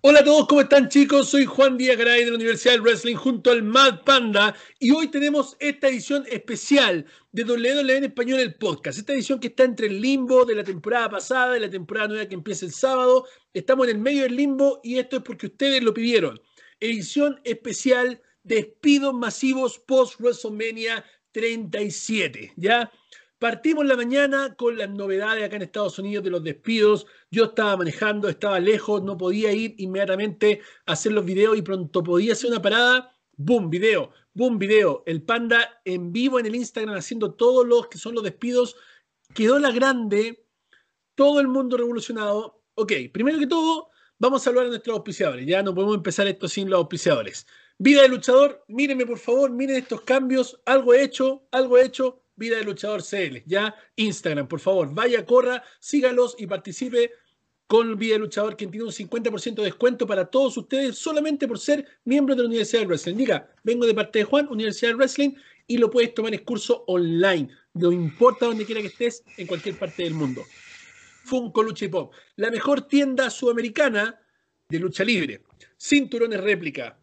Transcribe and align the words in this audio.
Hola 0.00 0.20
a 0.20 0.24
todos, 0.24 0.46
¿cómo 0.46 0.60
están 0.60 0.88
chicos? 0.88 1.28
Soy 1.28 1.44
Juan 1.44 1.76
Díaz 1.76 1.98
Garay 1.98 2.24
de 2.24 2.30
la 2.30 2.36
Universidad 2.36 2.74
del 2.74 2.82
Wrestling 2.82 3.16
junto 3.16 3.50
al 3.50 3.64
Mad 3.64 4.04
Panda 4.04 4.54
y 4.78 4.92
hoy 4.92 5.08
tenemos 5.08 5.56
esta 5.58 5.88
edición 5.88 6.24
especial 6.30 7.04
de 7.32 7.42
WWE 7.42 7.96
en 7.96 8.04
Español 8.04 8.38
el 8.38 8.54
podcast. 8.54 9.00
Esta 9.00 9.12
edición 9.12 9.40
que 9.40 9.48
está 9.48 9.64
entre 9.64 9.88
el 9.88 10.00
limbo 10.00 10.44
de 10.44 10.54
la 10.54 10.62
temporada 10.62 11.10
pasada 11.10 11.56
y 11.56 11.60
la 11.60 11.68
temporada 11.68 12.06
nueva 12.06 12.28
que 12.28 12.36
empieza 12.36 12.64
el 12.64 12.72
sábado. 12.72 13.26
Estamos 13.52 13.88
en 13.88 13.96
el 13.96 14.00
medio 14.00 14.22
del 14.22 14.36
limbo 14.36 14.78
y 14.84 14.98
esto 14.98 15.16
es 15.16 15.22
porque 15.24 15.46
ustedes 15.46 15.82
lo 15.82 15.92
pidieron. 15.92 16.40
Edición 16.78 17.40
especial 17.42 18.22
despidos 18.44 19.14
masivos 19.14 19.80
post 19.80 20.20
WrestleMania 20.20 21.04
37, 21.32 22.52
¿ya? 22.56 22.92
Partimos 23.38 23.86
la 23.86 23.94
mañana 23.94 24.56
con 24.56 24.76
las 24.76 24.90
novedades 24.90 25.44
acá 25.44 25.54
en 25.54 25.62
Estados 25.62 25.96
Unidos 26.00 26.24
de 26.24 26.30
los 26.30 26.42
despidos. 26.42 27.06
Yo 27.30 27.44
estaba 27.44 27.76
manejando, 27.76 28.28
estaba 28.28 28.58
lejos, 28.58 29.00
no 29.04 29.16
podía 29.16 29.52
ir 29.52 29.76
inmediatamente 29.78 30.60
a 30.86 30.92
hacer 30.92 31.12
los 31.12 31.24
videos 31.24 31.56
y 31.56 31.62
pronto 31.62 32.02
podía 32.02 32.32
hacer 32.32 32.50
una 32.50 32.60
parada. 32.60 33.16
Boom, 33.36 33.70
video, 33.70 34.10
boom, 34.34 34.58
video. 34.58 35.04
El 35.06 35.22
panda 35.22 35.80
en 35.84 36.12
vivo 36.12 36.40
en 36.40 36.46
el 36.46 36.56
Instagram 36.56 36.96
haciendo 36.96 37.34
todos 37.34 37.64
los 37.64 37.86
que 37.86 37.98
son 37.98 38.16
los 38.16 38.24
despidos. 38.24 38.74
Quedó 39.32 39.60
la 39.60 39.70
grande, 39.70 40.44
todo 41.14 41.38
el 41.38 41.46
mundo 41.46 41.76
revolucionado. 41.76 42.64
Ok, 42.74 42.92
primero 43.12 43.38
que 43.38 43.46
todo, 43.46 43.90
vamos 44.18 44.44
a 44.44 44.50
hablar 44.50 44.64
de 44.64 44.70
nuestros 44.70 44.96
auspiciadores. 44.96 45.46
Ya 45.46 45.62
no 45.62 45.72
podemos 45.72 45.94
empezar 45.94 46.26
esto 46.26 46.48
sin 46.48 46.68
los 46.70 46.78
auspiciadores. 46.78 47.46
Vida 47.78 48.02
de 48.02 48.08
luchador, 48.08 48.64
mírenme 48.66 49.06
por 49.06 49.18
favor, 49.18 49.52
miren 49.52 49.76
estos 49.76 50.00
cambios. 50.00 50.60
Algo 50.64 50.92
hecho, 50.92 51.46
algo 51.52 51.78
hecho 51.78 52.24
Vida 52.38 52.56
de 52.56 52.64
Luchador 52.64 53.02
CL, 53.02 53.42
ya 53.46 53.74
Instagram, 53.96 54.46
por 54.46 54.60
favor, 54.60 54.94
vaya, 54.94 55.26
corra, 55.26 55.62
sígalos 55.80 56.36
y 56.38 56.46
participe 56.46 57.10
con 57.66 57.98
Vida 57.98 58.14
de 58.14 58.20
Luchador, 58.20 58.56
quien 58.56 58.70
tiene 58.70 58.86
un 58.86 58.92
50% 58.92 59.56
de 59.56 59.64
descuento 59.64 60.06
para 60.06 60.24
todos 60.24 60.56
ustedes 60.56 60.96
solamente 60.96 61.46
por 61.46 61.58
ser 61.58 61.84
miembros 62.04 62.36
de 62.36 62.44
la 62.44 62.48
Universidad 62.48 62.80
del 62.80 62.88
Wrestling. 62.88 63.16
Diga, 63.16 63.52
vengo 63.62 63.86
de 63.86 63.94
parte 63.94 64.20
de 64.20 64.24
Juan, 64.24 64.48
Universidad 64.48 64.90
del 64.90 64.96
Wrestling, 64.96 65.34
y 65.66 65.76
lo 65.76 65.90
puedes 65.90 66.14
tomar 66.14 66.32
en 66.32 66.44
curso 66.44 66.84
online, 66.86 67.50
no 67.74 67.92
importa 67.92 68.46
donde 68.46 68.64
quiera 68.64 68.80
que 68.80 68.86
estés, 68.86 69.22
en 69.36 69.46
cualquier 69.46 69.78
parte 69.78 70.04
del 70.04 70.14
mundo. 70.14 70.42
Funko 71.24 71.62
Lucha 71.62 71.84
y 71.84 71.88
Pop, 71.88 72.14
la 72.36 72.50
mejor 72.50 72.82
tienda 72.88 73.28
sudamericana 73.28 74.18
de 74.70 74.78
lucha 74.78 75.04
libre. 75.04 75.42
Cinturones 75.78 76.40
réplica, 76.40 76.98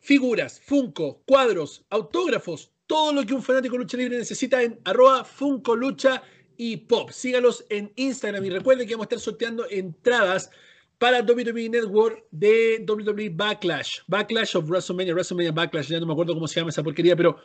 figuras, 0.00 0.60
Funko, 0.60 1.22
cuadros, 1.24 1.84
autógrafos, 1.88 2.73
todo 2.86 3.12
lo 3.12 3.24
que 3.24 3.34
un 3.34 3.42
fanático 3.42 3.76
lucha 3.76 3.96
libre 3.96 4.18
necesita 4.18 4.62
en 4.62 4.80
arroba 4.84 5.24
Funko 5.24 5.74
Lucha 5.74 6.22
y 6.56 6.76
Pop. 6.76 7.10
Sígalos 7.10 7.64
en 7.68 7.92
Instagram 7.96 8.44
y 8.44 8.50
recuerden 8.50 8.86
que 8.86 8.94
vamos 8.94 9.04
a 9.04 9.08
estar 9.08 9.20
sorteando 9.20 9.66
entradas 9.70 10.50
para 10.98 11.20
WWE 11.20 11.68
Network 11.68 12.24
de 12.30 12.84
WWE 12.86 13.30
Backlash. 13.30 14.00
Backlash 14.06 14.56
of 14.56 14.68
WrestleMania, 14.68 15.12
WrestleMania 15.12 15.52
Backlash, 15.52 15.88
ya 15.88 16.00
no 16.00 16.06
me 16.06 16.12
acuerdo 16.12 16.34
cómo 16.34 16.46
se 16.46 16.60
llama 16.60 16.70
esa 16.70 16.82
porquería, 16.82 17.16
pero 17.16 17.36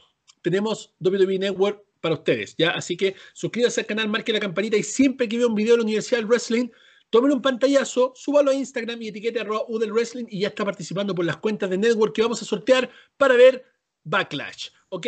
tenemos 0.41 0.93
WWE 0.99 1.39
Network 1.39 1.83
para 1.99 2.15
ustedes, 2.15 2.55
¿ya? 2.57 2.71
Así 2.71 2.95
que 2.95 3.15
suscríbase 3.33 3.81
al 3.81 3.87
canal, 3.87 4.07
marque 4.07 4.31
la 4.31 4.39
campanita 4.39 4.77
y 4.77 4.83
siempre 4.83 5.27
que 5.27 5.37
vea 5.37 5.47
un 5.47 5.55
video 5.55 5.73
de 5.73 5.79
la 5.79 5.83
Universidad 5.83 6.19
del 6.19 6.27
Wrestling, 6.27 6.69
tomen 7.09 7.31
un 7.31 7.41
pantallazo, 7.41 8.13
súbalo 8.15 8.51
a 8.51 8.53
Instagram 8.53 9.01
y 9.01 9.07
etiquete 9.09 9.39
arroba 9.39 9.65
Udel 9.67 9.91
Wrestling 9.91 10.25
y 10.29 10.41
ya 10.41 10.49
está 10.49 10.63
participando 10.63 11.13
por 11.15 11.25
las 11.25 11.37
cuentas 11.37 11.69
de 11.69 11.77
Network 11.77 12.15
que 12.15 12.21
vamos 12.21 12.41
a 12.41 12.45
sortear 12.45 12.89
para 13.17 13.35
ver 13.35 13.65
Backlash. 14.03 14.69
¿Ok? 14.89 15.07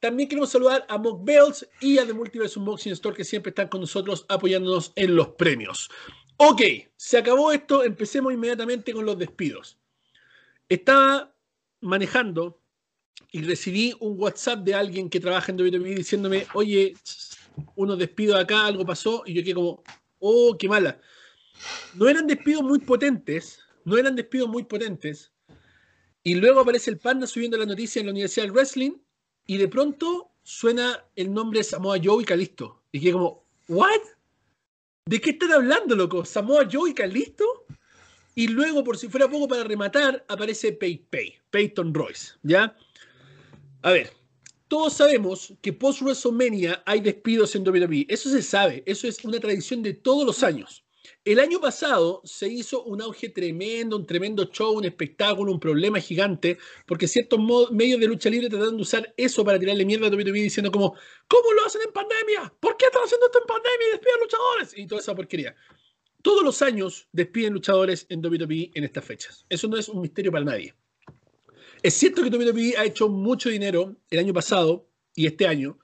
También 0.00 0.28
queremos 0.28 0.50
saludar 0.50 0.84
a 0.88 0.98
Mock 0.98 1.24
Bells 1.24 1.68
y 1.80 1.98
a 1.98 2.06
The 2.06 2.12
Multiverse 2.12 2.58
Unboxing 2.58 2.92
Store 2.92 3.16
que 3.16 3.24
siempre 3.24 3.50
están 3.50 3.68
con 3.68 3.80
nosotros 3.80 4.26
apoyándonos 4.28 4.92
en 4.96 5.14
los 5.14 5.28
premios. 5.28 5.88
Ok, 6.38 6.60
se 6.96 7.18
acabó 7.18 7.52
esto, 7.52 7.84
empecemos 7.84 8.32
inmediatamente 8.32 8.92
con 8.92 9.06
los 9.06 9.16
despidos. 9.16 9.78
Estaba 10.68 11.32
manejando 11.80 12.60
y 13.30 13.42
recibí 13.42 13.94
un 14.00 14.18
WhatsApp 14.20 14.64
de 14.64 14.74
alguien 14.74 15.08
que 15.08 15.20
trabaja 15.20 15.52
en 15.52 15.60
WWE 15.60 15.94
diciéndome, 15.94 16.46
oye, 16.54 16.94
unos 17.76 17.98
despidos 17.98 18.40
acá, 18.40 18.66
algo 18.66 18.84
pasó, 18.84 19.22
y 19.24 19.34
yo 19.34 19.42
quedé 19.42 19.54
como, 19.54 19.84
oh, 20.18 20.56
qué 20.58 20.68
mala. 20.68 21.00
No 21.94 22.08
eran 22.08 22.26
despidos 22.26 22.62
muy 22.62 22.80
potentes, 22.80 23.60
no 23.84 23.96
eran 23.96 24.16
despidos 24.16 24.48
muy 24.48 24.64
potentes, 24.64 25.32
y 26.24 26.34
luego 26.34 26.60
aparece 26.60 26.90
el 26.90 26.98
panda 26.98 27.26
subiendo 27.26 27.56
la 27.56 27.66
noticia 27.66 28.00
en 28.00 28.06
la 28.06 28.12
Universidad 28.12 28.46
del 28.46 28.52
Wrestling 28.52 28.92
y 29.52 29.58
de 29.58 29.68
pronto 29.68 30.30
suena 30.42 31.04
el 31.14 31.30
nombre 31.30 31.62
Samoa 31.62 31.98
Joe 32.02 32.22
y 32.22 32.24
Calisto. 32.24 32.84
Y 32.90 33.00
que 33.00 33.12
como, 33.12 33.44
¿what? 33.68 34.00
¿De 35.04 35.20
qué 35.20 35.30
están 35.30 35.52
hablando, 35.52 35.94
loco? 35.94 36.24
¿Samoa 36.24 36.66
Joe 36.72 36.88
y 36.88 36.94
Calisto? 36.94 37.44
Y 38.34 38.48
luego, 38.48 38.82
por 38.82 38.96
si 38.96 39.08
fuera 39.08 39.28
poco 39.28 39.46
para 39.48 39.64
rematar, 39.64 40.24
aparece 40.26 40.72
Pay 40.72 41.06
Peyton 41.50 41.92
Royce, 41.92 42.32
¿ya? 42.42 42.74
A 43.82 43.90
ver, 43.90 44.14
todos 44.68 44.94
sabemos 44.94 45.52
que 45.60 45.74
post 45.74 46.00
WrestleMania 46.00 46.82
hay 46.86 47.02
despidos 47.02 47.54
en 47.54 47.68
WWE. 47.68 48.06
Eso 48.08 48.30
se 48.30 48.40
sabe, 48.40 48.82
eso 48.86 49.06
es 49.06 49.22
una 49.22 49.38
tradición 49.38 49.82
de 49.82 49.92
todos 49.92 50.24
los 50.24 50.42
años. 50.42 50.82
El 51.24 51.38
año 51.38 51.60
pasado 51.60 52.20
se 52.24 52.48
hizo 52.48 52.82
un 52.82 53.00
auge 53.00 53.28
tremendo, 53.28 53.96
un 53.96 54.06
tremendo 54.06 54.44
show, 54.46 54.76
un 54.76 54.84
espectáculo, 54.84 55.52
un 55.52 55.60
problema 55.60 56.00
gigante, 56.00 56.58
porque 56.86 57.06
ciertos 57.06 57.38
medios 57.70 58.00
de 58.00 58.08
lucha 58.08 58.28
libre 58.28 58.48
trataron 58.48 58.76
de 58.76 58.82
usar 58.82 59.14
eso 59.16 59.44
para 59.44 59.58
tirarle 59.58 59.84
mierda 59.84 60.08
a 60.08 60.10
WWE 60.10 60.32
diciendo 60.32 60.72
como, 60.72 60.96
¿cómo 61.28 61.52
lo 61.52 61.64
hacen 61.64 61.82
en 61.86 61.92
pandemia? 61.92 62.52
¿Por 62.58 62.76
qué 62.76 62.86
están 62.86 63.04
haciendo 63.04 63.26
esto 63.26 63.38
en 63.38 63.46
pandemia 63.46 63.86
y 63.86 63.90
despiden 63.92 64.20
luchadores? 64.20 64.76
Y 64.76 64.86
toda 64.86 65.00
esa 65.00 65.14
porquería. 65.14 65.54
Todos 66.22 66.42
los 66.42 66.60
años 66.62 67.08
despiden 67.12 67.52
luchadores 67.52 68.06
en 68.08 68.24
WWE 68.24 68.70
en 68.74 68.84
estas 68.84 69.04
fechas. 69.04 69.46
Eso 69.48 69.68
no 69.68 69.76
es 69.76 69.88
un 69.88 70.00
misterio 70.00 70.32
para 70.32 70.44
nadie. 70.44 70.74
Es 71.82 71.94
cierto 71.94 72.22
que 72.22 72.30
WWE 72.30 72.76
ha 72.78 72.84
hecho 72.84 73.08
mucho 73.08 73.48
dinero 73.48 73.96
el 74.10 74.18
año 74.18 74.32
pasado 74.32 74.88
y 75.14 75.26
este 75.26 75.46
año, 75.46 75.78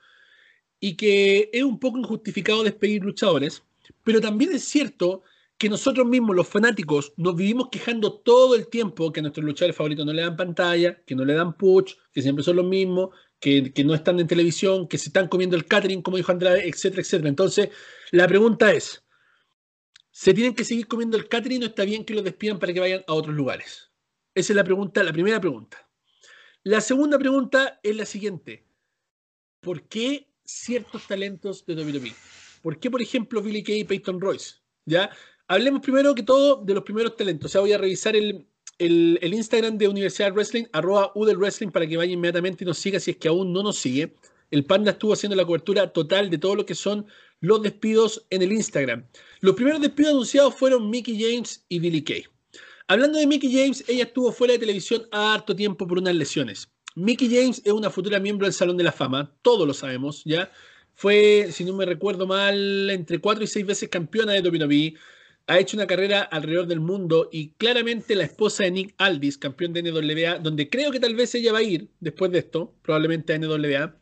y 0.80 0.96
que 0.96 1.50
es 1.52 1.62
un 1.62 1.78
poco 1.78 1.98
injustificado 1.98 2.62
despedir 2.62 3.02
luchadores, 3.02 3.64
pero 4.08 4.22
también 4.22 4.52
es 4.54 4.64
cierto 4.64 5.22
que 5.58 5.68
nosotros 5.68 6.06
mismos, 6.06 6.34
los 6.34 6.48
fanáticos, 6.48 7.12
nos 7.18 7.36
vivimos 7.36 7.68
quejando 7.70 8.14
todo 8.20 8.54
el 8.54 8.68
tiempo 8.68 9.12
que 9.12 9.20
a 9.20 9.22
nuestros 9.22 9.44
luchadores 9.44 9.76
favoritos 9.76 10.06
no 10.06 10.14
le 10.14 10.22
dan 10.22 10.34
pantalla, 10.34 11.02
que 11.04 11.14
no 11.14 11.26
le 11.26 11.34
dan 11.34 11.58
push, 11.58 11.92
que 12.10 12.22
siempre 12.22 12.42
son 12.42 12.56
los 12.56 12.64
mismos, 12.64 13.10
que, 13.38 13.70
no 13.84 13.92
están 13.92 14.18
en 14.18 14.26
televisión, 14.26 14.88
que 14.88 14.96
se 14.96 15.10
están 15.10 15.28
comiendo 15.28 15.56
el 15.56 15.66
catering, 15.66 16.00
como 16.00 16.16
dijo 16.16 16.32
Andrade, 16.32 16.66
etcétera, 16.66 17.02
etcétera. 17.02 17.28
Entonces, 17.28 17.68
la 18.10 18.26
pregunta 18.26 18.72
es, 18.72 19.04
¿se 20.10 20.32
tienen 20.32 20.54
que 20.54 20.64
seguir 20.64 20.88
comiendo 20.88 21.18
el 21.18 21.28
catering 21.28 21.64
o 21.64 21.66
está 21.66 21.84
bien 21.84 22.06
que 22.06 22.14
los 22.14 22.24
despidan 22.24 22.58
para 22.58 22.72
que 22.72 22.80
vayan 22.80 23.04
a 23.06 23.12
otros 23.12 23.36
lugares? 23.36 23.90
Esa 24.34 24.54
es 24.54 24.56
la 24.56 24.64
pregunta, 24.64 25.02
la 25.02 25.12
primera 25.12 25.38
pregunta. 25.38 25.86
La 26.62 26.80
segunda 26.80 27.18
pregunta 27.18 27.78
es 27.82 27.94
la 27.94 28.06
siguiente. 28.06 28.64
¿Por 29.60 29.86
qué 29.86 30.32
ciertos 30.44 31.06
talentos 31.06 31.66
de 31.66 31.74
WWE? 31.74 32.14
¿Por 32.62 32.78
qué, 32.78 32.90
por 32.90 33.02
ejemplo, 33.02 33.42
Billy 33.42 33.62
Kay 33.62 33.80
y 33.80 33.84
Peyton 33.84 34.20
Royce? 34.20 34.56
¿Ya? 34.84 35.10
Hablemos 35.46 35.80
primero 35.80 36.14
que 36.14 36.22
todo 36.22 36.62
de 36.64 36.74
los 36.74 36.84
primeros 36.84 37.16
talentos. 37.16 37.50
O 37.50 37.52
sea, 37.52 37.60
voy 37.60 37.72
a 37.72 37.78
revisar 37.78 38.14
el, 38.16 38.46
Instagram 38.78 39.78
de 39.78 39.88
Universidad 39.88 40.32
Wrestling, 40.32 40.64
arroba 40.72 41.12
Udel 41.14 41.38
Wrestling, 41.38 41.70
para 41.70 41.86
que 41.86 41.96
vaya 41.96 42.12
inmediatamente 42.12 42.64
y 42.64 42.66
nos 42.66 42.78
siga 42.78 43.00
si 43.00 43.12
es 43.12 43.16
que 43.16 43.28
aún 43.28 43.52
no 43.52 43.62
nos 43.62 43.78
sigue. 43.78 44.14
El 44.50 44.64
Panda 44.64 44.92
estuvo 44.92 45.12
haciendo 45.12 45.36
la 45.36 45.44
cobertura 45.44 45.92
total 45.92 46.30
de 46.30 46.38
todo 46.38 46.54
lo 46.54 46.66
que 46.66 46.74
son 46.74 47.06
los 47.40 47.62
despidos 47.62 48.26
en 48.30 48.42
el 48.42 48.52
Instagram. 48.52 49.06
Los 49.40 49.54
primeros 49.54 49.80
despidos 49.80 50.12
anunciados 50.12 50.54
fueron 50.54 50.90
Mickey 50.90 51.20
James 51.20 51.64
y 51.68 51.78
Billy 51.78 52.02
Kay. 52.02 52.24
Hablando 52.86 53.18
de 53.18 53.26
Mickey 53.26 53.52
James, 53.52 53.84
ella 53.86 54.04
estuvo 54.04 54.32
fuera 54.32 54.54
de 54.54 54.60
televisión 54.60 55.06
harto 55.10 55.54
tiempo 55.54 55.86
por 55.86 55.98
unas 55.98 56.14
lesiones. 56.14 56.68
Mickey 56.94 57.28
James 57.28 57.60
es 57.64 57.72
una 57.72 57.90
futura 57.90 58.18
miembro 58.18 58.46
del 58.46 58.54
Salón 58.54 58.76
de 58.76 58.84
la 58.84 58.92
Fama, 58.92 59.32
todos 59.42 59.66
lo 59.66 59.74
sabemos, 59.74 60.22
¿ya? 60.24 60.50
Fue, 60.98 61.50
si 61.52 61.64
no 61.64 61.74
me 61.74 61.86
recuerdo 61.86 62.26
mal, 62.26 62.90
entre 62.90 63.20
cuatro 63.20 63.44
y 63.44 63.46
seis 63.46 63.64
veces 63.64 63.88
campeona 63.88 64.32
de 64.32 64.40
WWE. 64.40 64.94
Ha 65.46 65.60
hecho 65.60 65.76
una 65.76 65.86
carrera 65.86 66.22
alrededor 66.22 66.66
del 66.66 66.80
mundo 66.80 67.28
y 67.30 67.50
claramente 67.50 68.16
la 68.16 68.24
esposa 68.24 68.64
de 68.64 68.72
Nick 68.72 68.94
Aldis, 68.98 69.38
campeón 69.38 69.72
de 69.72 69.84
NWA, 69.84 70.40
donde 70.40 70.68
creo 70.68 70.90
que 70.90 70.98
tal 70.98 71.14
vez 71.14 71.32
ella 71.36 71.52
va 71.52 71.58
a 71.58 71.62
ir 71.62 71.88
después 72.00 72.32
de 72.32 72.40
esto, 72.40 72.74
probablemente 72.82 73.32
a 73.32 73.38
NWA. 73.38 73.96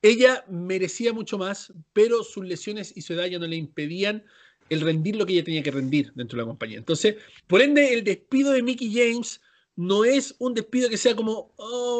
Ella 0.00 0.46
merecía 0.48 1.12
mucho 1.12 1.36
más, 1.36 1.74
pero 1.92 2.24
sus 2.24 2.46
lesiones 2.46 2.96
y 2.96 3.02
su 3.02 3.12
edad 3.12 3.26
ya 3.26 3.38
no 3.38 3.46
le 3.46 3.56
impedían 3.56 4.24
el 4.70 4.80
rendir 4.80 5.16
lo 5.16 5.26
que 5.26 5.34
ella 5.34 5.44
tenía 5.44 5.62
que 5.62 5.72
rendir 5.72 6.10
dentro 6.14 6.38
de 6.38 6.44
la 6.44 6.48
compañía. 6.48 6.78
Entonces, 6.78 7.16
por 7.46 7.60
ende, 7.60 7.92
el 7.92 8.02
despido 8.02 8.52
de 8.52 8.62
Mickey 8.62 8.90
James 8.90 9.42
no 9.76 10.04
es 10.04 10.34
un 10.38 10.54
despido 10.54 10.88
que 10.88 10.96
sea 10.96 11.16
como, 11.16 11.54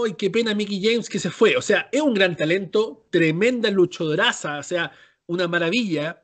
¡ay, 0.04 0.14
qué 0.18 0.30
pena 0.30 0.54
Mickey 0.54 0.82
James 0.82 1.08
que 1.08 1.18
se 1.18 1.30
fue! 1.30 1.56
O 1.56 1.62
sea, 1.62 1.88
es 1.92 2.00
un 2.02 2.14
gran 2.14 2.36
talento, 2.36 3.06
tremenda 3.10 3.70
luchadoraza, 3.70 4.58
o 4.58 4.62
sea, 4.62 4.92
una 5.26 5.48
maravilla, 5.48 6.22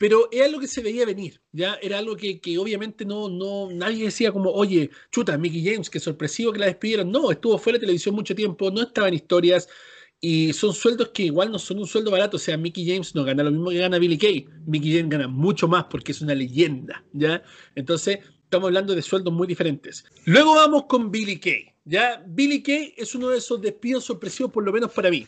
pero 0.00 0.28
es 0.32 0.42
algo 0.42 0.58
que 0.60 0.66
se 0.66 0.82
veía 0.82 1.04
venir, 1.04 1.42
¿ya? 1.52 1.74
Era 1.82 1.98
algo 1.98 2.16
que, 2.16 2.40
obviamente 2.58 3.04
no, 3.04 3.28
no, 3.28 3.70
nadie 3.70 4.04
decía 4.04 4.32
como, 4.32 4.50
oye, 4.50 4.90
chuta, 5.12 5.36
Mickey 5.36 5.62
James, 5.64 5.90
qué 5.90 6.00
sorpresivo 6.00 6.52
que 6.52 6.58
la 6.58 6.66
despidieron. 6.66 7.10
No, 7.12 7.30
estuvo 7.30 7.58
fuera 7.58 7.76
de 7.76 7.80
televisión 7.80 8.14
mucho 8.14 8.34
tiempo, 8.34 8.70
no 8.70 8.80
estaba 8.82 9.08
en 9.08 9.14
historias, 9.14 9.68
y 10.20 10.52
son 10.52 10.74
sueldos 10.74 11.10
que 11.10 11.24
igual 11.24 11.50
no 11.50 11.58
son 11.58 11.78
un 11.78 11.86
sueldo 11.86 12.10
barato, 12.10 12.36
o 12.36 12.40
sea, 12.40 12.56
Mickey 12.56 12.86
James 12.86 13.14
no 13.14 13.24
gana 13.24 13.42
lo 13.42 13.50
mismo 13.50 13.70
que 13.70 13.78
gana 13.78 13.98
Billy 13.98 14.18
Kay, 14.18 14.46
Mickey 14.66 14.96
James 14.96 15.10
gana 15.10 15.28
mucho 15.28 15.68
más 15.68 15.84
porque 15.84 16.12
es 16.12 16.20
una 16.20 16.34
leyenda, 16.34 17.04
¿ya? 17.12 17.42
Entonces, 17.74 18.20
Estamos 18.50 18.66
hablando 18.66 18.96
de 18.96 19.02
sueldos 19.02 19.32
muy 19.32 19.46
diferentes. 19.46 20.04
Luego 20.24 20.56
vamos 20.56 20.86
con 20.86 21.12
Billy 21.12 21.38
Kay. 21.38 21.72
Ya, 21.84 22.20
Billy 22.26 22.60
Kay 22.60 22.94
es 22.96 23.14
uno 23.14 23.28
de 23.28 23.38
esos 23.38 23.60
despidos 23.60 24.02
sorpresivos, 24.02 24.50
por 24.50 24.64
lo 24.64 24.72
menos 24.72 24.90
para 24.90 25.08
mí. 25.08 25.24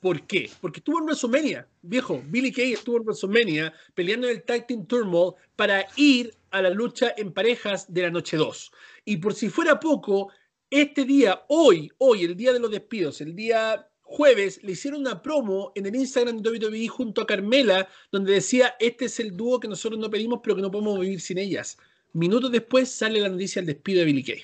¿Por 0.00 0.26
qué? 0.26 0.50
Porque 0.60 0.80
estuvo 0.80 0.98
en 0.98 1.04
WrestleMania, 1.04 1.68
viejo. 1.82 2.20
Billy 2.26 2.50
Kay 2.50 2.72
estuvo 2.72 2.96
en 2.96 3.04
WrestleMania 3.04 3.72
peleando 3.94 4.26
en 4.26 4.34
el 4.34 4.42
Tag 4.42 4.66
Team 4.66 4.86
Turmoil 4.86 5.34
para 5.54 5.86
ir 5.94 6.34
a 6.50 6.62
la 6.62 6.70
lucha 6.70 7.14
en 7.16 7.32
parejas 7.32 7.94
de 7.94 8.02
la 8.02 8.10
noche 8.10 8.36
2. 8.36 8.72
Y 9.04 9.18
por 9.18 9.34
si 9.34 9.50
fuera 9.50 9.78
poco, 9.78 10.32
este 10.68 11.04
día, 11.04 11.44
hoy, 11.50 11.92
hoy, 11.98 12.24
el 12.24 12.36
día 12.36 12.52
de 12.52 12.58
los 12.58 12.72
despidos, 12.72 13.20
el 13.20 13.36
día 13.36 13.88
jueves, 14.02 14.58
le 14.64 14.72
hicieron 14.72 15.02
una 15.02 15.22
promo 15.22 15.70
en 15.76 15.86
el 15.86 15.94
Instagram 15.94 16.42
de 16.42 16.50
WWE 16.50 16.88
junto 16.88 17.20
a 17.20 17.26
Carmela, 17.28 17.88
donde 18.10 18.32
decía, 18.32 18.74
este 18.80 19.04
es 19.04 19.20
el 19.20 19.36
dúo 19.36 19.60
que 19.60 19.68
nosotros 19.68 20.00
no 20.00 20.10
pedimos, 20.10 20.40
pero 20.42 20.56
que 20.56 20.62
no 20.62 20.72
podemos 20.72 20.98
vivir 20.98 21.20
sin 21.20 21.38
ellas. 21.38 21.78
Minutos 22.14 22.50
después 22.52 22.90
sale 22.90 23.20
la 23.20 23.28
noticia 23.28 23.60
del 23.60 23.74
despido 23.74 23.98
de 24.00 24.06
Billy 24.06 24.22
Kay. 24.22 24.42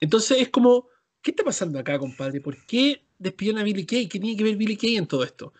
Entonces 0.00 0.40
es 0.40 0.48
como, 0.48 0.88
¿qué 1.20 1.32
está 1.32 1.42
pasando 1.42 1.78
acá, 1.78 1.98
compadre? 1.98 2.40
¿Por 2.40 2.64
qué 2.64 3.02
despidieron 3.18 3.60
a 3.60 3.64
Billy 3.64 3.84
Kay? 3.84 4.08
¿Qué 4.08 4.20
tiene 4.20 4.36
que 4.36 4.44
ver 4.44 4.56
Billy 4.56 4.76
Kay 4.76 4.96
en 4.96 5.06
todo 5.06 5.24
esto? 5.24 5.52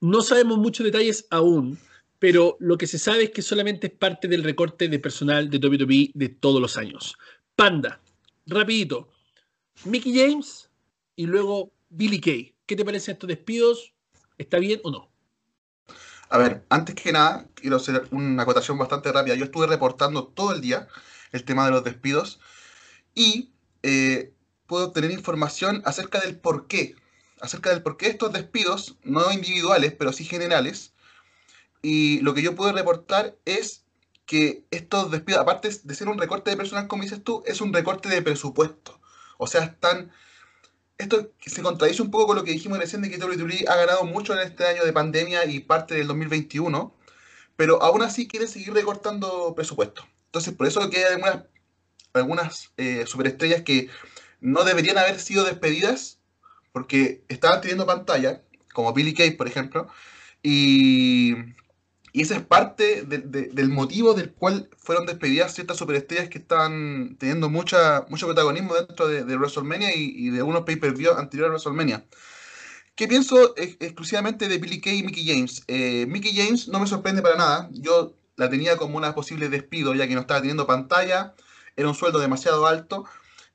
No 0.00 0.20
sabemos 0.20 0.58
muchos 0.58 0.84
detalles 0.84 1.26
aún, 1.30 1.78
pero 2.18 2.58
lo 2.60 2.76
que 2.76 2.86
se 2.86 2.98
sabe 2.98 3.24
es 3.24 3.30
que 3.30 3.40
solamente 3.40 3.86
es 3.86 3.92
parte 3.94 4.28
del 4.28 4.44
recorte 4.44 4.88
de 4.88 4.98
personal 4.98 5.48
de 5.48 5.58
WWE 5.58 6.10
de 6.12 6.28
todos 6.28 6.60
los 6.60 6.76
años. 6.76 7.16
Panda, 7.56 8.00
rapidito. 8.46 9.08
Mickey 9.84 10.14
James 10.14 10.70
y 11.16 11.26
luego 11.26 11.72
Billy 11.88 12.20
Kay. 12.20 12.54
¿Qué 12.66 12.76
te 12.76 12.84
parecen 12.84 13.14
estos 13.14 13.28
despidos? 13.28 13.94
¿Está 14.36 14.58
bien 14.58 14.80
o 14.84 14.90
no? 14.90 15.10
A 16.30 16.38
ver, 16.38 16.64
antes 16.68 16.94
que 16.94 17.12
nada, 17.12 17.46
quiero 17.54 17.76
hacer 17.76 18.06
una 18.10 18.42
acotación 18.42 18.76
bastante 18.76 19.10
rápida. 19.12 19.34
Yo 19.34 19.44
estuve 19.44 19.66
reportando 19.66 20.26
todo 20.26 20.52
el 20.52 20.60
día 20.60 20.88
el 21.32 21.44
tema 21.44 21.64
de 21.64 21.70
los 21.70 21.84
despidos 21.84 22.40
y 23.14 23.52
eh, 23.82 24.32
puedo 24.66 24.92
tener 24.92 25.10
información 25.10 25.82
acerca 25.84 26.20
del 26.20 26.38
por 26.38 26.66
qué. 26.66 26.94
Acerca 27.40 27.70
del 27.70 27.82
por 27.82 27.96
qué 27.96 28.08
estos 28.08 28.32
despidos, 28.32 28.96
no 29.02 29.32
individuales, 29.32 29.94
pero 29.98 30.12
sí 30.12 30.24
generales. 30.24 30.92
Y 31.82 32.20
lo 32.20 32.34
que 32.34 32.42
yo 32.42 32.54
puedo 32.54 32.72
reportar 32.72 33.36
es 33.44 33.84
que 34.26 34.66
estos 34.70 35.10
despidos, 35.10 35.40
aparte 35.40 35.70
de 35.82 35.94
ser 35.94 36.08
un 36.08 36.18
recorte 36.18 36.50
de 36.50 36.56
personal, 36.56 36.88
como 36.88 37.04
dices 37.04 37.24
tú, 37.24 37.42
es 37.46 37.60
un 37.62 37.72
recorte 37.72 38.08
de 38.10 38.20
presupuesto. 38.20 39.00
O 39.38 39.46
sea, 39.46 39.64
están 39.64 40.12
esto 40.98 41.30
se 41.40 41.62
contradice 41.62 42.02
un 42.02 42.10
poco 42.10 42.26
con 42.26 42.36
lo 42.36 42.44
que 42.44 42.52
dijimos 42.52 42.78
recién 42.78 43.02
de 43.02 43.10
que 43.10 43.24
WWE 43.24 43.64
ha 43.68 43.76
ganado 43.76 44.04
mucho 44.04 44.34
en 44.34 44.40
este 44.40 44.66
año 44.66 44.84
de 44.84 44.92
pandemia 44.92 45.44
y 45.46 45.60
parte 45.60 45.94
del 45.94 46.08
2021, 46.08 46.94
pero 47.56 47.82
aún 47.82 48.02
así 48.02 48.26
quiere 48.26 48.48
seguir 48.48 48.74
recortando 48.74 49.54
presupuesto. 49.54 50.04
Entonces, 50.26 50.54
por 50.54 50.66
eso 50.66 50.90
que 50.90 50.98
hay 50.98 51.14
algunas, 51.14 51.44
algunas 52.12 52.72
eh, 52.76 53.04
superestrellas 53.06 53.62
que 53.62 53.88
no 54.40 54.64
deberían 54.64 54.98
haber 54.98 55.20
sido 55.20 55.44
despedidas 55.44 56.18
porque 56.72 57.22
estaban 57.28 57.60
teniendo 57.60 57.86
pantalla, 57.86 58.42
como 58.72 58.92
Billy 58.92 59.14
Kay, 59.14 59.32
por 59.32 59.46
ejemplo, 59.48 59.88
y 60.42 61.34
y 62.12 62.22
ese 62.22 62.36
es 62.36 62.42
parte 62.42 63.02
del 63.02 63.68
motivo 63.68 64.14
del 64.14 64.32
cual 64.32 64.68
fueron 64.78 65.06
despedidas 65.06 65.54
ciertas 65.54 65.76
superestrellas 65.76 66.28
que 66.28 66.38
están 66.38 67.16
teniendo 67.18 67.50
mucha, 67.50 68.06
mucho 68.08 68.26
protagonismo 68.26 68.74
dentro 68.74 69.08
de, 69.08 69.36
WrestleMania 69.36 69.94
y, 69.94 70.30
de 70.30 70.42
unos 70.42 70.62
pay-per-view 70.62 71.12
anteriores 71.12 71.50
a 71.50 71.52
WrestleMania. 71.52 72.04
¿Qué 72.94 73.06
pienso 73.06 73.54
exclusivamente 73.56 74.48
de 74.48 74.58
Billy 74.58 74.80
Kay 74.80 74.98
y 74.98 75.02
Mickey 75.04 75.26
James? 75.26 75.62
Eh, 75.68 76.06
Mickey 76.08 76.34
James 76.34 76.66
no 76.68 76.80
me 76.80 76.86
sorprende 76.86 77.22
para 77.22 77.36
nada. 77.36 77.68
Yo 77.72 78.14
la 78.36 78.50
tenía 78.50 78.76
como 78.76 78.96
una 78.96 79.14
posible 79.14 79.48
despido, 79.48 79.94
ya 79.94 80.08
que 80.08 80.14
no 80.14 80.22
estaba 80.22 80.40
teniendo 80.40 80.66
pantalla, 80.66 81.34
era 81.76 81.88
un 81.88 81.94
sueldo 81.94 82.18
demasiado 82.18 82.66
alto. 82.66 83.04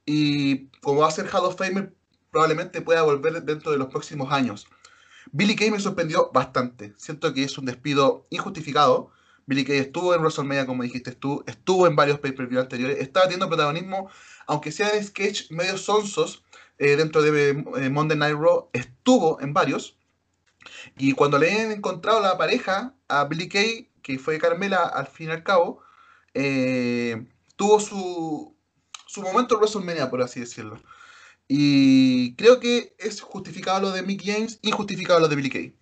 Y 0.06 0.68
como 0.82 1.02
va 1.02 1.08
a 1.08 1.12
ser 1.12 1.28
Hall 1.28 1.46
of 1.46 1.58
Famer, 1.58 1.94
probablemente 2.32 2.82
pueda 2.82 3.02
volver 3.02 3.44
dentro 3.44 3.72
de 3.72 3.78
los 3.78 3.88
próximos 3.88 4.32
años. 4.32 4.68
Billy 5.32 5.56
Kay 5.56 5.72
me 5.72 5.80
sorprendió 5.80 6.30
bastante. 6.34 6.94
Siento 6.98 7.34
que 7.34 7.44
es 7.44 7.58
un 7.58 7.66
despido 7.66 8.28
injustificado. 8.30 9.12
Billy 9.46 9.66
Kay 9.66 9.78
estuvo 9.78 10.14
en 10.14 10.22
WrestleMania, 10.22 10.66
como 10.66 10.84
dijiste 10.84 11.12
tú, 11.14 11.44
estuvo 11.48 11.88
en 11.88 11.96
varios 11.96 12.20
pay-per-view 12.20 12.62
anteriores, 12.62 13.00
estaba 13.00 13.26
teniendo 13.26 13.50
protagonismo, 13.50 14.10
aunque 14.48 14.72
sea 14.72 14.96
en 14.96 15.04
sketch 15.04 15.52
medio 15.52 15.78
sonsos 15.78 16.44
eh, 16.78 16.96
dentro 16.96 17.22
de 17.22 17.50
eh, 17.50 17.90
Monday 17.90 18.18
Night 18.18 18.38
Raw, 18.38 18.70
estuvo 18.74 19.42
en 19.42 19.54
varios. 19.54 19.98
Y 20.98 21.14
cuando 21.14 21.38
le 21.38 21.52
han 21.52 21.72
encontrado 21.72 22.22
la 22.22 22.38
pareja 22.38 22.96
a 23.10 23.26
Billy 23.26 23.50
Kay, 23.50 23.90
que 24.02 24.18
fue 24.18 24.40
Carmela 24.40 24.84
al 24.84 25.08
fin 25.08 25.30
y 25.30 25.32
al 25.32 25.44
cabo, 25.44 25.82
eh, 26.34 27.26
tuvo 27.56 27.80
su, 27.80 28.56
su 29.08 29.22
momento 29.22 29.56
en 29.56 29.62
WrestleMania, 29.62 30.10
por 30.10 30.22
así 30.22 30.40
decirlo. 30.40 30.80
Y 31.48 32.36
creo 32.36 32.60
que 32.60 32.96
es 32.98 33.22
justificado 33.22 33.82
lo 33.82 33.92
de 33.92 34.02
Mick 34.02 34.24
James, 34.24 34.60
injustificado 34.62 35.20
lo 35.20 35.28
de 35.28 35.36
Billy 35.36 35.50
Kay. 35.50 35.76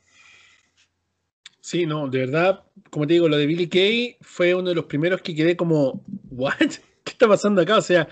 Sí, 1.61 1.85
no, 1.85 2.07
de 2.09 2.19
verdad, 2.19 2.65
como 2.89 3.05
te 3.05 3.13
digo, 3.13 3.29
lo 3.29 3.37
de 3.37 3.45
Billy 3.45 3.69
Kay 3.69 4.17
fue 4.21 4.55
uno 4.55 4.69
de 4.69 4.75
los 4.75 4.85
primeros 4.85 5.21
que 5.21 5.35
quedé 5.35 5.55
como, 5.55 6.03
¿what? 6.29 6.57
¿Qué 6.57 7.11
está 7.11 7.27
pasando 7.27 7.61
acá? 7.61 7.77
O 7.77 7.81
sea, 7.81 8.07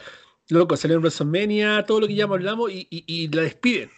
loco, 0.50 0.78
salió 0.78 0.98
en 0.98 1.02
WrestleMania, 1.02 1.84
todo 1.86 2.02
lo 2.02 2.08
que 2.08 2.16
ya 2.16 2.26
hablamos 2.26 2.72
y, 2.72 2.88
y, 2.90 3.28
la 3.30 3.42
despiden. 3.44 3.90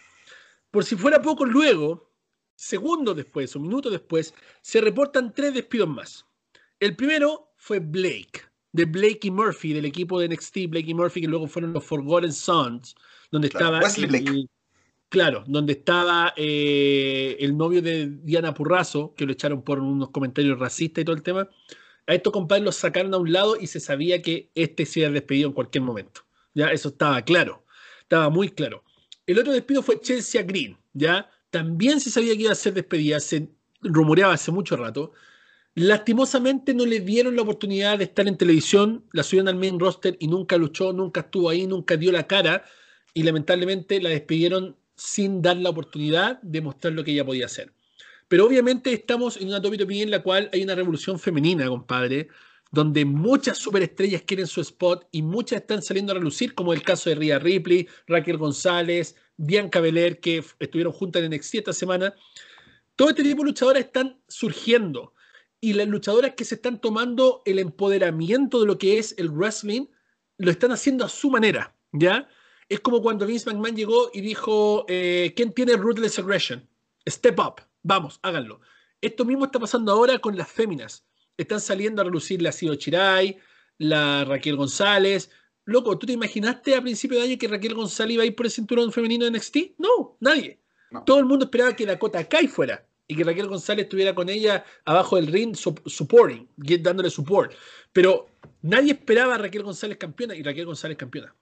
Por 0.70 0.84
si 0.84 0.96
fuera 0.96 1.20
poco, 1.20 1.44
luego, 1.44 2.10
segundos 2.54 3.16
después 3.16 3.54
o 3.54 3.60
minutos 3.60 3.92
después, 3.92 4.34
se 4.62 4.80
reportan 4.80 5.34
tres 5.34 5.54
despidos 5.54 5.88
más. 5.88 6.26
El 6.80 6.96
primero 6.96 7.52
fue 7.56 7.78
Blake, 7.78 8.42
de 8.72 8.84
Blake 8.86 9.20
y 9.22 9.30
Murphy, 9.30 9.72
del 9.72 9.84
equipo 9.84 10.18
de 10.18 10.28
NXT, 10.28 10.68
Blake 10.68 10.90
y 10.90 10.94
Murphy, 10.94 11.20
que 11.20 11.28
luego 11.28 11.46
fueron 11.46 11.72
los 11.72 11.84
Forgotten 11.84 12.32
Sons 12.32 12.94
donde 13.30 13.48
estaba. 13.48 13.80
claro, 15.08 15.44
donde 15.46 15.72
estaba 15.74 16.32
eh, 16.36 17.36
el 17.40 17.56
novio 17.56 17.82
de 17.82 18.08
Diana 18.22 18.54
Purrazo, 18.54 19.14
que 19.14 19.26
lo 19.26 19.32
echaron 19.32 19.62
por 19.62 19.78
unos 19.78 20.10
comentarios 20.10 20.58
racistas 20.58 21.02
y 21.02 21.04
todo 21.04 21.16
el 21.16 21.22
tema. 21.22 21.48
A 22.06 22.14
estos 22.14 22.32
compadres 22.32 22.64
los 22.64 22.76
sacaron 22.76 23.12
a 23.14 23.18
un 23.18 23.32
lado 23.32 23.56
y 23.60 23.66
se 23.66 23.80
sabía 23.80 24.22
que 24.22 24.50
este 24.54 24.86
se 24.86 25.00
iba 25.00 25.10
despedido 25.10 25.48
en 25.48 25.54
cualquier 25.54 25.82
momento. 25.82 26.22
Ya, 26.54 26.68
eso 26.68 26.88
estaba 26.88 27.22
claro. 27.22 27.64
Estaba 28.00 28.28
muy 28.28 28.50
claro. 28.50 28.84
El 29.26 29.38
otro 29.38 29.52
despido 29.52 29.82
fue 29.82 30.00
Chelsea 30.00 30.42
Green, 30.42 30.76
¿ya? 30.92 31.30
También 31.50 32.00
se 32.00 32.10
sabía 32.10 32.34
que 32.34 32.42
iba 32.42 32.52
a 32.52 32.56
ser 32.56 32.74
despedida, 32.74 33.20
se 33.20 33.48
rumoreaba 33.80 34.34
hace 34.34 34.50
mucho 34.50 34.76
rato. 34.76 35.12
Lastimosamente 35.74 36.74
no 36.74 36.84
le 36.84 37.00
dieron 37.00 37.34
la 37.34 37.42
oportunidad 37.42 37.96
de 37.96 38.04
estar 38.04 38.28
en 38.28 38.36
televisión, 38.36 39.06
la 39.12 39.22
subieron 39.22 39.48
al 39.48 39.56
main 39.56 39.80
roster 39.80 40.18
y 40.20 40.28
nunca 40.28 40.58
luchó, 40.58 40.92
nunca 40.92 41.20
estuvo 41.20 41.48
ahí, 41.48 41.66
nunca 41.66 41.96
dio 41.96 42.12
la 42.12 42.26
cara 42.26 42.64
y 43.14 43.22
lamentablemente 43.22 44.00
la 44.02 44.10
despidieron 44.10 44.76
sin 44.96 45.40
dar 45.40 45.56
la 45.56 45.70
oportunidad 45.70 46.42
de 46.42 46.60
mostrar 46.60 46.92
lo 46.92 47.02
que 47.02 47.12
ella 47.12 47.24
podía 47.24 47.46
hacer. 47.46 47.72
Pero 48.28 48.46
obviamente 48.46 48.92
estamos 48.92 49.38
en 49.38 49.48
una 49.48 49.60
WWE 49.60 50.02
en 50.02 50.10
la 50.10 50.22
cual 50.22 50.50
hay 50.52 50.62
una 50.62 50.74
revolución 50.74 51.18
femenina, 51.18 51.66
compadre, 51.68 52.28
donde 52.70 53.06
muchas 53.06 53.56
superestrellas 53.56 54.22
quieren 54.22 54.46
su 54.46 54.60
spot 54.60 55.08
y 55.10 55.22
muchas 55.22 55.62
están 55.62 55.80
saliendo 55.80 56.12
a 56.12 56.16
relucir, 56.16 56.54
como 56.54 56.74
el 56.74 56.82
caso 56.82 57.08
de 57.08 57.16
Rhea 57.16 57.38
Ripley, 57.38 57.88
Raquel 58.06 58.36
González, 58.36 59.16
Bianca 59.38 59.80
Belair, 59.80 60.20
que 60.20 60.44
estuvieron 60.58 60.92
juntas 60.92 61.22
en 61.22 61.30
NXT 61.30 61.54
esta 61.56 61.72
semana. 61.72 62.14
Todo 62.94 63.10
este 63.10 63.22
tipo 63.22 63.42
de 63.42 63.48
luchadoras 63.48 63.84
están 63.84 64.20
surgiendo 64.28 65.14
y 65.62 65.72
las 65.72 65.88
luchadoras 65.88 66.34
que 66.34 66.44
se 66.44 66.56
están 66.56 66.80
tomando 66.80 67.40
el 67.46 67.58
empoderamiento 67.58 68.60
de 68.60 68.66
lo 68.66 68.76
que 68.76 68.98
es 68.98 69.14
el 69.16 69.30
wrestling 69.30 69.86
lo 70.36 70.50
están 70.50 70.72
haciendo 70.72 71.04
a 71.04 71.08
su 71.08 71.30
manera, 71.30 71.74
¿ya? 71.92 72.28
es 72.72 72.80
como 72.80 73.02
cuando 73.02 73.26
Vince 73.26 73.50
McMahon 73.50 73.76
llegó 73.76 74.10
y 74.14 74.22
dijo, 74.22 74.86
eh, 74.88 75.34
¿quién 75.36 75.52
tiene 75.52 75.76
Ruthless 75.76 76.18
Aggression? 76.18 76.66
Step 77.06 77.38
up, 77.38 77.60
vamos, 77.82 78.18
háganlo. 78.22 78.62
Esto 79.02 79.26
mismo 79.26 79.44
está 79.44 79.60
pasando 79.60 79.92
ahora 79.92 80.18
con 80.18 80.36
las 80.38 80.50
féminas. 80.50 81.04
Están 81.36 81.60
saliendo 81.60 82.00
a 82.00 82.06
relucir 82.06 82.40
la 82.40 82.50
Ciro 82.50 82.74
Chirai, 82.74 83.38
la 83.76 84.24
Raquel 84.24 84.56
González. 84.56 85.30
Loco, 85.66 85.98
¿tú 85.98 86.06
te 86.06 86.14
imaginaste 86.14 86.74
a 86.74 86.80
principio 86.80 87.18
de 87.18 87.24
año 87.24 87.38
que 87.38 87.46
Raquel 87.46 87.74
González 87.74 88.14
iba 88.14 88.22
a 88.22 88.26
ir 88.26 88.34
por 88.34 88.46
el 88.46 88.52
cinturón 88.52 88.90
femenino 88.90 89.26
de 89.26 89.32
NXT? 89.32 89.56
No, 89.78 90.16
nadie. 90.20 90.60
Todo 91.04 91.18
el 91.18 91.26
mundo 91.26 91.44
esperaba 91.44 91.76
que 91.76 91.84
Dakota 91.84 92.26
Kai 92.26 92.48
fuera 92.48 92.86
y 93.06 93.16
que 93.16 93.24
Raquel 93.24 93.48
González 93.48 93.84
estuviera 93.84 94.14
con 94.14 94.28
ella 94.28 94.64
abajo 94.84 95.16
del 95.16 95.26
ring 95.26 95.54
supporting, 95.56 96.48
dándole 96.80 97.10
support. 97.10 97.52
Pero 97.92 98.26
nadie 98.62 98.92
esperaba 98.92 99.34
a 99.34 99.38
Raquel 99.38 99.62
González 99.62 99.98
campeona 99.98 100.34
y 100.34 100.42
Raquel 100.42 100.66
González 100.66 100.96
campeona. 100.96 101.34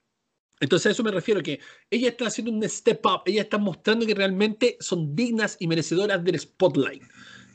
Entonces 0.61 0.87
a 0.87 0.90
eso 0.90 1.02
me 1.02 1.11
refiero, 1.11 1.43
que 1.43 1.59
ella 1.90 2.11
está 2.11 2.26
haciendo 2.26 2.52
un 2.52 2.62
step 2.69 3.05
up, 3.07 3.23
ella 3.25 3.43
está 3.43 3.57
mostrando 3.57 4.07
que 4.07 4.14
realmente 4.14 4.76
son 4.81 5.17
dignas 5.17 5.57
y 5.59 5.67
merecedoras 5.67 6.23
del 6.23 6.38
spotlight. 6.38 7.02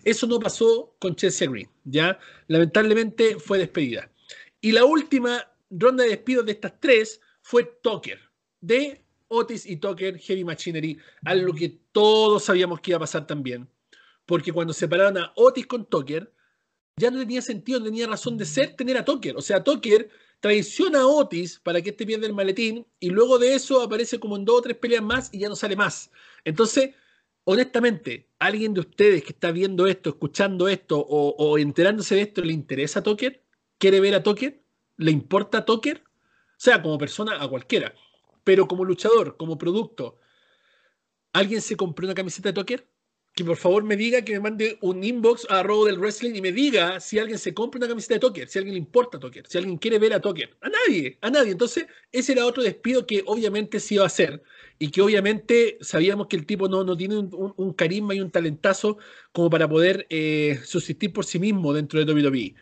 Eso 0.03 0.25
no 0.27 0.39
pasó 0.39 0.95
con 0.99 1.15
Chelsea 1.15 1.49
Green, 1.49 1.69
¿ya? 1.83 2.17
Lamentablemente 2.47 3.37
fue 3.39 3.59
despedida. 3.59 4.11
Y 4.59 4.71
la 4.71 4.85
última 4.85 5.51
ronda 5.69 6.03
de 6.03 6.11
despidos 6.11 6.45
de 6.45 6.53
estas 6.53 6.79
tres 6.79 7.21
fue 7.41 7.77
Tucker, 7.81 8.19
de 8.61 9.03
Otis 9.27 9.65
y 9.65 9.77
Tucker 9.77 10.17
Heavy 10.17 10.43
Machinery, 10.43 10.97
algo 11.25 11.53
que 11.53 11.77
todos 11.91 12.45
sabíamos 12.45 12.81
que 12.81 12.91
iba 12.91 12.97
a 12.97 13.01
pasar 13.01 13.27
también. 13.27 13.67
Porque 14.25 14.51
cuando 14.51 14.73
separaron 14.73 15.17
a 15.17 15.33
Otis 15.35 15.67
con 15.67 15.85
Tucker, 15.85 16.31
ya 16.97 17.11
no 17.11 17.19
tenía 17.19 17.41
sentido, 17.41 17.79
no 17.79 17.85
tenía 17.85 18.07
razón 18.07 18.37
de 18.37 18.45
ser 18.45 18.75
tener 18.75 18.97
a 18.97 19.05
Tucker. 19.05 19.35
O 19.35 19.41
sea, 19.41 19.63
Tucker 19.63 20.09
traiciona 20.39 21.01
a 21.01 21.07
Otis 21.07 21.59
para 21.59 21.81
que 21.81 21.89
este 21.89 22.05
pierda 22.05 22.27
el 22.27 22.33
maletín 22.33 22.85
y 22.99 23.09
luego 23.09 23.37
de 23.37 23.55
eso 23.55 23.81
aparece 23.81 24.19
como 24.19 24.37
en 24.37 24.45
dos 24.45 24.59
o 24.59 24.61
tres 24.61 24.77
peleas 24.77 25.03
más 25.03 25.29
y 25.33 25.39
ya 25.39 25.49
no 25.49 25.55
sale 25.55 25.75
más. 25.75 26.11
Entonces, 26.43 26.95
honestamente, 27.43 28.29
¿alguien 28.39 28.73
de 28.73 28.81
ustedes 28.81 29.23
que 29.23 29.31
está 29.31 29.51
viendo 29.51 29.87
esto, 29.87 30.11
escuchando 30.11 30.67
esto 30.67 30.99
o, 30.99 31.57
enterándose 31.57 32.15
de 32.15 32.21
esto 32.21 32.41
le 32.41 32.53
interesa 32.53 33.03
a? 33.03 33.43
¿Quiere 33.77 33.99
ver 33.99 34.15
a 34.15 34.23
Tucker? 34.23 34.61
¿Le 34.97 35.11
importa 35.11 35.65
a? 35.65 36.03
O 36.51 36.57
sea, 36.57 36.81
como 36.81 36.97
persona, 36.97 37.41
a 37.41 37.47
cualquiera. 37.47 37.93
Pero 38.43 38.67
como 38.67 38.85
luchador, 38.85 39.37
como 39.37 39.57
producto, 39.57 40.17
¿alguien 41.33 41.61
se 41.61 41.75
compró 41.75 42.05
una 42.05 42.15
camiseta 42.15 42.49
de 42.49 42.53
Tucker? 42.53 42.87
Que 43.35 43.43
por 43.43 43.57
favor 43.57 43.83
me 43.83 43.97
diga, 43.97 44.21
que 44.21 44.31
me 44.33 44.39
mande 44.39 44.77
un 44.81 45.03
inbox 45.03 45.45
a 45.49 45.61
Robo 45.61 45.85
del 45.85 45.99
Wrestling 45.99 46.35
y 46.35 46.41
me 46.41 46.53
diga 46.53 47.01
si 47.01 47.19
alguien 47.19 47.37
se 47.37 47.53
compra 47.53 47.79
una 47.79 47.87
camiseta 47.89 48.13
de 48.13 48.21
Tucker, 48.21 48.47
si 48.47 48.59
alguien 48.59 48.75
le 48.75 48.79
importa 48.79 49.19
Tucker, 49.19 49.45
si 49.45 49.57
alguien 49.57 49.77
quiere 49.77 49.99
ver 49.99 50.13
a 50.13 50.21
Tucker. 50.21 50.57
A 50.61 50.69
nadie, 50.69 51.17
a 51.19 51.29
nadie. 51.29 51.51
Entonces, 51.51 51.85
ese 52.13 52.31
era 52.31 52.45
otro 52.45 52.63
despido 52.63 53.05
que 53.05 53.23
obviamente 53.25 53.81
se 53.81 53.95
iba 53.95 54.03
a 54.03 54.07
hacer 54.07 54.41
y 54.79 54.89
que 54.89 55.01
obviamente 55.01 55.77
sabíamos 55.81 56.27
que 56.27 56.37
el 56.37 56.45
tipo 56.45 56.69
no, 56.69 56.85
no 56.85 56.95
tiene 56.95 57.17
un, 57.17 57.73
carisma 57.73 58.15
y 58.15 58.21
un 58.21 58.31
talentazo 58.31 58.99
como 59.33 59.49
para 59.49 59.67
poder 59.67 60.07
eh, 60.09 60.61
subsistir 60.63 61.11
por 61.11 61.25
sí 61.25 61.37
mismo 61.37 61.73
dentro 61.73 62.03
de 62.03 62.11
WWE. 62.11 62.55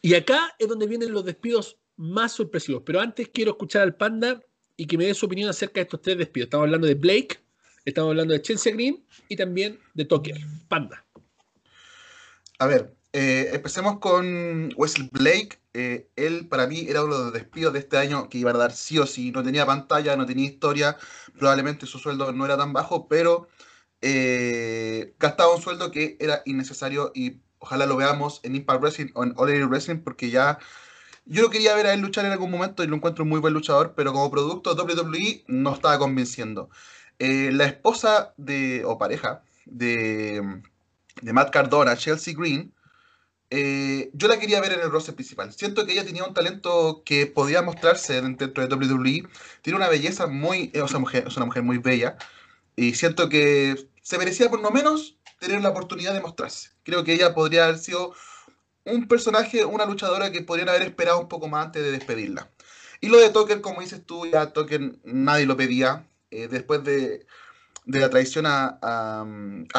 Y 0.00 0.14
acá 0.14 0.54
es 0.60 0.68
donde 0.68 0.86
vienen 0.86 1.12
los 1.12 1.24
despidos 1.24 1.76
más 1.96 2.32
sorpresivos. 2.32 2.84
Pero 2.86 3.00
antes 3.00 3.28
quiero 3.30 3.52
escuchar 3.52 3.82
al 3.82 3.96
Panda 3.96 4.40
y 4.76 4.86
que 4.86 4.96
me 4.96 5.06
dé 5.06 5.14
su 5.14 5.26
opinión 5.26 5.50
acerca 5.50 5.80
de 5.80 5.82
estos 5.82 6.02
tres 6.02 6.18
despidos. 6.18 6.46
Estamos 6.46 6.66
hablando 6.66 6.86
de 6.86 6.94
Blake, 6.94 7.40
Estamos 7.86 8.10
hablando 8.10 8.34
de 8.34 8.42
Chelsea 8.42 8.72
Green 8.72 9.06
y 9.28 9.36
también 9.36 9.78
de 9.94 10.04
Tucker, 10.04 10.36
Panda. 10.66 11.06
A 12.58 12.66
ver, 12.66 12.96
eh, 13.12 13.50
empecemos 13.52 14.00
con 14.00 14.74
Wesley 14.76 15.08
Blake. 15.12 15.60
Eh, 15.72 16.08
él 16.16 16.48
para 16.48 16.66
mí 16.66 16.86
era 16.88 17.04
uno 17.04 17.16
de 17.16 17.24
los 17.26 17.32
despidos 17.32 17.72
de 17.72 17.78
este 17.78 17.96
año 17.96 18.28
que 18.28 18.38
iba 18.38 18.50
a 18.50 18.54
dar 18.54 18.72
sí 18.72 18.98
o 18.98 19.06
sí. 19.06 19.30
No 19.30 19.44
tenía 19.44 19.64
pantalla, 19.64 20.16
no 20.16 20.26
tenía 20.26 20.46
historia. 20.46 20.96
Probablemente 21.38 21.86
su 21.86 22.00
sueldo 22.00 22.32
no 22.32 22.44
era 22.44 22.56
tan 22.56 22.72
bajo, 22.72 23.06
pero 23.06 23.46
eh, 24.00 25.14
gastaba 25.20 25.54
un 25.54 25.62
sueldo 25.62 25.92
que 25.92 26.16
era 26.18 26.42
innecesario 26.44 27.12
y 27.14 27.40
ojalá 27.60 27.86
lo 27.86 27.96
veamos 27.96 28.40
en 28.42 28.56
Impact 28.56 28.80
Wrestling 28.82 29.12
o 29.14 29.22
en 29.22 29.32
All 29.36 29.48
Elite 29.48 29.66
Wrestling 29.66 29.98
porque 29.98 30.28
ya 30.30 30.58
yo 31.24 31.42
lo 31.42 31.50
quería 31.50 31.74
ver 31.76 31.86
a 31.86 31.94
él 31.94 32.00
luchar 32.00 32.24
en 32.24 32.32
algún 32.32 32.50
momento 32.50 32.82
y 32.82 32.88
lo 32.88 32.96
encuentro 32.96 33.22
un 33.22 33.30
muy 33.30 33.40
buen 33.40 33.54
luchador, 33.54 33.94
pero 33.96 34.12
como 34.12 34.30
producto 34.30 34.74
WWE 34.74 35.44
no 35.46 35.74
estaba 35.74 35.98
convenciendo. 35.98 36.68
Eh, 37.18 37.50
la 37.52 37.66
esposa 37.66 38.34
de, 38.36 38.84
o 38.84 38.98
pareja 38.98 39.42
de, 39.64 40.62
de 41.22 41.32
Matt 41.32 41.50
Cardona, 41.50 41.96
Chelsea 41.96 42.34
Green, 42.36 42.72
eh, 43.48 44.10
yo 44.12 44.26
la 44.26 44.38
quería 44.38 44.60
ver 44.60 44.72
en 44.72 44.80
el 44.80 44.90
roster 44.90 45.14
principal. 45.14 45.52
Siento 45.52 45.86
que 45.86 45.92
ella 45.92 46.04
tenía 46.04 46.24
un 46.24 46.34
talento 46.34 47.02
que 47.04 47.26
podía 47.26 47.62
mostrarse 47.62 48.20
dentro 48.20 48.66
de 48.66 48.74
WWE. 48.74 49.28
Tiene 49.62 49.76
una 49.76 49.88
belleza 49.88 50.26
muy. 50.26 50.70
Es 50.74 50.90
una 50.90 50.98
mujer, 50.98 51.24
es 51.28 51.36
una 51.36 51.46
mujer 51.46 51.62
muy 51.62 51.78
bella. 51.78 52.16
Y 52.74 52.94
siento 52.94 53.28
que 53.28 53.88
se 54.02 54.18
merecía 54.18 54.50
por 54.50 54.60
lo 54.60 54.70
menos 54.70 55.18
tener 55.38 55.60
la 55.62 55.70
oportunidad 55.70 56.14
de 56.14 56.20
mostrarse. 56.20 56.70
Creo 56.82 57.04
que 57.04 57.14
ella 57.14 57.34
podría 57.34 57.64
haber 57.64 57.78
sido 57.78 58.14
un 58.84 59.08
personaje, 59.08 59.64
una 59.64 59.86
luchadora 59.86 60.32
que 60.32 60.42
podrían 60.42 60.68
haber 60.68 60.82
esperado 60.82 61.20
un 61.20 61.28
poco 61.28 61.48
más 61.48 61.66
antes 61.66 61.82
de 61.82 61.92
despedirla. 61.92 62.50
Y 63.00 63.08
lo 63.08 63.18
de 63.18 63.30
Token, 63.30 63.60
como 63.60 63.80
dices 63.80 64.04
tú, 64.04 64.26
ya 64.26 64.52
Token 64.52 65.00
nadie 65.04 65.46
lo 65.46 65.56
pedía. 65.56 66.06
Eh, 66.36 66.48
después 66.48 66.84
de, 66.84 67.26
la 67.86 68.10
traición 68.10 68.44
a, 68.46 69.24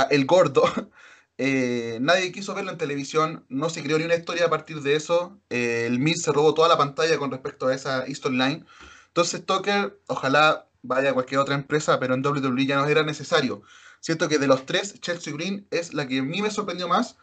El 0.09 0.25
Gordo, 0.25 0.63
eh, 1.37 1.99
nadie 2.01 2.31
quiso 2.31 2.55
verlo 2.55 2.71
en 2.71 2.79
televisión, 2.79 3.45
no 3.47 3.69
se 3.69 3.83
creó 3.83 3.99
ni 3.99 4.05
una 4.05 4.15
historia 4.15 4.45
a 4.45 4.49
partir 4.49 4.81
de 4.81 4.95
eso. 4.95 5.39
Eh, 5.51 5.85
el 5.85 5.99
Miz 5.99 6.23
se 6.23 6.31
robó 6.31 6.55
toda 6.55 6.67
la 6.67 6.77
pantalla 6.77 7.17
con 7.19 7.29
respecto 7.29 7.67
a 7.67 7.75
esa 7.75 8.05
storyline. 8.07 8.65
Entonces, 9.07 9.45
Tucker, 9.45 9.99
ojalá 10.07 10.67
vaya 10.81 11.11
a 11.11 11.13
cualquier 11.13 11.39
otra 11.41 11.53
empresa, 11.53 11.99
pero 11.99 12.15
en 12.15 12.25
WWE 12.25 12.65
ya 12.65 12.77
no 12.77 12.87
era 12.87 13.03
necesario. 13.03 13.61
Siento 13.99 14.27
que 14.27 14.39
de 14.39 14.47
los 14.47 14.65
tres, 14.65 14.99
Chelsea 14.99 15.33
Green 15.33 15.67
es 15.69 15.93
la 15.93 16.07
que 16.07 16.19
a 16.19 16.23
mí 16.23 16.41
me 16.41 16.49
sorprendió 16.49 16.87
más. 16.87 17.17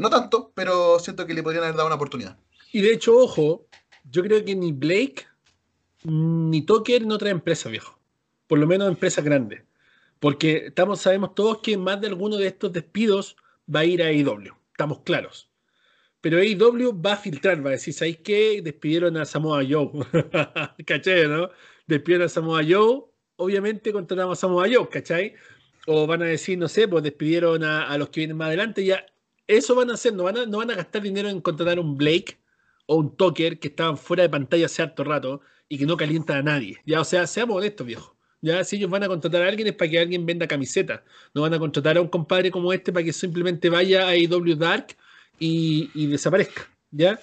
no 0.00 0.10
tanto, 0.10 0.52
pero 0.54 0.98
siento 0.98 1.26
que 1.26 1.34
le 1.34 1.42
podrían 1.42 1.64
haber 1.64 1.76
dado 1.76 1.86
una 1.86 1.96
oportunidad. 1.96 2.36
Y 2.72 2.82
de 2.82 2.92
hecho, 2.92 3.16
ojo, 3.16 3.66
yo 4.10 4.22
creo 4.22 4.44
que 4.44 4.54
ni 4.54 4.72
Blake 4.72 5.26
ni 6.02 6.62
Tucker 6.62 7.02
en 7.02 7.12
otra 7.12 7.30
empresa, 7.30 7.70
viejo 7.70 8.03
por 8.46 8.58
lo 8.58 8.66
menos 8.66 8.88
empresas 8.88 9.24
grandes. 9.24 9.62
Porque 10.20 10.66
estamos, 10.66 11.00
sabemos 11.00 11.34
todos 11.34 11.58
que 11.58 11.76
más 11.76 12.00
de 12.00 12.08
alguno 12.08 12.36
de 12.36 12.46
estos 12.46 12.72
despidos 12.72 13.36
va 13.72 13.80
a 13.80 13.84
ir 13.84 14.02
a 14.02 14.06
AEW. 14.06 14.54
Estamos 14.70 15.00
claros. 15.00 15.50
Pero 16.20 16.38
AEW 16.38 17.02
va 17.02 17.12
a 17.12 17.16
filtrar, 17.16 17.64
va 17.64 17.70
a 17.70 17.72
decir, 17.72 17.92
¿sabéis 17.92 18.18
qué? 18.24 18.62
Despidieron 18.62 19.16
a 19.18 19.26
Samoa 19.26 19.62
Joe. 19.68 19.90
¿Cachai, 20.86 21.28
no? 21.28 21.50
Despidieron 21.86 22.26
a 22.26 22.28
Samoa 22.30 22.62
Joe, 22.66 23.04
obviamente 23.36 23.92
contratamos 23.92 24.38
a 24.38 24.40
Samoa 24.40 24.66
Joe, 24.72 24.88
¿cachai? 24.88 25.34
O 25.86 26.06
van 26.06 26.22
a 26.22 26.26
decir, 26.26 26.56
no 26.56 26.68
sé, 26.68 26.88
pues 26.88 27.04
despidieron 27.04 27.62
a, 27.62 27.96
los 27.98 28.08
que 28.08 28.20
vienen 28.20 28.38
más 28.38 28.48
adelante. 28.48 28.84
Ya, 28.84 29.04
eso 29.46 29.74
van 29.74 29.90
a 29.90 29.94
hacer, 29.94 30.14
no 30.14 30.24
van 30.24 30.38
a, 30.38 30.46
no 30.46 30.58
van 30.58 30.70
a 30.70 30.76
gastar 30.76 31.02
dinero 31.02 31.28
en 31.28 31.40
contratar 31.40 31.78
un 31.78 31.96
Blake 31.98 32.38
o 32.86 32.96
un 32.96 33.16
Tucker 33.16 33.58
que 33.58 33.68
estaban 33.68 33.98
fuera 33.98 34.22
de 34.22 34.30
pantalla 34.30 34.66
hace 34.66 34.82
harto 34.82 35.04
rato 35.04 35.42
y 35.68 35.78
que 35.78 35.86
no 35.86 35.96
calientan 35.96 36.38
a 36.38 36.42
nadie. 36.42 36.80
Ya, 36.86 37.00
o 37.00 37.04
sea, 37.04 37.26
seamos 37.26 37.56
honestos, 37.56 37.86
viejo. 37.86 38.13
Ya, 38.44 38.62
si 38.62 38.76
ellos 38.76 38.90
van 38.90 39.02
a 39.02 39.08
contratar 39.08 39.40
a 39.40 39.48
alguien 39.48 39.68
es 39.68 39.74
para 39.74 39.90
que 39.90 39.98
alguien 39.98 40.26
venda 40.26 40.46
camiseta. 40.46 41.02
No 41.32 41.40
van 41.40 41.54
a 41.54 41.58
contratar 41.58 41.96
a 41.96 42.02
un 42.02 42.08
compadre 42.08 42.50
como 42.50 42.74
este 42.74 42.92
para 42.92 43.02
que 43.02 43.12
simplemente 43.14 43.70
vaya 43.70 44.06
a 44.06 44.14
IW 44.18 44.54
Dark 44.56 44.88
y, 45.38 46.08
desaparezca. 46.08 46.70
¿Ya? 46.90 47.18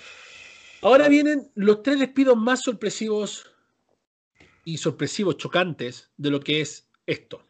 Ahora 0.81 1.07
vienen 1.09 1.51
los 1.53 1.83
tres 1.83 1.99
despidos 1.99 2.35
más 2.37 2.63
sorpresivos 2.63 3.45
y 4.65 4.79
sorpresivos, 4.79 5.37
chocantes 5.37 6.09
de 6.17 6.31
lo 6.31 6.39
que 6.39 6.61
es 6.61 6.89
esto. 7.05 7.45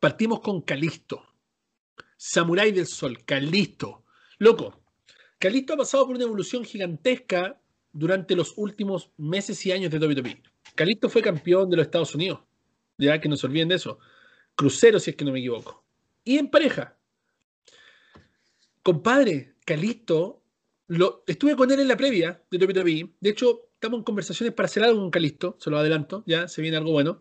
Partimos 0.00 0.40
con 0.40 0.62
Calisto. 0.62 1.22
Samurai 2.16 2.72
del 2.72 2.86
Sol, 2.86 3.22
Calisto. 3.26 4.04
Loco, 4.38 4.80
Calisto 5.38 5.74
ha 5.74 5.76
pasado 5.76 6.06
por 6.06 6.16
una 6.16 6.24
evolución 6.24 6.64
gigantesca 6.64 7.60
durante 7.92 8.34
los 8.34 8.54
últimos 8.56 9.10
meses 9.18 9.66
y 9.66 9.72
años 9.72 9.90
de 9.90 9.98
WWE. 9.98 10.42
Calisto 10.74 11.10
fue 11.10 11.20
campeón 11.20 11.68
de 11.68 11.76
los 11.76 11.84
Estados 11.84 12.14
Unidos 12.14 12.47
ya 12.98 13.20
que 13.20 13.28
no 13.28 13.36
se 13.36 13.46
olviden 13.46 13.68
de 13.68 13.76
eso. 13.76 13.98
Crucero, 14.54 14.98
si 14.98 15.10
es 15.10 15.16
que 15.16 15.24
no 15.24 15.32
me 15.32 15.38
equivoco. 15.38 15.84
Y 16.24 16.36
en 16.38 16.50
pareja. 16.50 16.96
Compadre, 18.82 19.54
Calisto, 19.64 20.42
lo, 20.88 21.22
estuve 21.26 21.56
con 21.56 21.70
él 21.70 21.80
en 21.80 21.88
la 21.88 21.96
previa 21.96 22.42
de 22.50 22.58
WWE. 22.58 23.14
De 23.20 23.30
hecho, 23.30 23.68
estamos 23.74 23.98
en 23.98 24.04
conversaciones 24.04 24.54
para 24.54 24.66
hacer 24.66 24.82
algo 24.82 25.00
con 25.00 25.10
Calisto, 25.10 25.56
se 25.60 25.70
lo 25.70 25.78
adelanto, 25.78 26.24
ya 26.26 26.48
se 26.48 26.62
viene 26.62 26.76
algo 26.76 26.92
bueno. 26.92 27.20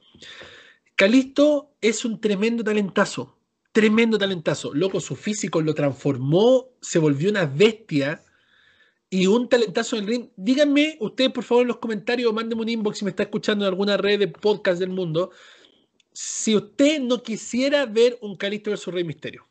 Calisto 0.96 1.76
es 1.80 2.06
un 2.06 2.20
tremendo 2.20 2.64
talentazo, 2.64 3.38
tremendo 3.72 4.18
talentazo. 4.18 4.74
Loco, 4.74 5.00
su 5.00 5.16
físico 5.16 5.62
lo 5.62 5.76
transformó, 5.76 6.70
se 6.82 6.98
volvió 6.98 7.30
una 7.30 7.46
bestia 7.46 8.24
y 9.10 9.28
un 9.28 9.48
talentazo 9.48 9.98
en 9.98 10.04
el 10.04 10.10
ring. 10.10 10.30
Díganme 10.36 10.98
ustedes, 11.00 11.32
por 11.32 11.44
favor, 11.44 11.62
en 11.62 11.68
los 11.68 11.78
comentarios 11.78 12.34
mándenme 12.34 12.64
un 12.64 12.70
inbox 12.70 12.98
si 12.98 13.06
me 13.06 13.12
está 13.12 13.24
escuchando 13.24 13.66
en 13.66 13.70
alguna 13.70 13.98
red 13.98 14.20
de 14.20 14.28
podcast 14.28 14.80
del 14.80 14.90
mundo 14.90 15.32
si 16.20 16.56
usted 16.56 17.00
no 17.00 17.22
quisiera 17.22 17.86
ver 17.86 18.18
un 18.22 18.36
Calisto 18.36 18.72
versus 18.72 18.92
Rey 18.92 19.04
Misterio, 19.04 19.48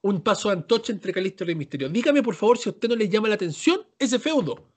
un 0.00 0.22
paso 0.22 0.48
de 0.48 0.54
antoche 0.54 0.94
entre 0.94 1.12
Calisto 1.12 1.44
y 1.44 1.48
Rey 1.48 1.56
Misterio, 1.56 1.90
dígame 1.90 2.22
por 2.22 2.34
favor 2.34 2.56
si 2.56 2.70
a 2.70 2.72
usted 2.72 2.88
no 2.88 2.96
le 2.96 3.06
llama 3.06 3.28
la 3.28 3.34
atención 3.34 3.86
ese 3.98 4.18
feudo. 4.18 4.72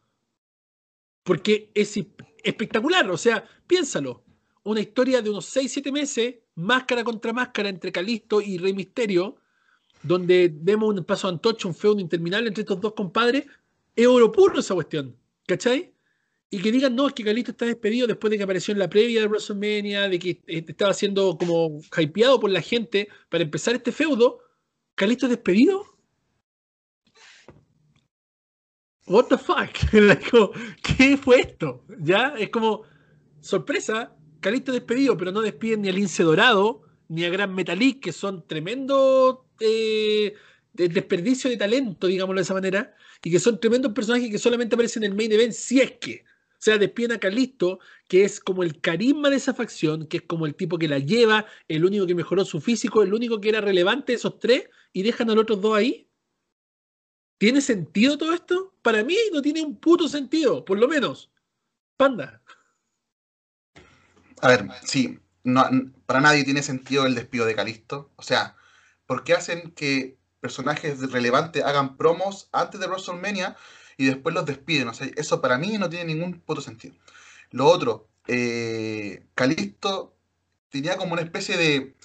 Porque 1.24 1.72
es 1.74 1.98
espectacular, 2.44 3.10
o 3.10 3.16
sea, 3.16 3.48
piénsalo. 3.66 4.26
Una 4.64 4.82
historia 4.82 5.22
de 5.22 5.30
unos 5.30 5.46
6-7 5.56 5.94
meses, 5.94 6.36
máscara 6.56 7.06
contra 7.06 7.32
máscara 7.32 7.70
entre 7.70 7.94
Calisto 7.94 8.42
y 8.42 8.58
Rey 8.58 8.74
Misterio, 8.74 9.38
donde 10.02 10.52
vemos 10.54 10.94
un 10.94 11.06
paso 11.06 11.32
de 11.32 11.58
un 11.64 11.74
feudo 11.74 12.02
interminable 12.02 12.50
entre 12.50 12.64
estos 12.64 12.82
dos 12.82 12.92
compadres, 12.92 13.46
es 13.96 14.08
oro 14.08 14.30
puro 14.30 14.60
esa 14.60 14.74
cuestión. 14.74 15.16
¿Cachai? 15.48 15.93
Y 16.50 16.62
que 16.62 16.72
digan, 16.72 16.96
no, 16.96 17.08
es 17.08 17.14
que 17.14 17.24
Calito 17.24 17.52
está 17.52 17.66
despedido 17.66 18.06
después 18.06 18.30
de 18.30 18.38
que 18.38 18.44
apareció 18.44 18.74
en 18.74 18.80
la 18.80 18.90
previa 18.90 19.22
de 19.22 19.28
WrestleMania, 19.28 20.08
de 20.08 20.20
que 20.20 20.30
eh, 20.46 20.64
estaba 20.68 20.94
siendo 20.94 21.36
como 21.38 21.82
hypeado 21.98 22.40
por 22.40 22.52
la 22.52 22.62
gente 22.62 23.08
para 23.30 23.44
empezar 23.44 23.74
este 23.74 23.92
feudo. 23.92 24.40
¿Calito 24.96 25.28
despedido? 25.28 25.84
What 29.08 29.26
the 29.30 29.38
fuck? 29.38 29.72
¿Qué 30.84 31.18
fue 31.18 31.40
esto? 31.42 31.84
¿Ya? 32.00 32.36
Es 32.38 32.50
como, 32.50 32.84
sorpresa, 33.42 34.16
Calito 34.40 34.72
despedido, 34.72 35.18
pero 35.18 35.32
no 35.32 35.42
despiden 35.42 35.82
ni 35.82 35.90
a 35.90 35.92
Lince 35.92 36.22
Dorado, 36.22 36.84
ni 37.08 37.26
a 37.26 37.30
Gran 37.30 37.54
Metalik, 37.56 38.02
que 38.02 38.12
son 38.12 38.46
tremendo 38.48 39.48
eh, 39.60 40.36
desperdicio 40.74 41.50
de 41.50 41.58
talento, 41.58 42.08
digámoslo 42.08 42.40
de 42.40 42.44
esa 42.44 42.54
manera, 42.54 42.96
y 43.24 43.32
que 43.32 43.40
son 43.40 43.60
tremendos 43.60 43.94
personajes 43.94 44.30
que 44.30 44.38
solamente 44.38 44.76
aparecen 44.76 45.04
en 45.04 45.12
el 45.12 45.18
main 45.18 45.32
event 45.32 45.54
si 45.54 45.80
es 45.80 45.94
que 45.94 46.26
sea, 46.63 46.77
despiden 46.77 47.13
a 47.13 47.20
Calisto, 47.20 47.79
que 48.08 48.24
es 48.24 48.39
como 48.39 48.63
el 48.63 48.79
carisma 48.79 49.29
de 49.29 49.36
esa 49.36 49.53
facción, 49.53 50.08
que 50.08 50.17
es 50.17 50.24
como 50.24 50.46
el 50.46 50.55
tipo 50.55 50.77
que 50.77 50.88
la 50.88 51.00
lleva, 51.00 51.46
el 51.67 51.84
único 51.84 52.08
que 52.08 52.15
mejoró 52.15 52.46
su 52.46 52.62
físico, 52.62 53.03
el 53.03 53.13
único 53.13 53.41
que 53.41 53.50
era 53.50 53.62
relevante 53.62 54.13
de 54.13 54.17
esos 54.17 54.39
tres, 54.39 54.70
y 54.93 55.03
dejan 55.03 55.29
a 55.29 55.34
los 55.34 55.43
otros 55.43 55.62
dos 55.62 55.75
ahí. 55.75 56.10
¿Tiene 57.38 57.60
sentido 57.60 58.17
todo 58.17 58.34
esto? 58.34 58.74
Para 58.82 59.03
mí 59.03 59.17
no 59.34 59.41
tiene 59.41 59.62
un 59.62 59.77
puto 59.77 60.08
sentido, 60.08 60.63
por 60.63 60.79
lo 60.79 60.88
menos. 60.88 61.32
Panda. 61.98 62.41
A 64.41 64.48
ver, 64.48 64.67
sí, 64.86 65.20
no, 65.43 65.65
para 66.05 66.22
nadie 66.22 66.46
tiene 66.46 66.63
sentido 66.63 67.05
el 67.05 67.15
despido 67.15 67.46
de 67.46 67.55
Calisto. 67.55 68.12
O 68.15 68.24
sea, 68.24 68.55
¿por 69.05 69.24
qué 69.24 69.34
hacen 69.34 69.72
que 69.72 70.17
personajes 70.39 71.12
relevantes 71.12 71.63
hagan 71.63 71.98
promos 71.98 72.50
antes 72.51 72.79
de 72.79 72.88
WrestleMania 72.88 73.58
y 73.98 74.06
después 74.06 74.34
los 74.36 74.46
despiden? 74.46 74.88
O 74.88 74.92
eso 74.92 75.42
para 75.42 75.58
mí 75.58 75.78
no 75.78 75.90
tiene 75.90 76.14
ningún 76.14 76.40
puto 76.40 76.62
sentido. 76.62 76.96
Lo 77.52 77.68
otro, 77.68 78.08
eh, 78.28 79.26
Calisto 79.36 80.16
tenía 80.70 80.98
como 80.98 81.14
una 81.14 81.22
especie 81.22 81.58
de, 81.58 81.96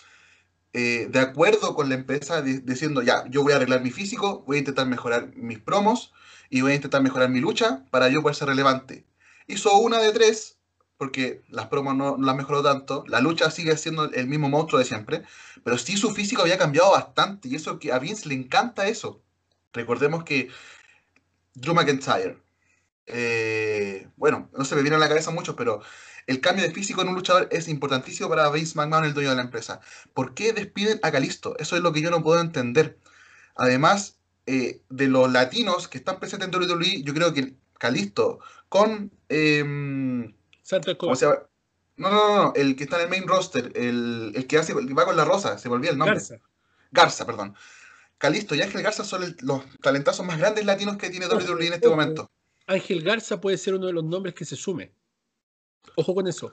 eh, 0.73 1.09
de 1.11 1.21
acuerdo 1.21 1.75
con 1.75 1.88
la 1.88 1.95
empresa 1.95 2.42
diciendo, 2.42 3.02
ya, 3.02 3.25
yo 3.30 3.42
voy 3.42 3.52
a 3.52 3.57
arreglar 3.57 3.83
mi 3.83 3.90
físico, 3.90 4.45
voy 4.47 4.57
a 4.57 4.61
intentar 4.61 4.87
mejorar 4.87 5.35
mis 5.35 5.59
promos 5.59 6.12
y 6.50 6.61
voy 6.61 6.73
a 6.73 6.76
intentar 6.76 7.02
mejorar 7.02 7.30
mi 7.30 7.40
lucha 7.40 7.85
para 7.90 8.09
yo 8.09 8.23
poder 8.23 8.37
ser 8.37 8.49
relevante. 8.49 9.07
Hizo 9.47 9.76
una 9.78 9.99
de 9.99 10.12
tres, 10.12 10.59
porque 10.99 11.42
las 11.49 11.68
promos 11.68 11.97
no, 11.97 12.16
las 12.18 12.37
mejoró 12.37 12.62
tanto, 12.62 13.04
la 13.07 13.21
lucha 13.21 13.50
sigue 13.50 13.76
siendo 13.76 14.11
el 14.12 14.26
mismo 14.26 14.49
monstruo 14.49 14.78
de 14.78 14.85
siempre, 14.85 15.23
pero 15.64 15.78
sí 15.78 15.97
su 15.97 16.11
físico 16.11 16.42
había 16.42 16.59
cambiado 16.59 16.90
bastante 16.92 17.49
y 17.49 17.54
eso 17.54 17.78
que 17.78 17.92
a 17.92 17.99
Vince 17.99 18.28
le 18.28 18.35
encanta 18.35 18.88
eso. 18.88 19.23
Recordemos 19.73 20.25
que 20.25 20.49
Drew 21.60 21.74
McIntyre, 21.74 22.38
eh, 23.06 24.08
bueno, 24.16 24.50
no 24.56 24.64
se 24.64 24.74
me 24.74 24.82
viene 24.82 24.96
a 24.96 25.00
la 25.00 25.08
cabeza 25.08 25.30
mucho, 25.30 25.56
pero 25.56 25.80
el 26.26 26.40
cambio 26.40 26.64
de 26.64 26.72
físico 26.72 27.02
en 27.02 27.08
un 27.08 27.14
luchador 27.14 27.48
es 27.50 27.68
importantísimo 27.68 28.28
para 28.28 28.50
Vince 28.50 28.76
McMahon, 28.76 29.04
el 29.04 29.14
dueño 29.14 29.30
de 29.30 29.36
la 29.36 29.42
empresa. 29.42 29.80
¿Por 30.12 30.34
qué 30.34 30.52
despiden 30.52 31.00
a 31.02 31.10
Calisto? 31.10 31.56
Eso 31.58 31.76
es 31.76 31.82
lo 31.82 31.92
que 31.92 32.02
yo 32.02 32.10
no 32.10 32.22
puedo 32.22 32.40
entender. 32.40 32.98
Además, 33.56 34.18
eh, 34.46 34.82
de 34.90 35.08
los 35.08 35.32
latinos 35.32 35.88
que 35.88 35.98
están 35.98 36.20
presentes 36.20 36.48
en 36.48 36.54
WWE, 36.54 37.02
yo 37.02 37.14
creo 37.14 37.32
que 37.32 37.54
Calisto 37.78 38.40
con... 38.68 39.10
Eh, 39.28 39.64
¿cómo 40.98 41.16
se 41.16 41.26
llama? 41.26 41.38
No, 41.96 42.10
no, 42.10 42.36
no, 42.36 42.52
el 42.54 42.76
que 42.76 42.84
está 42.84 42.96
en 42.96 43.02
el 43.04 43.08
main 43.08 43.26
roster, 43.26 43.72
el, 43.74 44.46
que 44.48 44.58
hace, 44.58 44.72
va 44.72 45.04
con 45.04 45.16
la 45.16 45.24
rosa, 45.24 45.58
se 45.58 45.68
volvió 45.68 45.90
el 45.90 45.98
nombre. 45.98 46.14
Garza. 46.14 46.38
Garza, 46.92 47.26
perdón. 47.26 47.56
Calisto 48.18 48.54
y 48.54 48.60
Ángel 48.60 48.82
Garza 48.82 49.04
son 49.04 49.34
los 49.42 49.62
talentazos 49.80 50.26
más 50.26 50.38
grandes 50.38 50.64
latinos 50.66 50.96
que 50.96 51.08
tiene 51.08 51.26
WWE 51.26 51.66
en 51.68 51.72
este 51.75 51.88
momento. 51.88 52.30
Ángel 52.66 53.02
Garza 53.02 53.40
puede 53.40 53.56
ser 53.56 53.75
uno 53.75 53.87
de 53.87 53.92
los 53.92 54.04
nombres 54.04 54.34
que 54.34 54.44
se 54.44 54.56
sume. 54.56 54.92
Ojo 55.94 56.14
con 56.14 56.26
eso. 56.26 56.52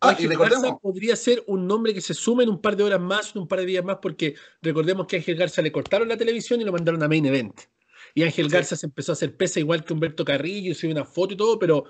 Ah, 0.00 0.10
Ángel 0.10 0.36
Garza 0.36 0.76
podría 0.76 1.16
ser 1.16 1.42
un 1.46 1.66
nombre 1.66 1.92
que 1.92 2.00
se 2.00 2.14
sume 2.14 2.44
en 2.44 2.50
un 2.50 2.60
par 2.60 2.76
de 2.76 2.84
horas 2.84 3.00
más, 3.00 3.34
en 3.34 3.42
un 3.42 3.48
par 3.48 3.60
de 3.60 3.66
días 3.66 3.84
más, 3.84 3.98
porque 4.00 4.34
recordemos 4.62 5.06
que 5.06 5.16
a 5.16 5.18
Ángel 5.18 5.36
Garza 5.36 5.60
le 5.60 5.72
cortaron 5.72 6.08
la 6.08 6.16
televisión 6.16 6.60
y 6.60 6.64
lo 6.64 6.72
mandaron 6.72 7.02
a 7.02 7.08
Main 7.08 7.26
Event. 7.26 7.60
Y 8.14 8.22
Ángel 8.22 8.48
Garza 8.48 8.76
se 8.76 8.86
empezó 8.86 9.12
a 9.12 9.14
hacer 9.14 9.36
pesa 9.36 9.60
igual 9.60 9.84
que 9.84 9.92
Humberto 9.92 10.24
Carrillo, 10.24 10.72
hizo 10.72 10.86
una 10.86 11.04
foto 11.04 11.34
y 11.34 11.36
todo, 11.36 11.58
pero 11.58 11.84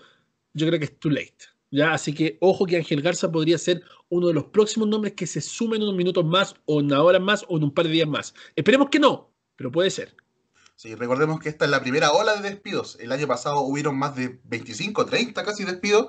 yo 0.55 0.67
creo 0.67 0.79
que 0.79 0.87
es 0.87 0.99
too 0.99 1.11
late. 1.11 1.50
¿Ya? 1.71 1.93
Así 1.93 2.15
que 2.15 2.39
ojo 2.41 2.67
que 2.67 2.77
Ángel 2.77 3.03
Garza 3.03 3.31
podría 3.31 3.59
ser 3.59 3.83
uno 4.09 4.29
de 4.29 4.35
los 4.35 4.45
próximos 4.45 4.89
nombres 4.89 5.15
que 5.15 5.27
se 5.27 5.41
sumen 5.41 5.83
unos 5.83 5.95
minutos 5.95 6.25
más, 6.25 6.55
o 6.67 6.77
una 6.77 7.03
hora 7.03 7.19
más, 7.19 7.45
o 7.49 7.57
en 7.57 7.65
un 7.65 7.75
par 7.75 7.87
de 7.87 7.93
días 7.93 8.09
más. 8.09 8.35
Esperemos 8.57 8.89
que 8.91 8.99
no, 8.99 9.31
pero 9.57 9.71
puede 9.71 9.91
ser. 9.91 10.15
Sí, 10.77 10.95
recordemos 10.95 11.41
que 11.41 11.50
esta 11.50 11.67
es 11.67 11.71
la 11.71 11.83
primera 11.83 12.12
ola 12.12 12.37
de 12.37 12.49
despidos. 12.49 12.97
El 13.00 13.12
año 13.12 13.27
pasado 13.27 13.61
hubieron 13.61 13.99
más 13.99 14.17
de 14.17 14.41
25, 14.45 15.05
30 15.05 15.45
casi 15.45 15.65
despidos 15.65 16.09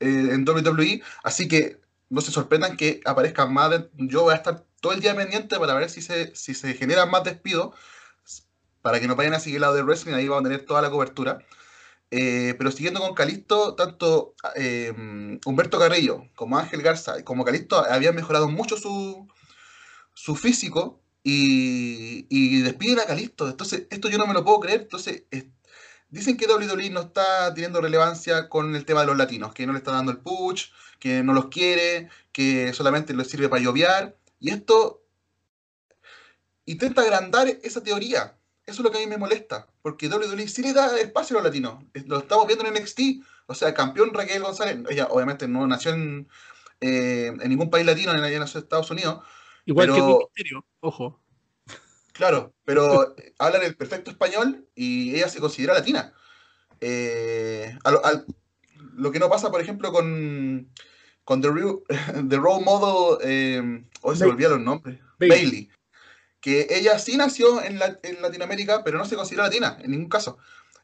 eh, 0.00 0.30
en 0.32 0.48
WWE, 0.48 1.02
así 1.22 1.46
que 1.46 1.80
no 2.10 2.20
se 2.20 2.32
sorprendan 2.32 2.76
que 2.76 3.00
aparezcan 3.04 3.54
más. 3.54 3.70
yo 3.94 4.22
voy 4.22 4.32
a 4.32 4.36
estar 4.36 4.66
todo 4.80 4.92
el 4.92 5.00
día 5.00 5.14
pendiente 5.14 5.58
para 5.58 5.74
ver 5.74 5.88
si 5.88 6.02
se, 6.02 6.34
si 6.34 6.54
se 6.54 6.74
generan 6.74 7.10
más 7.10 7.22
despidos, 7.22 7.74
para 8.82 8.98
que 8.98 9.06
no 9.06 9.14
vayan 9.14 9.34
a 9.34 9.40
seguir 9.40 9.60
lado 9.60 9.74
de 9.74 9.84
wrestling, 9.84 10.14
ahí 10.14 10.26
vamos 10.26 10.44
a 10.44 10.48
tener 10.48 10.66
toda 10.66 10.82
la 10.82 10.90
cobertura. 10.90 11.38
Eh, 12.14 12.54
pero 12.58 12.70
siguiendo 12.70 13.00
con 13.00 13.14
Calisto, 13.14 13.74
tanto 13.74 14.34
eh, 14.54 14.92
Humberto 15.46 15.78
Carrillo 15.78 16.28
como 16.34 16.58
Ángel 16.58 16.82
Garza 16.82 17.24
como 17.24 17.42
Calisto 17.42 17.78
habían 17.78 18.14
mejorado 18.14 18.50
mucho 18.50 18.76
su, 18.76 19.26
su 20.12 20.36
físico 20.36 21.00
y, 21.24 22.60
despiden 22.62 23.00
a 23.00 23.06
Calisto. 23.06 23.48
Entonces, 23.48 23.86
esto 23.90 24.10
yo 24.10 24.18
no 24.18 24.26
me 24.26 24.34
lo 24.34 24.44
puedo 24.44 24.60
creer. 24.60 24.82
Entonces, 24.82 25.24
Dicen 26.12 26.36
que 26.36 26.46
WWE 26.46 26.90
no 26.90 27.00
está 27.00 27.54
teniendo 27.54 27.80
relevancia 27.80 28.50
con 28.50 28.76
el 28.76 28.84
tema 28.84 29.00
de 29.00 29.06
los 29.06 29.16
latinos, 29.16 29.54
que 29.54 29.66
no 29.66 29.72
le 29.72 29.78
está 29.78 29.92
dando 29.92 30.12
el 30.12 30.18
push, 30.18 30.66
que 30.98 31.22
no 31.22 31.32
los 31.32 31.46
quiere, 31.46 32.10
que 32.32 32.74
solamente 32.74 33.14
les 33.14 33.28
sirve 33.28 33.48
para 33.48 33.62
lloviar. 33.62 34.14
Y 34.38 34.50
esto 34.50 35.02
intenta 36.66 37.00
agrandar 37.00 37.48
esa 37.62 37.82
teoría. 37.82 38.36
Eso 38.64 38.80
es 38.80 38.84
lo 38.84 38.90
que 38.90 38.98
a 38.98 39.00
mí 39.00 39.06
me 39.06 39.18
molesta, 39.18 39.66
porque 39.82 40.08
WWE 40.08 40.46
sí 40.46 40.62
le 40.62 40.72
da 40.72 40.96
espacio 40.98 41.36
a 41.36 41.38
los 41.38 41.46
latinos. 41.46 41.82
Lo 42.06 42.18
estamos 42.18 42.46
viendo 42.46 42.64
en 42.64 42.74
NXT. 42.74 43.00
O 43.46 43.54
sea, 43.54 43.74
campeón 43.74 44.14
Raquel 44.14 44.42
González, 44.42 44.78
ella 44.88 45.08
obviamente 45.10 45.48
no 45.48 45.66
nació 45.66 45.92
en, 45.92 46.28
eh, 46.80 47.32
ningún 47.46 47.70
país 47.70 47.84
latino, 47.84 48.12
ella 48.12 48.38
nació 48.38 48.58
en 48.58 48.64
Estados 48.64 48.90
Unidos. 48.90 49.24
Igual 49.64 49.88
que 49.88 49.94
que 49.94 50.02
Misterio, 50.02 50.64
ojo. 50.80 51.20
Claro, 52.12 52.54
pero 52.64 53.14
hablan 53.38 53.62
el 53.62 53.76
perfecto 53.76 54.10
español 54.10 54.66
y 54.74 55.16
ella 55.16 55.28
se 55.28 55.40
considera 55.40 55.74
latina. 55.74 56.12
Eh, 56.80 57.76
lo 58.94 59.10
que 59.10 59.18
no 59.18 59.28
pasa, 59.28 59.50
por 59.50 59.60
ejemplo, 59.60 59.92
con, 59.92 60.70
con 61.24 61.40
The, 61.40 61.48
the 62.28 62.36
Role 62.36 62.64
Model, 62.64 63.18
eh, 63.28 63.84
hoy 64.02 64.16
se 64.16 64.26
volvieron 64.26 64.58
los 64.58 64.66
nombres, 64.66 65.00
Bailey. 65.18 65.70
Que 66.42 66.66
ella 66.68 66.98
sí 66.98 67.16
nació 67.16 67.62
en, 67.62 67.78
Latinoamérica, 67.78 68.84
pero 68.84 68.98
no 68.98 69.06
se 69.06 69.16
considera 69.16 69.44
latina, 69.44 69.78
en 69.80 69.92
ningún 69.92 70.10
caso. 70.10 70.36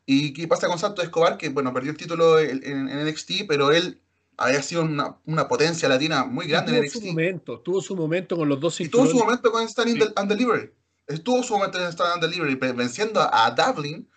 ¿Y 0.06 0.32
qué 0.32 0.48
pasa 0.48 0.68
con 0.68 0.78
Santos 0.78 1.04
Escobar? 1.04 1.36
Que, 1.36 1.50
bueno, 1.50 1.74
perdió 1.74 1.90
el 1.90 1.98
título 1.98 2.38
en, 2.38 2.86
NXT, 2.86 3.42
pero 3.46 3.72
él 3.72 4.00
había 4.38 4.62
sido 4.62 4.82
una, 4.82 5.48
potencia 5.48 5.90
latina 5.90 6.24
muy 6.24 6.46
grande 6.46 6.78
en 6.78 6.84
NXT. 6.84 6.94
Su 6.94 7.06
momento, 7.08 7.60
tuvo 7.60 7.82
su 7.82 7.94
momento 7.94 8.36
con 8.38 8.48
los 8.48 8.58
dos 8.58 8.80
Y 8.80 8.88
tuvo 8.88 9.06
su 9.06 9.18
momento 9.18 9.52
con 9.52 9.68
Standing 9.68 10.02
and 10.16 10.30
Delivery 10.30 10.70
estuvo 11.08 11.42
su 11.42 11.54
momento 11.54 11.80
en 11.80 11.88
Stand 11.88 12.22
Delivery 12.22 12.54
venciendo 12.54 13.20
a 13.20 13.50
Dublin 13.50 14.08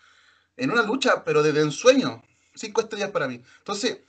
en 0.57 0.71
una 0.71 0.83
lucha, 0.83 1.23
pero 1.23 1.41
desde 1.41 1.61
ensueño. 1.61 2.21
Cinco 2.53 2.81
estrellas 2.81 3.11
para 3.11 3.29
mí. 3.29 3.41
Entonces, 3.59 3.99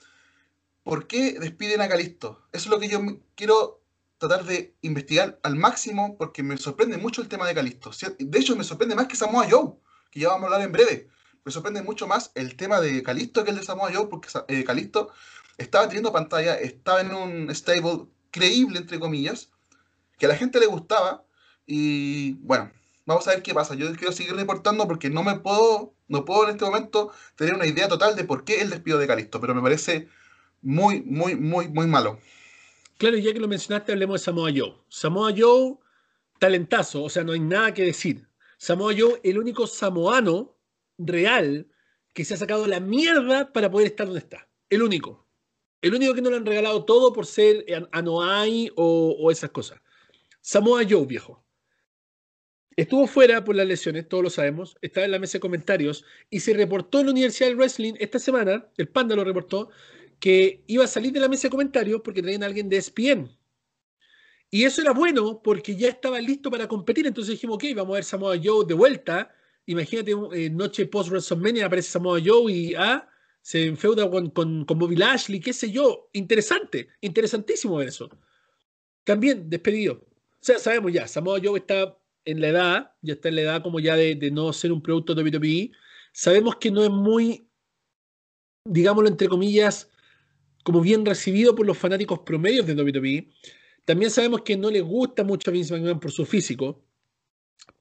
¿por 0.83 1.07
qué 1.07 1.39
despiden 1.39 1.81
a 1.81 1.87
Calisto? 1.87 2.45
Eso 2.51 2.65
es 2.65 2.71
lo 2.71 2.79
que 2.79 2.89
yo 2.89 2.99
quiero 3.35 3.81
tratar 4.27 4.45
de 4.45 4.75
investigar 4.81 5.39
al 5.43 5.55
máximo 5.55 6.17
porque 6.17 6.43
me 6.43 6.57
sorprende 6.57 6.97
mucho 6.97 7.21
el 7.21 7.27
tema 7.27 7.45
de 7.45 7.53
Calisto. 7.53 7.91
De 8.17 8.39
hecho, 8.39 8.55
me 8.55 8.63
sorprende 8.63 8.95
más 8.95 9.07
que 9.07 9.17
Samoa 9.17 9.47
Joe, 9.49 9.73
que 10.09 10.21
ya 10.21 10.29
vamos 10.29 10.43
a 10.43 10.53
hablar 10.53 10.67
en 10.67 10.71
breve. 10.71 11.09
Me 11.43 11.51
sorprende 11.51 11.81
mucho 11.81 12.07
más 12.07 12.31
el 12.35 12.55
tema 12.55 12.79
de 12.79 13.03
Calisto 13.03 13.43
que 13.43 13.51
el 13.51 13.57
de 13.57 13.63
Samoa 13.63 13.91
Joe, 13.93 14.07
porque 14.07 14.29
eh, 14.47 14.63
Calisto 14.63 15.11
estaba 15.57 15.87
teniendo 15.87 16.13
pantalla, 16.13 16.55
estaba 16.55 17.01
en 17.01 17.13
un 17.13 17.53
stable 17.53 18.05
creíble, 18.31 18.79
entre 18.79 18.99
comillas, 18.99 19.49
que 20.17 20.25
a 20.25 20.29
la 20.29 20.37
gente 20.37 20.59
le 20.59 20.67
gustaba, 20.67 21.25
y 21.65 22.33
bueno, 22.35 22.71
vamos 23.05 23.27
a 23.27 23.31
ver 23.31 23.43
qué 23.43 23.53
pasa. 23.53 23.75
Yo 23.75 23.93
quiero 23.95 24.13
seguir 24.13 24.35
reportando 24.35 24.87
porque 24.87 25.09
no 25.09 25.23
me 25.23 25.37
puedo, 25.39 25.93
no 26.07 26.23
puedo 26.23 26.45
en 26.45 26.51
este 26.51 26.65
momento 26.65 27.11
tener 27.35 27.55
una 27.55 27.65
idea 27.65 27.89
total 27.89 28.15
de 28.15 28.23
por 28.23 28.45
qué 28.45 28.61
el 28.61 28.69
despido 28.69 28.99
de 28.99 29.07
Calisto, 29.07 29.41
pero 29.41 29.53
me 29.53 29.61
parece 29.61 30.07
muy, 30.61 31.01
muy, 31.01 31.35
muy, 31.35 31.67
muy 31.67 31.87
malo. 31.87 32.19
Claro, 33.03 33.17
ya 33.17 33.33
que 33.33 33.39
lo 33.41 33.49
mencionaste, 33.49 33.91
hablemos 33.91 34.21
de 34.21 34.23
Samoa 34.23 34.49
Joe. 34.55 34.75
Samoa 34.87 35.33
Joe, 35.37 35.75
talentazo, 36.39 37.03
o 37.03 37.09
sea, 37.09 37.25
no 37.25 37.33
hay 37.33 37.41
nada 37.41 37.73
que 37.73 37.83
decir. 37.83 38.29
Samoa 38.57 38.93
Joe, 38.97 39.19
el 39.25 39.37
único 39.37 39.67
samoano 39.67 40.57
real 40.97 41.67
que 42.13 42.23
se 42.23 42.35
ha 42.35 42.37
sacado 42.37 42.65
la 42.65 42.79
mierda 42.79 43.51
para 43.51 43.69
poder 43.69 43.87
estar 43.87 44.07
donde 44.07 44.21
está. 44.21 44.47
El 44.69 44.83
único. 44.83 45.27
El 45.81 45.93
único 45.93 46.13
que 46.13 46.21
no 46.21 46.29
le 46.29 46.37
han 46.37 46.45
regalado 46.45 46.85
todo 46.85 47.11
por 47.11 47.25
ser 47.25 47.65
Anoai 47.91 48.71
o, 48.77 49.17
o 49.19 49.31
esas 49.31 49.49
cosas. 49.49 49.81
Samoa 50.39 50.83
Joe, 50.89 51.05
viejo. 51.05 51.43
Estuvo 52.77 53.05
fuera 53.05 53.43
por 53.43 53.57
las 53.57 53.67
lesiones, 53.67 54.07
todos 54.07 54.23
lo 54.23 54.29
sabemos, 54.29 54.77
estaba 54.81 55.05
en 55.05 55.11
la 55.11 55.19
mesa 55.19 55.33
de 55.33 55.41
comentarios 55.41 56.05
y 56.29 56.39
se 56.39 56.53
reportó 56.53 57.01
en 57.01 57.07
la 57.07 57.11
Universidad 57.11 57.49
del 57.49 57.57
Wrestling 57.57 57.95
esta 57.99 58.17
semana, 58.17 58.65
el 58.77 58.87
Panda 58.87 59.13
lo 59.13 59.25
reportó, 59.25 59.71
que 60.23 60.63
iba 60.67 60.85
a 60.85 60.87
salir 60.87 61.11
de 61.11 61.19
la 61.19 61.27
mesa 61.27 61.47
de 61.47 61.51
comentarios 61.51 61.99
porque 62.01 62.21
traían 62.21 62.43
a 62.43 62.45
alguien 62.45 62.69
de 62.69 62.77
ESPN. 62.77 63.29
Y 64.49 64.63
eso 64.63 64.81
era 64.81 64.93
bueno 64.93 65.41
porque 65.43 65.75
ya 65.75 65.89
estaba 65.89 66.17
listo 66.21 66.49
para 66.49 66.65
competir, 66.65 67.05
entonces 67.05 67.33
dijimos, 67.33 67.55
ok, 67.55 67.65
vamos 67.75 67.91
a 67.91 67.95
ver 67.95 68.03
Samoa 68.05 68.37
Joe 68.41 68.65
de 68.65 68.73
vuelta. 68.73 69.35
Imagínate, 69.65 70.13
eh, 70.31 70.49
noche 70.49 70.85
post-WrestleMania 70.85 71.65
aparece 71.65 71.91
Samoa 71.91 72.21
Joe 72.23 72.49
y 72.53 72.73
ah, 72.73 73.05
se 73.41 73.65
enfeuda 73.65 74.09
con, 74.09 74.29
con, 74.29 74.63
con 74.63 74.79
Bobby 74.79 74.95
Lashley, 74.95 75.41
qué 75.41 75.51
sé 75.51 75.69
yo. 75.69 76.07
Interesante, 76.13 76.87
interesantísimo 77.01 77.75
ver 77.75 77.89
eso. 77.89 78.09
También 79.03 79.49
despedido. 79.49 79.95
O 79.95 80.39
sea, 80.39 80.57
sabemos 80.57 80.93
ya, 80.93 81.05
Samoa 81.05 81.41
Joe 81.43 81.59
está 81.59 81.97
en 82.23 82.39
la 82.39 82.47
edad, 82.47 82.91
ya 83.01 83.15
está 83.15 83.27
en 83.27 83.35
la 83.35 83.41
edad 83.41 83.61
como 83.61 83.81
ya 83.81 83.97
de, 83.97 84.31
no 84.31 84.53
ser 84.53 84.71
un 84.71 84.81
producto 84.81 85.15
de 85.15 85.21
WWE, 85.21 85.71
sabemos 86.13 86.55
que 86.55 86.71
no 86.71 86.81
es 86.81 86.89
muy, 86.89 87.45
digámoslo 88.63 89.09
entre 89.09 89.27
comillas, 89.27 89.89
como 90.63 90.81
bien 90.81 91.05
recibido 91.05 91.55
por 91.55 91.65
los 91.65 91.77
fanáticos 91.77 92.19
promedios 92.19 92.65
de 92.65 92.73
WWE. 92.73 93.29
También 93.85 94.11
sabemos 94.11 94.41
que 94.41 94.57
no 94.57 94.71
le 94.71 94.81
gusta 94.81 95.23
mucho 95.23 95.49
a 95.49 95.53
Vince 95.53 95.73
McMahon 95.73 95.99
por 95.99 96.11
su 96.11 96.25
físico, 96.25 96.83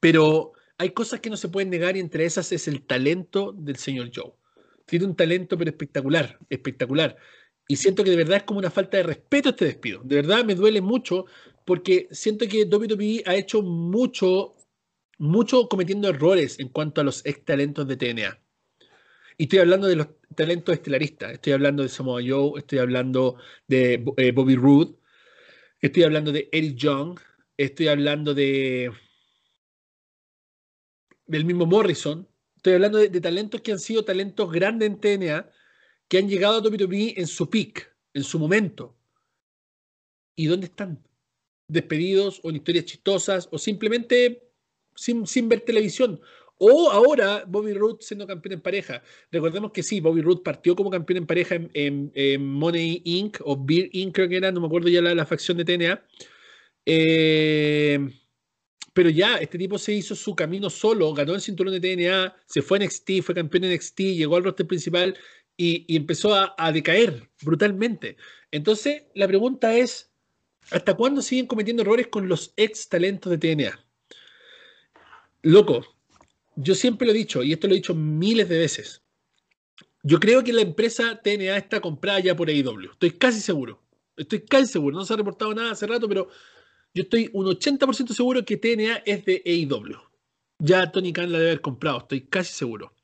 pero 0.01 0.53
hay 0.79 0.91
cosas 0.91 1.21
que 1.21 1.31
no 1.31 1.37
se 1.37 1.49
pueden 1.49 1.71
negar 1.71 1.97
y 1.97 2.01
entre 2.01 2.25
esas 2.25 2.51
es 2.51 2.67
el 2.67 2.83
talento 2.83 3.53
del 3.53 3.77
señor 3.77 4.11
Joe. 4.15 4.33
Tiene 4.85 5.05
un 5.05 5.15
talento 5.15 5.57
pero 5.57 5.71
espectacular, 5.71 6.39
espectacular. 6.51 7.17
Y 7.69 7.77
siento 7.77 8.03
que 8.03 8.11
de 8.11 8.17
verdad 8.17 8.39
es 8.39 8.43
como 8.43 8.59
una 8.59 8.71
falta 8.71 8.97
de 8.97 9.05
respeto 9.05 9.51
este 9.51 9.67
despido. 9.67 10.03
De 10.05 10.17
verdad 10.17 10.45
me 10.45 10.57
duele 10.57 10.81
mucho 10.81 11.27
porque 11.65 12.09
siento 12.11 12.49
que 12.49 12.65
WWE 12.65 13.23
ha 13.27 13.37
hecho 13.37 13.63
mucho, 13.63 14.55
mucho 15.19 15.69
cometiendo 15.69 16.09
errores 16.09 16.59
en 16.59 16.69
cuanto 16.69 17.01
a 17.01 17.05
los 17.05 17.25
ex 17.25 17.45
talentos 17.45 17.87
de 17.87 17.97
TNA. 17.97 18.42
Y 19.37 19.45
estoy 19.45 19.61
hablando 19.61 19.87
de 19.87 19.97
los 19.97 20.09
talentos 20.35 20.75
estelaristas. 20.75 21.33
Estoy 21.33 21.53
hablando 21.53 21.83
de 21.83 21.89
Samoa 21.89 22.21
Joe, 22.27 22.59
estoy 22.59 22.79
hablando 22.79 23.37
de 23.67 24.05
eh, 24.17 24.33
Bobby 24.33 24.57
Roode, 24.57 24.95
estoy 25.81 26.03
hablando 26.05 26.33
de 26.33 26.49
Eric 26.53 26.77
Young, 26.77 27.19
estoy 27.57 27.89
hablando 27.89 28.35
de 28.35 28.93
del 31.27 31.45
mismo 31.45 31.67
Morrison. 31.67 32.29
Estoy 32.57 32.75
hablando 32.75 32.99
de, 32.99 33.21
talentos 33.21 33.61
que 33.61 33.73
han 33.73 33.81
sido 33.81 34.05
talentos 34.05 34.53
grandes 34.53 34.89
en 34.89 35.01
TNA, 35.01 35.51
que 36.09 36.19
han 36.19 36.29
llegado 36.29 36.59
a 36.59 36.61
WWE 36.61 37.15
en 37.17 37.27
su 37.27 37.49
peak, 37.51 37.93
en 38.15 38.23
su 38.23 38.39
momento. 38.39 38.97
¿Y 40.37 40.47
dónde 40.47 40.67
están? 40.67 41.03
Despedidos 41.67 42.41
o 42.43 42.51
en 42.51 42.57
historias 42.57 42.85
chistosas 42.85 43.49
o 43.51 43.59
simplemente 43.59 44.49
sin, 44.95 45.27
sin 45.27 45.49
ver 45.49 45.63
televisión. 45.63 46.21
O 46.65 46.93
ahora 46.93 47.43
Bobby 47.45 47.73
Roode 47.73 47.99
siendo 48.03 48.25
campeón 48.25 48.53
en 48.53 48.61
pareja. 48.61 49.03
Recordemos 49.33 49.73
que 49.73 49.83
sí, 49.83 49.99
Bobby 49.99 50.23
Roode 50.23 50.43
partió 50.45 50.77
como 50.77 50.91
campeón 50.91 51.17
en 51.17 51.27
pareja 51.27 51.57
en, 51.75 52.13
Money 52.41 53.03
Inc. 53.05 53.39
o 53.41 53.57
Beer 53.61 53.89
Inc. 53.91 54.15
creo 54.15 54.29
que 54.29 54.37
era, 54.37 54.53
no 54.53 54.61
me 54.61 54.69
acuerdo 54.69 54.89
ya 54.89 55.03
la, 55.03 55.13
la 55.13 55.27
facción 55.27 55.57
de 55.57 55.65
TNA. 55.65 56.05
Eh, 56.87 57.99
pero 58.93 59.11
ya, 59.11 59.39
este 59.39 59.59
tipo 59.59 59.77
se 59.77 59.93
hizo 59.93 60.15
su 60.15 60.37
camino 60.37 60.71
solo, 60.71 61.13
ganó 61.13 61.35
el 61.35 61.41
cinturón 61.41 61.73
de 61.73 61.81
TNA, 61.81 62.37
se 62.47 62.63
fue 62.63 62.79
a 62.79 62.85
NXT, 62.85 63.23
fue 63.25 63.35
campeón 63.35 63.65
en 63.65 63.75
NXT, 63.75 63.99
llegó 64.01 64.37
al 64.37 64.45
roster 64.45 64.69
principal 64.69 65.19
y, 65.57 65.97
empezó 65.97 66.33
a, 66.33 66.73
decaer 66.73 67.29
brutalmente. 67.43 68.17
Entonces, 68.53 69.03
la 69.17 69.27
pregunta 69.27 69.75
es, 69.77 70.13
¿hasta 70.71 70.95
cuándo 70.95 71.23
siguen 71.23 71.47
cometiendo 71.49 71.83
errores 71.83 72.07
con 72.07 72.29
los 72.29 72.53
ex 72.57 72.89
talentos 72.89 73.31
de 73.33 73.39
TNA? 73.39 73.85
Loco, 75.43 75.92
yo 76.57 76.75
siempre 76.75 77.07
lo 77.07 77.13
he 77.13 77.17
dicho, 77.17 77.43
y 77.43 77.53
esto 77.53 77.67
lo 77.67 77.75
he 77.75 77.77
dicho 77.77 77.95
miles 77.95 78.49
de 78.49 78.59
veces. 78.59 79.03
Yo 80.03 80.19
creo 80.19 80.43
que 80.43 80.53
la 80.53 80.63
empresa 80.63 81.21
TNA 81.23 81.57
está 81.57 81.81
comprada 81.81 82.21
ya 82.21 82.37
por 82.37 82.49
AEW. 82.49 82.93
Estoy 82.93 83.13
casi 83.13 83.41
seguro. 83.41 83.83
Estoy 84.17 84.45
casi 84.45 84.67
seguro. 84.67 84.97
No 84.97 85.05
se 85.05 85.15
ha 85.15 85.17
reportado 85.17 85.55
nada 85.55 85.73
hace 85.73 85.87
rato, 85.87 86.09
pero 86.09 86.29
yo 86.93 87.05
estoy 87.05 87.31
un 87.33 87.47
80% 87.47 88.13
seguro 88.13 88.45
que 88.45 88.57
TNA 88.57 89.03
es 89.07 89.25
de 89.25 89.43
AEW. 89.47 89.97
Ya 90.59 90.91
Tony 90.91 91.13
Khan 91.13 91.33
la 91.33 91.39
debe 91.39 91.51
haber 91.51 91.61
comprado, 91.61 91.99
estoy 91.99 92.27
casi 92.27 92.53
seguro. 92.53 92.95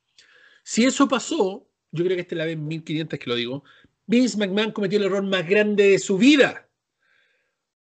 Si 0.63 0.85
eso 0.85 1.09
pasó, 1.09 1.69
yo 1.91 2.05
creo 2.05 2.17
que 2.17 2.23
esta 2.23 2.35
es 2.35 2.39
la 2.39 2.45
vez 2.45 2.59
1500 2.59 3.19
que 3.19 3.31
lo 3.31 3.35
digo, 3.37 3.65
Vince 4.07 4.37
McMahon 4.39 4.73
cometió 4.73 4.99
el 4.99 5.07
error 5.07 5.23
más 5.23 5.49
grande 5.49 5.91
de 5.91 5.99
su 5.99 6.19
vida. 6.19 6.69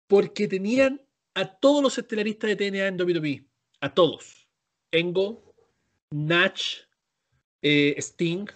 Porque 0.08 0.48
tenían 0.48 1.02
a 1.34 1.60
todos 1.60 1.82
los 1.82 1.98
estelaristas 1.98 2.50
de 2.50 2.56
TNA 2.56 2.88
en 2.88 3.02
WWE. 3.02 3.48
A 3.80 3.94
todos. 3.94 4.48
Engo, 4.92 5.43
Natch, 6.14 6.86
eh, 7.64 7.96
Sting, 7.98 8.48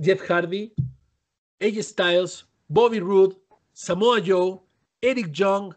Jeff 0.00 0.20
Hardy, 0.28 0.72
AJ 1.60 1.82
Styles, 1.84 2.46
Bobby 2.66 2.98
Roode, 2.98 3.36
Samoa 3.72 4.20
Joe, 4.20 4.60
Eric 5.00 5.30
Young, 5.30 5.72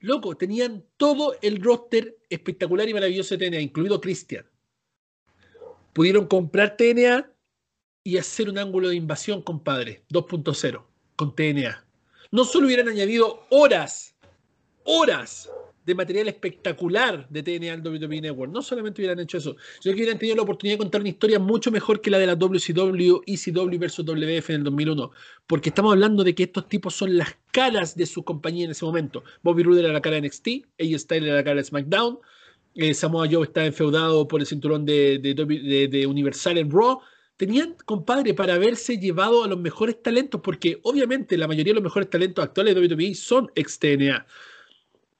Loco, 0.00 0.34
tenían 0.34 0.84
todo 0.96 1.36
el 1.42 1.62
roster 1.62 2.16
espectacular 2.30 2.88
y 2.88 2.94
maravilloso 2.94 3.36
de 3.36 3.46
TNA, 3.46 3.60
incluido 3.60 4.00
Christian. 4.00 4.44
Pudieron 5.92 6.26
comprar 6.26 6.76
TNA 6.76 7.30
y 8.02 8.16
hacer 8.16 8.48
un 8.48 8.58
ángulo 8.58 8.88
de 8.88 8.96
invasión, 8.96 9.42
compadre, 9.42 10.02
2.0, 10.08 10.82
con 11.14 11.36
TNA. 11.36 11.84
No 12.30 12.44
solo 12.44 12.66
hubieran 12.66 12.88
añadido 12.88 13.46
horas, 13.50 14.16
horas 14.84 15.50
de 15.84 15.94
material 15.94 16.28
espectacular 16.28 17.28
de 17.28 17.42
TNA 17.42 17.72
al 17.72 17.86
WWE 17.86 18.20
Network. 18.20 18.52
No 18.52 18.62
solamente 18.62 19.00
hubieran 19.00 19.18
hecho 19.20 19.38
eso, 19.38 19.56
sino 19.80 19.94
que 19.94 20.02
hubieran 20.02 20.18
tenido 20.18 20.36
la 20.36 20.42
oportunidad 20.42 20.74
de 20.74 20.78
contar 20.78 21.00
una 21.00 21.10
historia 21.10 21.38
mucho 21.38 21.70
mejor 21.70 22.00
que 22.00 22.10
la 22.10 22.18
de 22.18 22.26
la 22.26 22.36
WCW, 22.36 23.22
ECW 23.26 23.78
versus 23.78 24.04
WF 24.04 24.50
en 24.50 24.56
el 24.56 24.64
2001. 24.64 25.10
Porque 25.46 25.70
estamos 25.70 25.92
hablando 25.92 26.24
de 26.24 26.34
que 26.34 26.44
estos 26.44 26.68
tipos 26.68 26.94
son 26.94 27.16
las 27.16 27.36
caras 27.50 27.96
de 27.96 28.06
su 28.06 28.24
compañía 28.24 28.64
en 28.64 28.70
ese 28.70 28.84
momento. 28.84 29.24
Bobby 29.42 29.62
Roode 29.62 29.80
era 29.80 29.92
la 29.92 30.00
cara 30.00 30.20
de 30.20 30.28
NXT, 30.28 30.48
AJ 30.80 30.98
Styles 30.98 31.24
era 31.24 31.36
la 31.36 31.44
cara 31.44 31.56
de 31.56 31.64
SmackDown, 31.64 32.18
eh, 32.74 32.94
Samoa 32.94 33.28
Joe 33.30 33.44
está 33.44 33.66
enfeudado 33.66 34.26
por 34.28 34.40
el 34.40 34.46
cinturón 34.46 34.86
de, 34.86 35.18
de, 35.18 35.88
de, 35.88 36.06
Universal 36.06 36.56
en 36.58 36.70
Raw 36.70 37.00
tenían, 37.36 37.74
compadre, 37.86 38.34
para 38.34 38.54
haberse 38.54 38.98
llevado 38.98 39.42
a 39.42 39.48
los 39.48 39.58
mejores 39.58 40.00
talentos, 40.00 40.40
porque 40.44 40.78
obviamente 40.84 41.36
la 41.36 41.48
mayoría 41.48 41.72
de 41.72 41.74
los 41.74 41.82
mejores 41.82 42.08
talentos 42.08 42.44
actuales 42.44 42.74
de 42.74 42.80
WWE 42.80 43.14
son 43.16 43.50
ex 43.56 43.80
TNA 43.80 44.24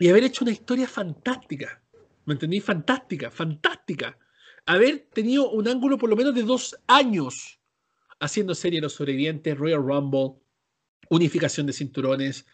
y 0.02 0.08
haber 0.08 0.24
hecho 0.24 0.44
una 0.44 0.50
historia 0.50 0.88
fantástica. 0.88 1.80
¿Me 2.24 2.34
entendí? 2.34 2.58
Fantástica, 2.58 3.30
fantástica. 3.30 4.18
Haber 4.66 5.06
tenido 5.12 5.48
un 5.52 5.68
ángulo 5.68 5.96
por 5.96 6.10
lo 6.10 6.16
menos 6.16 6.34
de 6.34 6.42
dos 6.42 6.76
años 6.88 7.60
haciendo 8.18 8.56
serie 8.56 8.80
de 8.80 8.86
los 8.86 8.94
sobrevivientes, 8.94 9.56
Royal 9.56 9.80
Rumble, 9.80 10.40
unificación 11.08 11.68
de 11.68 11.72
cinturones, 11.72 12.46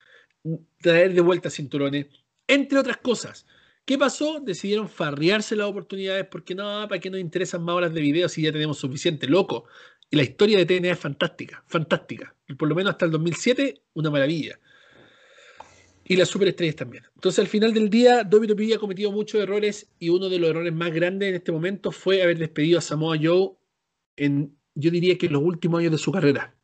traer 0.83 1.15
de 1.15 1.23
vuelta 1.23 1.49
cinturones, 1.49 2.09
entre 2.47 2.81
otras 2.81 2.99
cosas. 2.99 3.47
¿Qué 3.87 3.97
pasó? 3.97 4.41
Decidieron 4.41 4.87
farrearse 4.87 5.57
las 5.57 5.69
oportunidades 5.69 6.27
porque 6.31 6.55
no, 6.55 6.87
¿para 6.87 7.01
qué 7.01 7.09
nos 7.09 7.19
interesan 7.19 7.65
más 7.65 7.77
horas 7.77 7.95
de 7.95 8.03
video 8.03 8.29
si 8.29 8.43
ya 8.43 8.53
tenemos 8.53 8.77
suficiente? 8.77 9.27
Loco. 9.27 9.65
Y 10.11 10.17
la 10.17 10.23
historia 10.23 10.59
de 10.59 10.67
TNA 10.67 10.93
es 10.93 10.99
fantástica, 10.99 11.65
fantástica. 11.67 12.35
Por 12.59 12.69
lo 12.69 12.75
menos 12.75 12.91
hasta 12.91 13.07
el 13.07 13.11
2007, 13.11 13.85
una 13.95 14.11
maravilla 14.11 14.61
y 16.09 16.17
las 16.17 16.29
superestrellas 16.29 16.77
también. 16.77 17.05
Entonces, 17.15 17.39
al 17.39 17.47
final 17.47 17.75
del 17.75 17.91
día, 17.91 18.27
WWE 18.29 18.75
ha 18.75 18.79
cometido 18.79 19.13
muchos 19.13 19.41
errores 19.41 19.89
y 19.99 20.09
uno 20.09 20.31
de 20.31 20.39
los 20.39 20.51
errores 20.51 20.73
más 20.73 20.91
grandes 20.91 21.29
en 21.29 21.35
este 21.37 21.53
momento 21.53 21.93
fue 21.93 22.23
haber 22.23 22.39
despedido 22.39 22.79
a 22.79 22.83
Samoa 22.83 23.17
Joe 23.23 23.51
en, 24.17 24.57
yo 24.75 24.91
diría 24.91 25.19
que 25.19 25.27
en 25.27 25.35
los 25.35 25.43
últimos 25.43 25.81
años 25.81 25.93
de 25.93 25.99
su 25.99 26.11
carrera. 26.11 26.57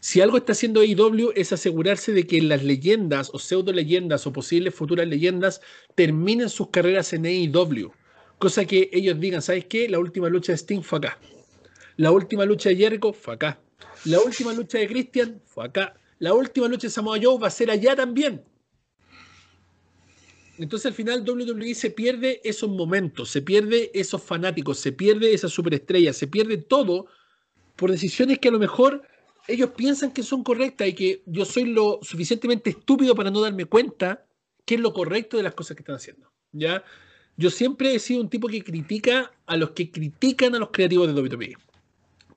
Si 0.00 0.20
algo 0.20 0.36
está 0.36 0.52
haciendo 0.52 0.80
AEW 0.80 1.32
es 1.34 1.52
asegurarse 1.52 2.12
de 2.12 2.26
que 2.26 2.42
las 2.42 2.64
leyendas 2.64 3.30
o 3.32 3.38
pseudo 3.38 3.72
leyendas 3.72 4.26
o 4.26 4.32
posibles 4.32 4.74
futuras 4.74 5.06
leyendas 5.06 5.60
terminen 5.94 6.50
sus 6.50 6.68
carreras 6.68 7.12
en 7.12 7.24
AEW. 7.24 7.92
Cosa 8.38 8.64
que 8.64 8.90
ellos 8.92 9.18
digan, 9.20 9.40
¿sabes 9.40 9.64
qué? 9.66 9.88
La 9.88 10.00
última 10.00 10.28
lucha 10.28 10.52
de 10.52 10.58
Sting 10.58 10.82
fue 10.82 10.98
acá. 10.98 11.18
La 11.96 12.10
última 12.10 12.44
lucha 12.44 12.68
de 12.68 12.76
Jericho 12.76 13.12
fue 13.12 13.34
acá. 13.34 13.60
La 14.04 14.20
última 14.20 14.52
lucha 14.52 14.78
de 14.78 14.88
Christian 14.88 15.40
fue 15.46 15.64
acá. 15.64 15.94
La 16.18 16.34
última 16.34 16.66
lucha 16.68 16.88
de 16.88 16.90
Samoa 16.90 17.18
Joe 17.22 17.38
va 17.38 17.46
a 17.46 17.50
ser 17.50 17.70
allá 17.70 17.94
también. 17.94 18.42
Entonces 20.62 20.86
al 20.86 20.94
final 20.94 21.24
WWE 21.28 21.74
se 21.74 21.90
pierde 21.90 22.40
esos 22.44 22.70
momentos, 22.70 23.30
se 23.30 23.42
pierde 23.42 23.90
esos 23.94 24.22
fanáticos, 24.22 24.78
se 24.78 24.92
pierde 24.92 25.34
esa 25.34 25.48
superestrella, 25.48 26.12
se 26.12 26.26
pierde 26.26 26.56
todo 26.56 27.06
por 27.76 27.90
decisiones 27.90 28.38
que 28.38 28.48
a 28.48 28.52
lo 28.52 28.58
mejor 28.58 29.02
ellos 29.48 29.70
piensan 29.76 30.12
que 30.12 30.22
son 30.22 30.44
correctas 30.44 30.88
y 30.88 30.92
que 30.94 31.22
yo 31.26 31.44
soy 31.44 31.64
lo 31.64 31.98
suficientemente 32.02 32.70
estúpido 32.70 33.14
para 33.14 33.30
no 33.30 33.40
darme 33.40 33.64
cuenta 33.64 34.24
qué 34.64 34.76
es 34.76 34.80
lo 34.80 34.92
correcto 34.92 35.36
de 35.36 35.42
las 35.42 35.54
cosas 35.54 35.76
que 35.76 35.82
están 35.82 35.96
haciendo. 35.96 36.30
¿ya? 36.52 36.84
Yo 37.36 37.50
siempre 37.50 37.94
he 37.94 37.98
sido 37.98 38.20
un 38.20 38.28
tipo 38.28 38.48
que 38.48 38.62
critica 38.62 39.32
a 39.46 39.56
los 39.56 39.70
que 39.70 39.90
critican 39.90 40.54
a 40.54 40.58
los 40.58 40.70
creativos 40.70 41.12
de 41.12 41.20
WWE. 41.20 41.56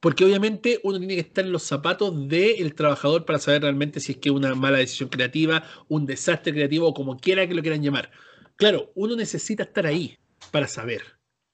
Porque 0.06 0.24
obviamente 0.24 0.80
uno 0.84 1.00
tiene 1.00 1.15
que 1.15 1.22
estar 1.22 1.44
en 1.44 1.52
los 1.52 1.63
zapatos 1.63 2.28
del 2.28 2.76
trabajador 2.76 3.26
para 3.26 3.39
saber 3.39 3.63
realmente 3.63 4.00
si 4.00 4.12
es 4.12 4.20
que 4.20 4.30
una 4.30 4.54
mala 4.54 4.78
decisión 4.78 5.10
creativa, 5.10 5.63
un 5.88 6.06
desastre 6.06 6.54
creativo 6.54 6.88
o 6.88 6.94
como 6.94 7.18
quiera 7.18 7.48
que 7.48 7.56
lo 7.56 7.63
quieran 7.63 7.82
llamar. 7.82 8.12
Claro, 8.56 8.91
uno 8.94 9.15
necesita 9.15 9.63
estar 9.63 9.88
ahí 9.88 10.15
para 10.52 10.68
saber. 10.68 11.02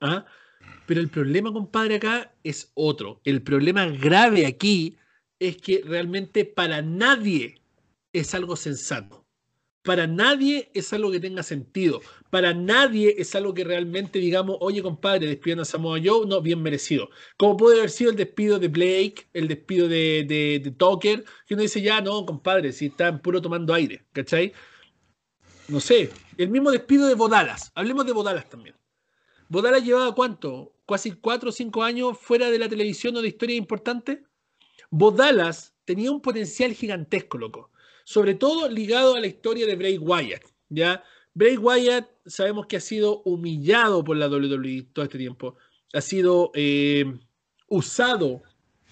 ¿ah? 0.01 0.25
Pero 0.85 0.99
el 0.99 1.07
problema, 1.07 1.53
compadre, 1.53 1.95
acá 1.95 2.35
es 2.43 2.73
otro. 2.73 3.21
El 3.23 3.41
problema 3.41 3.85
grave 3.85 4.45
aquí 4.45 4.97
es 5.39 5.55
que 5.55 5.81
realmente 5.85 6.43
para 6.43 6.81
nadie 6.81 7.61
es 8.11 8.35
algo 8.35 8.57
sensato. 8.57 9.20
Para 9.83 10.05
nadie 10.05 10.69
es 10.75 10.93
algo 10.93 11.11
que 11.11 11.19
tenga 11.19 11.41
sentido. 11.41 12.01
Para 12.29 12.53
nadie 12.53 13.15
es 13.17 13.33
algo 13.33 13.53
que 13.53 13.63
realmente 13.63 14.19
digamos, 14.19 14.57
oye 14.59 14.83
compadre, 14.83 15.25
despidan 15.25 15.61
a 15.61 15.65
Samoa 15.65 15.99
Joe, 16.03 16.27
no, 16.27 16.41
bien 16.41 16.61
merecido. 16.61 17.09
Como 17.35 17.57
puede 17.57 17.79
haber 17.79 17.89
sido 17.89 18.11
el 18.11 18.17
despido 18.17 18.59
de 18.59 18.67
Blake, 18.67 19.27
el 19.33 19.47
despido 19.47 19.87
de, 19.87 20.23
de, 20.27 20.61
de 20.63 20.71
Tucker, 20.71 21.25
que 21.47 21.55
uno 21.55 21.63
dice, 21.63 21.81
ya 21.81 21.99
no, 21.99 22.25
compadre, 22.25 22.71
si 22.73 22.87
están 22.87 23.21
puro 23.21 23.41
tomando 23.41 23.73
aire, 23.73 24.05
¿cachai? 24.13 24.53
No 25.67 25.79
sé, 25.79 26.11
el 26.37 26.49
mismo 26.49 26.69
despido 26.69 27.07
de 27.07 27.15
Bodalas. 27.15 27.71
Hablemos 27.73 28.05
de 28.05 28.13
Bodalas 28.13 28.49
también. 28.49 28.75
Bodalas 29.49 29.83
llevaba 29.83 30.13
cuánto? 30.13 30.75
Casi 30.87 31.11
cuatro 31.13 31.49
o 31.49 31.51
cinco 31.51 31.81
años 31.83 32.17
fuera 32.19 32.51
de 32.51 32.59
la 32.59 32.69
televisión 32.69 33.15
o 33.17 33.21
de 33.21 33.29
historia 33.29 33.55
importante. 33.55 34.23
Bodalas 34.91 35.73
tenía 35.85 36.11
un 36.11 36.21
potencial 36.21 36.73
gigantesco, 36.73 37.37
loco 37.39 37.71
sobre 38.03 38.35
todo 38.35 38.69
ligado 38.69 39.15
a 39.15 39.19
la 39.19 39.27
historia 39.27 39.65
de 39.65 39.75
Bray 39.75 39.97
Wyatt, 39.97 40.43
¿ya? 40.69 41.03
Bray 41.33 41.57
Wyatt 41.57 42.09
sabemos 42.25 42.67
que 42.67 42.77
ha 42.77 42.81
sido 42.81 43.21
humillado 43.23 44.03
por 44.03 44.17
la 44.17 44.27
WWE 44.27 44.87
todo 44.93 45.05
este 45.05 45.17
tiempo. 45.17 45.55
Ha 45.93 46.01
sido 46.01 46.51
eh, 46.53 47.05
usado 47.67 48.43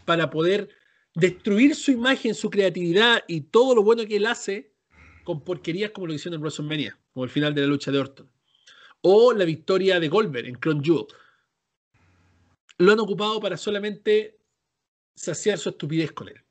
para 0.06 0.30
poder 0.30 0.70
destruir 1.16 1.76
su 1.76 1.92
imagen, 1.92 2.34
su 2.34 2.50
creatividad 2.50 3.24
y 3.28 3.42
todo 3.42 3.76
lo 3.76 3.84
bueno 3.84 4.06
que 4.06 4.16
él 4.16 4.26
hace 4.26 4.74
con 5.24 5.44
porquerías 5.44 5.92
como 5.92 6.08
lo 6.08 6.14
hicieron 6.14 6.36
en 6.36 6.42
WrestleMania, 6.42 6.98
como 7.14 7.26
el 7.26 7.30
final 7.30 7.54
de 7.54 7.62
la 7.62 7.68
lucha 7.68 7.92
de 7.92 8.00
Orton. 8.00 8.32
O 9.02 9.34
la 9.34 9.46
victoria 9.46 10.00
de 10.00 10.08
Goldberg 10.08 10.48
en 10.48 10.56
Crown 10.56 10.84
Jewel. 10.84 11.06
Lo 12.78 12.92
han 12.92 13.00
ocupado 13.00 13.40
para 13.40 13.58
solamente 13.58 14.40
saciar 15.14 15.58
su 15.58 15.70
estupidez 15.70 16.14
con 16.14 16.30
él. 16.30 16.42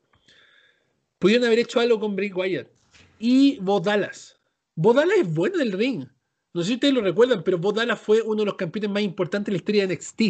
Pudieron 1.19 1.45
haber 1.45 1.59
hecho 1.59 1.79
algo 1.79 1.99
con 1.99 2.15
Bray 2.15 2.31
Wyatt. 2.31 2.67
Y 3.19 3.59
Bo 3.59 3.79
Dallas. 3.79 4.39
Bo 4.75 4.93
Dallas 4.93 5.19
es 5.19 5.33
bueno 5.33 5.55
en 5.55 5.61
el 5.61 5.71
ring. 5.73 6.05
No 6.53 6.61
sé 6.61 6.69
si 6.69 6.73
ustedes 6.75 6.93
lo 6.93 7.01
recuerdan, 7.01 7.43
pero 7.43 7.57
Bo 7.57 7.71
Dallas 7.71 7.99
fue 7.99 8.21
uno 8.21 8.41
de 8.41 8.45
los 8.45 8.55
campeones 8.55 8.89
más 8.89 9.03
importantes 9.03 9.49
en 9.49 9.53
la 9.53 9.57
historia 9.57 9.87
de 9.87 9.95
NXT. 9.95 10.21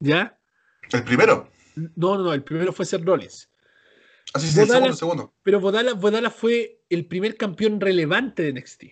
¿Ya? 0.00 0.38
¿El 0.92 1.04
primero? 1.04 1.50
No, 1.74 2.16
no, 2.16 2.24
no, 2.24 2.32
el 2.32 2.42
primero 2.42 2.72
fue 2.72 2.84
Seth 2.84 3.04
Rollins. 3.04 3.48
Así 4.34 4.48
ah, 4.48 4.50
sí, 4.50 4.60
el 4.60 4.66
segundo, 4.66 4.92
segundo. 4.92 5.34
Pero 5.42 5.60
Bodala, 5.60 6.30
fue 6.30 6.82
el 6.90 7.06
primer 7.06 7.36
campeón 7.36 7.80
relevante 7.80 8.42
de 8.42 8.52
NXT. 8.52 8.84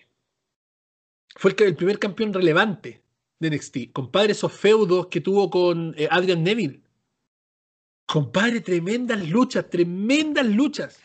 Fue 1.35 1.55
el, 1.59 1.75
primer 1.75 1.99
campeón 1.99 2.33
relevante 2.33 3.03
de 3.39 3.51
NXT. 3.51 3.91
Compadre, 3.93 4.31
esos 4.31 4.51
feudos 4.51 5.07
que 5.07 5.21
tuvo 5.21 5.49
con 5.49 5.93
eh, 5.97 6.07
Adrian 6.09 6.43
Neville. 6.43 6.81
Compadre, 8.07 8.61
tremendas 8.61 9.27
luchas, 9.27 9.69
tremendas 9.69 10.45
luchas. 10.47 10.99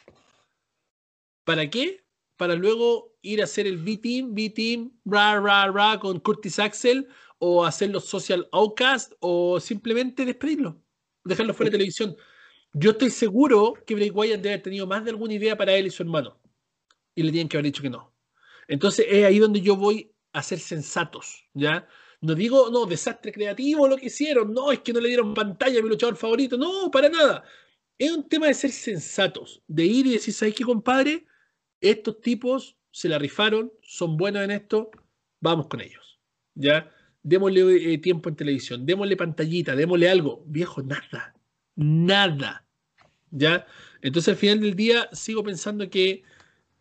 ¿Para 1.44 1.68
qué? 1.68 2.04
Para 2.36 2.54
luego 2.54 3.16
ir 3.22 3.40
a 3.40 3.44
hacer 3.44 3.66
el 3.66 3.78
B-Team, 3.78 4.34
B-Team, 4.34 4.92
ra, 5.04 5.40
ra, 5.40 5.70
ra, 5.70 5.98
con 6.00 6.18
Curtis 6.20 6.58
Axel, 6.58 7.08
o 7.38 7.64
hacer 7.64 7.90
los 7.90 8.04
social 8.04 8.48
outcast, 8.52 9.12
o 9.20 9.60
simplemente 9.60 10.24
despedirlo, 10.24 10.80
dejarlo 11.24 11.54
fuera 11.54 11.70
de 11.70 11.78
televisión. 11.78 12.16
Yo 12.72 12.92
estoy 12.92 13.10
seguro 13.10 13.74
que 13.86 13.94
Bray 13.94 14.10
Wyatt 14.10 14.40
debe 14.40 14.54
haber 14.54 14.62
tenido 14.62 14.86
más 14.86 15.04
de 15.04 15.10
alguna 15.10 15.34
idea 15.34 15.56
para 15.56 15.74
él 15.74 15.86
y 15.86 15.90
su 15.90 16.02
hermano. 16.02 16.40
Y 17.14 17.22
le 17.22 17.30
tienen 17.30 17.48
que 17.48 17.56
haber 17.56 17.66
dicho 17.66 17.82
que 17.82 17.90
no. 17.90 18.14
Entonces 18.68 19.06
es 19.08 19.24
ahí 19.24 19.38
donde 19.38 19.60
yo 19.60 19.76
voy 19.76 20.14
a 20.32 20.42
ser 20.42 20.58
sensatos, 20.58 21.44
¿ya? 21.52 21.86
No 22.20 22.34
digo, 22.34 22.70
no, 22.70 22.86
desastre 22.86 23.32
creativo 23.32 23.88
lo 23.88 23.96
que 23.96 24.06
hicieron, 24.06 24.54
no, 24.54 24.72
es 24.72 24.80
que 24.80 24.92
no 24.92 25.00
le 25.00 25.08
dieron 25.08 25.34
pantalla 25.34 25.80
a 25.80 25.82
mi 25.82 25.88
luchador 25.88 26.16
favorito, 26.16 26.56
no, 26.56 26.90
para 26.90 27.08
nada. 27.08 27.44
Es 27.98 28.10
un 28.12 28.28
tema 28.28 28.46
de 28.46 28.54
ser 28.54 28.70
sensatos, 28.70 29.62
de 29.66 29.84
ir 29.84 30.06
y 30.06 30.12
decir, 30.12 30.32
¿sabes 30.32 30.54
qué, 30.54 30.64
compadre? 30.64 31.26
Estos 31.82 32.20
tipos 32.20 32.76
se 32.92 33.08
la 33.08 33.18
rifaron, 33.18 33.72
son 33.82 34.16
buenos 34.16 34.42
en 34.42 34.52
esto, 34.52 34.90
vamos 35.40 35.66
con 35.66 35.80
ellos, 35.80 36.20
¿ya? 36.54 36.90
Démosle 37.24 37.94
eh, 37.94 37.98
tiempo 37.98 38.28
en 38.28 38.36
televisión, 38.36 38.86
démosle 38.86 39.16
pantallita, 39.16 39.74
démosle 39.74 40.08
algo. 40.08 40.44
Viejo, 40.46 40.82
nada, 40.82 41.34
nada. 41.76 42.64
¿Ya? 43.30 43.66
Entonces 44.00 44.28
al 44.32 44.36
final 44.36 44.60
del 44.60 44.76
día 44.76 45.08
sigo 45.12 45.42
pensando 45.42 45.88
que 45.88 46.22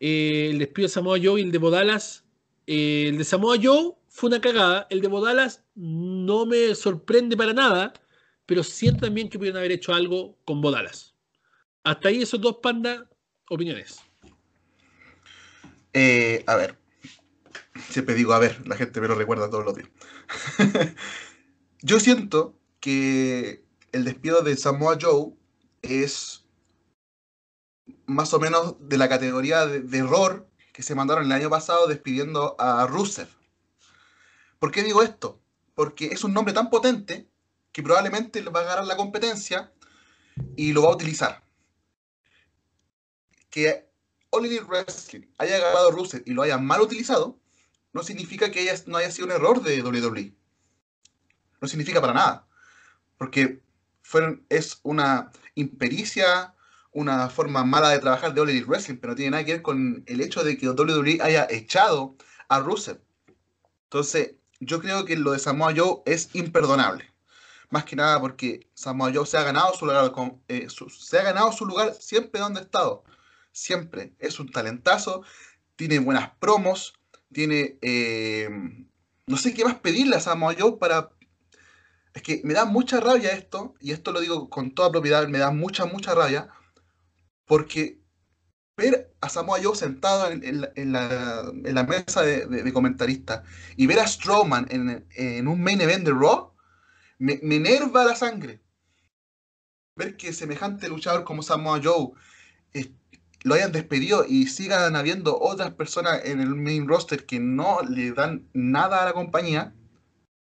eh, 0.00 0.48
el 0.50 0.58
despido 0.58 0.86
de 0.86 0.92
Samoa 0.92 1.18
Joe 1.22 1.40
y 1.40 1.44
el 1.44 1.52
de 1.52 1.58
Bodalas, 1.58 2.24
eh, 2.66 3.06
el 3.08 3.18
de 3.18 3.24
Samoa 3.24 3.56
Joe 3.60 3.94
fue 4.08 4.28
una 4.28 4.40
cagada, 4.40 4.86
el 4.90 5.00
de 5.00 5.08
Bodalas 5.08 5.64
no 5.74 6.46
me 6.46 6.74
sorprende 6.74 7.36
para 7.36 7.52
nada, 7.52 7.92
pero 8.46 8.62
siento 8.62 9.06
también 9.06 9.28
que 9.28 9.38
pudieron 9.38 9.58
haber 9.58 9.72
hecho 9.72 9.94
algo 9.94 10.38
con 10.44 10.60
Bodalas. 10.60 11.14
Hasta 11.84 12.08
ahí 12.08 12.22
esos 12.22 12.40
dos 12.40 12.58
pandas, 12.62 13.02
opiniones. 13.48 14.00
Eh, 15.92 16.44
a 16.46 16.56
ver, 16.56 16.78
siempre 17.90 18.14
digo, 18.14 18.32
a 18.32 18.38
ver, 18.38 18.66
la 18.66 18.76
gente 18.76 19.00
me 19.00 19.08
lo 19.08 19.14
recuerda 19.14 19.50
todos 19.50 19.64
los 19.64 19.74
días. 19.74 19.88
Yo 21.82 22.00
siento 22.00 22.58
que 22.80 23.64
el 23.92 24.04
despido 24.04 24.42
de 24.42 24.56
Samoa 24.56 24.98
Joe 25.00 25.34
es 25.82 26.44
más 28.06 28.32
o 28.34 28.40
menos 28.40 28.76
de 28.80 28.96
la 28.96 29.08
categoría 29.08 29.66
de, 29.66 29.98
error 29.98 30.48
que 30.72 30.82
se 30.82 30.94
mandaron 30.94 31.24
el 31.24 31.32
año 31.32 31.50
pasado 31.50 31.86
despidiendo 31.86 32.56
a 32.58 32.86
Rusev. 32.86 33.28
¿Por 34.58 34.70
qué 34.70 34.82
digo 34.82 35.02
esto? 35.02 35.40
Porque 35.74 36.06
es 36.06 36.24
un 36.24 36.32
nombre 36.32 36.54
tan 36.54 36.70
potente 36.70 37.28
que 37.72 37.82
probablemente 37.82 38.42
va 38.42 38.60
a 38.60 38.64
ganar 38.64 38.86
la 38.86 38.96
competencia 38.96 39.72
y 40.56 40.72
lo 40.72 40.82
va 40.82 40.90
a 40.90 40.94
utilizar. 40.94 41.42
Que 43.50 43.91
All 44.32 44.48
Wrestling 44.66 45.26
haya 45.38 45.58
ganado 45.58 45.90
Rusev 45.90 46.22
y 46.24 46.32
lo 46.32 46.42
haya 46.42 46.56
mal 46.58 46.80
utilizado, 46.80 47.38
no 47.92 48.02
significa 48.02 48.50
que 48.50 48.74
no 48.86 48.96
haya 48.96 49.10
sido 49.10 49.26
un 49.26 49.32
error 49.32 49.62
de 49.62 49.82
WWE. 49.82 50.34
No 51.60 51.68
significa 51.68 52.00
para 52.00 52.14
nada. 52.14 52.46
Porque 53.18 53.62
fueron, 54.02 54.44
es 54.48 54.80
una 54.82 55.30
impericia, 55.54 56.54
una 56.92 57.28
forma 57.28 57.62
mala 57.62 57.90
de 57.90 57.98
trabajar 57.98 58.32
de 58.32 58.40
All 58.40 58.64
Wrestling, 58.64 58.96
pero 58.96 59.12
no 59.12 59.16
tiene 59.16 59.30
nada 59.32 59.44
que 59.44 59.52
ver 59.52 59.62
con 59.62 60.02
el 60.06 60.20
hecho 60.22 60.42
de 60.42 60.56
que 60.56 60.68
WWE 60.68 61.18
haya 61.20 61.46
echado 61.50 62.16
a 62.48 62.60
Rusev. 62.60 63.00
Entonces, 63.84 64.32
yo 64.60 64.80
creo 64.80 65.04
que 65.04 65.16
lo 65.16 65.32
de 65.32 65.38
Samoa 65.38 65.74
Joe 65.76 66.02
es 66.06 66.30
imperdonable. 66.32 67.12
Más 67.68 67.84
que 67.84 67.96
nada 67.96 68.18
porque 68.20 68.66
Samoa 68.74 69.12
Joe 69.12 69.26
se 69.26 69.36
ha 69.36 69.42
ganado 69.42 69.74
su 69.74 69.84
lugar, 69.84 70.12
eh, 70.48 70.68
se 70.68 71.18
ha 71.18 71.22
ganado 71.22 71.52
su 71.52 71.66
lugar 71.66 71.94
siempre 71.94 72.40
donde 72.40 72.60
ha 72.60 72.62
estado. 72.62 73.04
Siempre. 73.52 74.14
Es 74.18 74.40
un 74.40 74.50
talentazo, 74.50 75.22
tiene 75.76 75.98
buenas 75.98 76.30
promos, 76.38 76.94
tiene... 77.32 77.78
Eh, 77.82 78.48
no 79.26 79.36
sé 79.36 79.54
qué 79.54 79.64
más 79.64 79.76
pedirle 79.76 80.16
a 80.16 80.20
Samoa 80.20 80.54
Joe 80.58 80.78
para 80.78 81.10
es 82.14 82.22
que 82.22 82.42
me 82.44 82.54
da 82.54 82.64
mucha 82.64 83.00
rabia 83.00 83.30
esto, 83.30 83.74
y 83.80 83.92
esto 83.92 84.12
lo 84.12 84.20
digo 84.20 84.50
con 84.50 84.74
toda 84.74 84.92
propiedad, 84.92 85.26
me 85.28 85.38
da 85.38 85.50
mucha, 85.50 85.86
mucha 85.86 86.14
rabia, 86.14 86.48
porque 87.46 88.00
ver 88.76 89.14
a 89.20 89.28
Samoa 89.28 89.60
Joe 89.62 89.76
sentado 89.76 90.30
en, 90.30 90.60
la, 90.92 91.84
mesa 91.84 92.22
de, 92.22 92.72
comentarista 92.72 93.44
y 93.76 93.86
ver 93.86 94.00
a 94.00 94.06
Strowman 94.06 94.66
en, 94.70 95.48
un 95.48 95.62
main 95.62 95.80
event 95.80 96.04
de 96.04 96.12
Raw, 96.12 96.52
me, 97.18 97.38
me, 97.42 97.56
enerva 97.56 98.04
la 98.04 98.16
sangre. 98.16 98.60
Ver 99.96 100.16
que 100.16 100.32
semejante 100.32 100.88
luchador 100.88 101.24
como 101.24 101.42
Samoa 101.42 101.80
Joe 101.82 102.12
lo 103.44 103.54
hayan 103.54 103.72
despedido 103.72 104.24
y 104.26 104.46
sigan 104.46 104.96
habiendo 104.96 105.38
otras 105.38 105.72
personas 105.72 106.22
en 106.24 106.40
el 106.40 106.54
main 106.54 106.86
roster 106.88 107.26
que 107.26 107.40
no 107.40 107.80
le 107.82 108.12
dan 108.12 108.48
nada 108.52 109.02
a 109.02 109.06
la 109.06 109.12
compañía, 109.12 109.74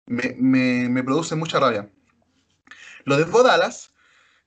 me, 0.08 1.04
produce 1.04 1.36
mucha 1.36 1.60
rabia. 1.60 1.90
Lo 3.06 3.18
de 3.18 3.26
Bodalas, 3.26 3.94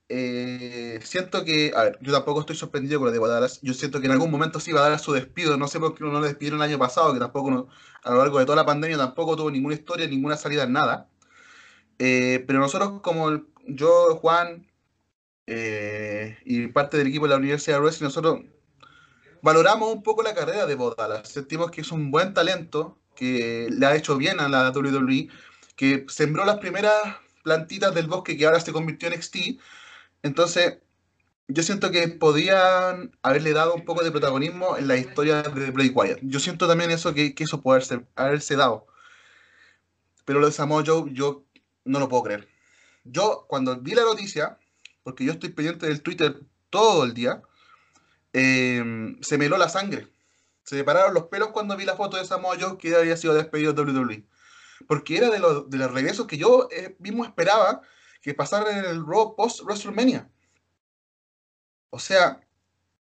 eh, 0.09 1.01
siento 1.03 1.45
que, 1.45 1.73
a 1.75 1.85
ver, 1.85 1.99
yo 2.03 2.13
tampoco 2.13 2.41
estoy 2.41 2.57
sorprendido 2.57 2.99
con 2.99 3.07
lo 3.07 3.13
de 3.13 3.19
Bodalas. 3.19 3.61
Yo 3.63 3.75
siento 3.75 4.01
que 4.01 4.07
en 4.07 4.13
algún 4.13 4.31
momento 4.31 4.61
sí 4.61 4.73
va 4.73 4.85
a 4.85 4.91
dar 4.91 4.99
su 4.99 5.13
despido. 5.13 5.57
No 5.57 5.69
sé 5.69 5.79
por 5.81 5.95
qué 5.95 6.05
no 6.05 6.11
lo 6.11 6.21
despidieron 6.21 6.61
el 6.61 6.69
año 6.69 6.79
pasado, 6.79 7.13
que 7.13 7.21
tampoco, 7.21 7.69
a 8.03 8.11
lo 8.11 8.19
largo 8.19 8.39
de 8.39 8.45
toda 8.45 8.57
la 8.57 8.67
pandemia, 8.67 8.99
tampoco 8.99 9.37
tuvo 9.37 9.51
ninguna 9.51 9.75
historia, 9.75 10.07
ninguna 10.07 10.37
salida 10.37 10.67
nada. 10.67 11.09
Eh, 11.99 12.45
pero 12.47 12.59
nosotros, 12.59 13.01
como 13.03 13.43
yo, 13.67 14.17
Juan 14.17 14.67
eh, 15.47 16.39
y 16.45 16.67
parte 16.69 16.97
del 16.97 17.09
equipo 17.09 17.27
de 17.27 17.31
la 17.31 17.37
Universidad 17.37 17.77
de 17.77 17.83
Wrestling, 17.83 18.07
nosotros 18.07 18.41
valoramos 19.43 19.93
un 19.93 20.03
poco 20.03 20.23
la 20.23 20.35
carrera 20.35 20.67
de 20.67 20.75
Bodalas. 20.75 21.29
Sentimos 21.29 21.71
que 21.71 21.81
es 21.81 21.93
un 21.93 22.11
buen 22.11 22.35
talento, 22.35 22.99
que 23.15 23.69
le 23.71 23.87
ha 23.87 23.97
hecho 23.97 24.17
bien 24.17 24.41
a 24.41 24.49
la 24.49 24.71
WWE 24.71 25.29
que 25.77 26.07
sembró 26.09 26.45
las 26.45 26.59
primeras 26.59 26.95
plantitas 27.43 27.95
del 27.95 28.07
bosque 28.07 28.37
que 28.37 28.47
ahora 28.47 28.61
se 28.61 28.73
convirtió 28.73 29.09
en 29.09 29.21
XT. 29.21 29.59
Entonces, 30.23 30.79
yo 31.49 31.63
siento 31.63 31.91
que 31.91 32.09
podían 32.09 33.17
haberle 33.23 33.53
dado 33.53 33.75
un 33.75 33.85
poco 33.85 34.05
de 34.05 34.11
protagonismo 34.11 34.77
en 34.77 34.89
la 34.89 34.97
historia 34.97 35.43
de 35.43 35.71
Bray 35.71 35.89
Wyatt. 35.89 36.21
Yo 36.23 36.39
siento 36.41 36.69
también 36.69 36.91
eso, 36.91 37.13
que, 37.15 37.35
eso 37.37 37.61
puede 37.61 37.77
haberse, 37.77 38.07
haberse 38.15 38.57
dado. 38.57 38.87
Pero 40.25 40.39
lo 40.39 40.47
de 40.47 40.53
Samoa 40.53 40.85
Joe, 40.87 41.13
yo 41.13 41.45
no 41.85 41.99
lo 41.99 42.09
puedo 42.09 42.23
creer. 42.23 42.49
Yo, 43.05 43.47
cuando 43.49 43.77
vi 43.77 43.95
la 43.95 44.03
noticia, 44.03 44.59
porque 45.03 45.25
yo 45.25 45.33
estoy 45.33 45.51
pendiente 45.51 45.87
del 45.87 46.03
Twitter 46.03 46.41
todo 46.71 47.05
el 47.05 47.15
día, 47.15 47.43
em, 48.33 49.21
se 49.23 49.39
me 49.39 49.47
heló 49.47 49.59
la 49.59 49.69
sangre. 49.69 50.09
Se 50.65 50.77
me 50.77 50.85
pararon 50.85 51.15
los 51.15 51.25
pelos 51.25 51.49
cuando 51.49 51.77
vi 51.77 51.85
la 51.85 51.97
foto 51.97 52.17
de 52.17 52.25
Samoa 52.25 52.57
Joe 52.61 52.79
que 52.79 52.95
había 52.95 53.17
sido 53.17 53.35
despedido 53.35 53.73
de 53.73 53.83
WWE 53.83 54.25
porque 54.87 55.17
era 55.17 55.31
de 55.31 55.39
los, 55.39 55.69
de 55.71 55.79
los 55.79 55.93
regresos 55.93 56.27
que 56.27 56.39
yo 56.39 56.69
eh, 56.71 56.97
mismo 56.99 57.25
esperaba 57.25 57.83
que 58.21 58.35
pasara 58.35 58.79
en 58.79 58.85
el 58.85 59.05
Raw 59.05 59.35
post 59.37 59.63
WrestleMania. 59.63 60.29
O 61.91 61.99
sea, 61.99 62.41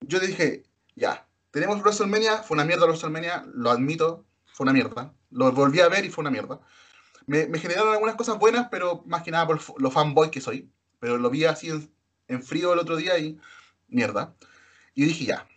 yo 0.01 0.19
dije, 0.19 0.65
ya, 0.97 1.27
tenemos 1.51 1.81
WrestleMania, 1.81 2.39
fue 2.39 2.55
una 2.55 2.65
mierda 2.65 2.87
WrestleMania, 2.87 3.45
lo 3.55 3.71
admito, 3.71 4.25
fue 4.53 4.65
una 4.65 4.73
mierda. 4.73 5.13
Lo 5.31 5.53
volví 5.53 5.81
a 5.81 5.89
ver 5.89 6.05
y 6.05 6.11
fue 6.11 6.23
una 6.23 6.31
mierda. 6.31 6.61
Me, 7.27 7.47
generaron 7.59 7.93
algunas 7.93 8.17
cosas 8.17 8.39
buenas, 8.39 8.69
pero 8.71 9.03
más 9.07 9.23
que 9.23 9.31
nada 9.31 9.47
por 9.47 9.61
lo 9.81 9.91
fanboy 9.91 10.31
que 10.31 10.41
soy. 10.41 10.73
Pero 11.01 11.19
lo 11.19 11.31
vi 11.31 11.45
así 11.45 11.71
en, 12.29 12.43
frío 12.43 12.73
el 12.73 12.79
otro 12.79 12.97
día 12.97 13.19
y 13.19 13.39
mierda. 13.89 14.35
Y 14.95 15.05
dije, 15.07 15.25
ya, 15.25 15.49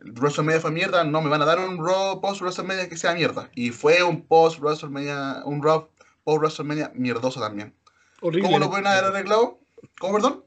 WrestleMania 0.00 0.60
fue 0.60 0.70
mierda, 0.70 1.04
no 1.04 1.20
me 1.20 1.28
van 1.28 1.42
a 1.42 1.44
dar 1.44 1.58
un 1.58 1.84
Raw 1.84 2.20
post 2.20 2.40
WrestleMania 2.40 2.88
que 2.88 2.96
sea 2.96 3.14
mierda. 3.14 3.50
Y 3.54 3.70
fue 3.70 4.02
un 4.02 4.26
post 4.26 4.60
WrestleMania, 4.60 5.42
un 5.44 5.62
Raw 5.62 5.88
post 6.24 6.40
WrestleMania 6.40 6.92
mierdoso 6.94 7.40
también. 7.40 7.74
¿Cómo 8.20 8.58
lo 8.58 8.70
pueden 8.70 8.86
haber 8.86 9.04
arreglado? 9.04 9.60
¿Cómo, 10.00 10.14
perdón? 10.14 10.44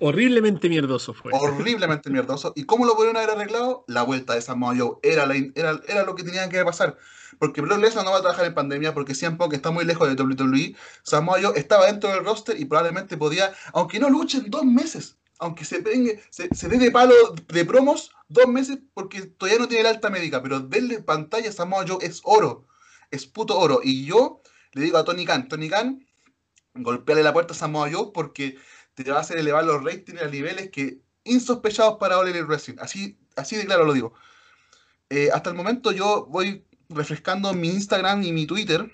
Horriblemente 0.00 0.68
mierdoso 0.68 1.14
fue. 1.14 1.32
Horriblemente 1.32 2.10
mierdoso. 2.10 2.52
¿Y 2.56 2.64
cómo 2.64 2.84
lo 2.84 2.94
pudieron 2.94 3.16
haber 3.16 3.30
arreglado? 3.30 3.84
La 3.86 4.02
vuelta 4.02 4.34
de 4.34 4.42
Samoa 4.42 4.74
Joe. 4.76 4.96
Era, 5.02 5.24
era, 5.54 5.80
era 5.86 6.04
lo 6.04 6.14
que 6.14 6.24
tenía 6.24 6.48
que 6.48 6.64
pasar. 6.64 6.98
Porque 7.38 7.60
Brock 7.60 7.80
Lesnar 7.80 8.04
no 8.04 8.12
va 8.12 8.18
a 8.18 8.22
trabajar 8.22 8.46
en 8.46 8.54
pandemia 8.54 8.94
porque 8.94 9.14
siempre 9.14 9.48
que 9.48 9.56
está 9.56 9.70
muy 9.70 9.84
lejos 9.84 10.08
de 10.08 10.22
WWE. 10.22 10.76
Samoa 11.02 11.38
Joe 11.40 11.58
estaba 11.58 11.86
dentro 11.86 12.10
del 12.10 12.24
roster 12.24 12.58
y 12.58 12.64
probablemente 12.64 13.16
podía, 13.16 13.52
aunque 13.72 13.98
no 13.98 14.10
luche 14.10 14.38
en 14.38 14.50
dos 14.50 14.64
meses, 14.64 15.16
aunque 15.38 15.64
se, 15.64 15.82
pegue, 15.82 16.22
se, 16.30 16.48
se 16.54 16.68
dé 16.68 16.78
de 16.78 16.90
palo 16.90 17.14
de 17.48 17.64
promos 17.64 18.10
dos 18.28 18.46
meses 18.46 18.78
porque 18.94 19.22
todavía 19.22 19.60
no 19.60 19.68
tiene 19.68 19.82
el 19.82 19.94
alta 19.94 20.10
médica, 20.10 20.42
pero 20.42 20.60
denle 20.60 21.02
pantalla 21.02 21.50
a 21.50 21.52
Samoa 21.52 21.84
Joe 21.86 22.04
es 22.04 22.20
oro. 22.24 22.66
Es 23.10 23.26
puto 23.26 23.58
oro. 23.58 23.80
Y 23.82 24.04
yo 24.06 24.40
le 24.72 24.82
digo 24.82 24.98
a 24.98 25.04
Tony 25.04 25.24
Khan, 25.24 25.48
Tony 25.48 25.68
Khan, 25.68 26.06
golpeale 26.74 27.22
la 27.22 27.32
puerta 27.32 27.52
a 27.52 27.56
Samoa 27.56 27.90
Joe 27.92 28.10
porque 28.12 28.56
te 28.94 29.10
va 29.10 29.18
a 29.18 29.20
hacer 29.20 29.38
elevar 29.38 29.64
los 29.64 29.82
ratings 29.82 30.22
a 30.22 30.26
niveles 30.26 30.70
que 30.70 31.00
insospechados 31.24 31.96
para 31.98 32.18
All 32.18 32.32
Wrestling. 32.46 32.76
Así, 32.80 33.18
así 33.36 33.56
de 33.56 33.66
claro 33.66 33.84
lo 33.84 33.92
digo. 33.92 34.14
Eh, 35.10 35.30
hasta 35.32 35.50
el 35.50 35.56
momento 35.56 35.92
yo 35.92 36.26
voy 36.26 36.66
refrescando 36.94 37.52
mi 37.54 37.68
Instagram 37.68 38.22
y 38.22 38.32
mi 38.32 38.46
Twitter 38.46 38.90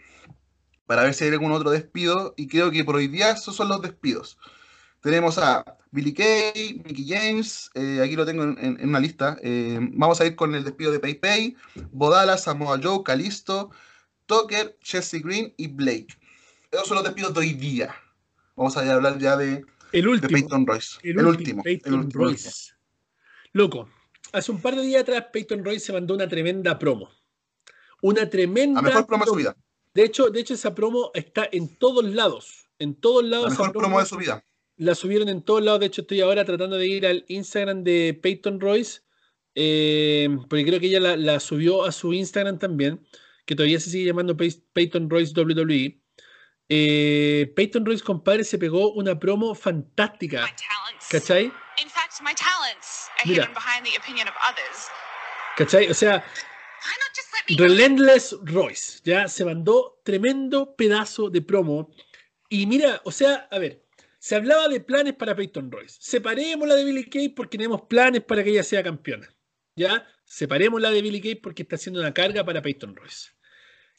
para 0.86 1.02
ver 1.02 1.14
si 1.14 1.24
hay 1.24 1.30
algún 1.30 1.52
otro 1.52 1.70
despido 1.70 2.34
y 2.36 2.48
creo 2.48 2.70
que 2.70 2.84
por 2.84 2.96
hoy 2.96 3.08
día 3.08 3.30
esos 3.30 3.54
son 3.54 3.68
los 3.68 3.80
despidos. 3.80 4.38
Tenemos 5.00 5.38
a 5.38 5.64
Billy 5.92 6.12
Kay, 6.12 6.82
Mickey 6.84 7.06
James, 7.08 7.70
eh, 7.74 8.00
aquí 8.04 8.16
lo 8.16 8.26
tengo 8.26 8.42
en, 8.42 8.78
una 8.82 9.00
lista. 9.00 9.38
Eh, 9.42 9.78
vamos 9.92 10.20
a 10.20 10.26
ir 10.26 10.36
con 10.36 10.54
el 10.54 10.64
despido 10.64 10.92
de 10.92 11.00
PayPay, 11.00 11.56
Bodala, 11.92 12.36
Samoa 12.36 12.78
Joe, 12.82 13.02
Calisto, 13.04 13.70
Tucker, 14.26 14.76
Jesse 14.82 15.22
Green 15.22 15.54
y 15.56 15.68
Blake. 15.68 16.08
Esos 16.70 16.88
son 16.88 16.96
los 16.96 17.04
despidos 17.04 17.34
de 17.34 17.40
hoy 17.40 17.54
día. 17.54 17.94
Vamos 18.56 18.76
a 18.76 18.92
hablar 18.92 19.18
ya 19.18 19.36
de, 19.36 19.64
el 19.92 20.08
último, 20.08 20.32
Peyton 20.32 20.66
Royce. 20.66 20.98
El, 21.02 21.26
último. 21.26 21.62
Peyton 21.62 22.10
Royce. 22.10 22.74
Loco, 23.52 23.88
hace 24.32 24.52
un 24.52 24.60
par 24.60 24.76
de 24.76 24.82
días 24.82 25.02
atrás 25.02 25.26
Peyton 25.32 25.64
Royce 25.64 25.86
se 25.86 25.92
mandó 25.92 26.14
una 26.14 26.28
tremenda 26.28 26.78
promo. 26.78 27.10
Una 28.02 28.28
tremenda. 28.28 28.80
La 28.80 28.88
mejor 28.88 29.06
promo, 29.06 29.24
de 29.24 29.30
su 29.30 29.36
vida. 29.36 29.56
De 29.94 30.04
hecho, 30.04 30.30
de 30.30 30.40
hecho, 30.40 30.54
esa 30.54 30.74
promo 30.74 31.10
está 31.14 31.48
en 31.50 31.76
todos 31.76 32.04
lados. 32.04 32.68
En 32.78 32.94
todos 32.94 33.24
lados. 33.24 33.46
La 33.46 33.50
mejor 33.50 33.72
promo, 33.72 34.00
de 34.00 34.06
su 34.06 34.16
vida. 34.16 34.44
La 34.76 34.94
subieron 34.94 35.28
en 35.28 35.42
todos 35.42 35.62
lados. 35.62 35.80
De 35.80 35.86
hecho, 35.86 36.02
estoy 36.02 36.20
ahora 36.20 36.44
tratando 36.44 36.76
de 36.76 36.86
ir 36.86 37.06
al 37.06 37.24
Instagram 37.28 37.84
de 37.84 38.18
Peyton 38.22 38.60
Royce. 38.60 39.00
Eh, 39.54 40.28
porque 40.48 40.64
creo 40.64 40.80
que 40.80 40.86
ella 40.86 41.16
la, 41.16 41.40
subió 41.40 41.84
a 41.84 41.92
su 41.92 42.12
Instagram 42.12 42.58
también. 42.58 43.04
Que 43.44 43.54
todavía 43.54 43.80
se 43.80 43.90
sigue 43.90 44.06
llamando 44.06 44.36
Peyton 44.36 45.10
Royce 45.10 45.38
WWE. 45.38 46.00
Eh, 46.72 47.52
Peyton 47.56 47.84
Royce, 47.84 48.04
compadre, 48.04 48.44
se 48.44 48.58
pegó 48.58 48.92
una 48.92 49.18
promo 49.18 49.54
fantástica. 49.56 50.46
¿Cachai? 51.10 51.52
Mira. 53.26 53.52
¿Cachai? 55.56 55.90
O 55.90 55.94
sea, 55.94 56.24
Relentless 57.56 58.36
Royce, 58.42 59.00
ya 59.04 59.28
se 59.28 59.44
mandó 59.44 60.00
tremendo 60.04 60.74
pedazo 60.76 61.30
de 61.30 61.42
promo. 61.42 61.90
Y 62.48 62.66
mira, 62.66 63.00
o 63.04 63.12
sea, 63.12 63.48
a 63.50 63.58
ver, 63.58 63.84
se 64.18 64.36
hablaba 64.36 64.68
de 64.68 64.80
planes 64.80 65.14
para 65.14 65.34
Peyton 65.34 65.70
Royce. 65.70 65.96
Separemos 66.00 66.68
la 66.68 66.74
de 66.74 66.84
Billy 66.84 67.08
Kay 67.08 67.30
porque 67.30 67.58
tenemos 67.58 67.82
planes 67.82 68.22
para 68.22 68.44
que 68.44 68.50
ella 68.50 68.62
sea 68.62 68.82
campeona. 68.82 69.28
¿Ya? 69.76 70.06
Separemos 70.24 70.80
la 70.80 70.90
de 70.90 71.02
Billy 71.02 71.20
Kay 71.20 71.36
porque 71.36 71.62
está 71.62 71.76
haciendo 71.76 72.00
una 72.00 72.12
carga 72.12 72.44
para 72.44 72.62
Peyton 72.62 72.94
Royce. 72.94 73.30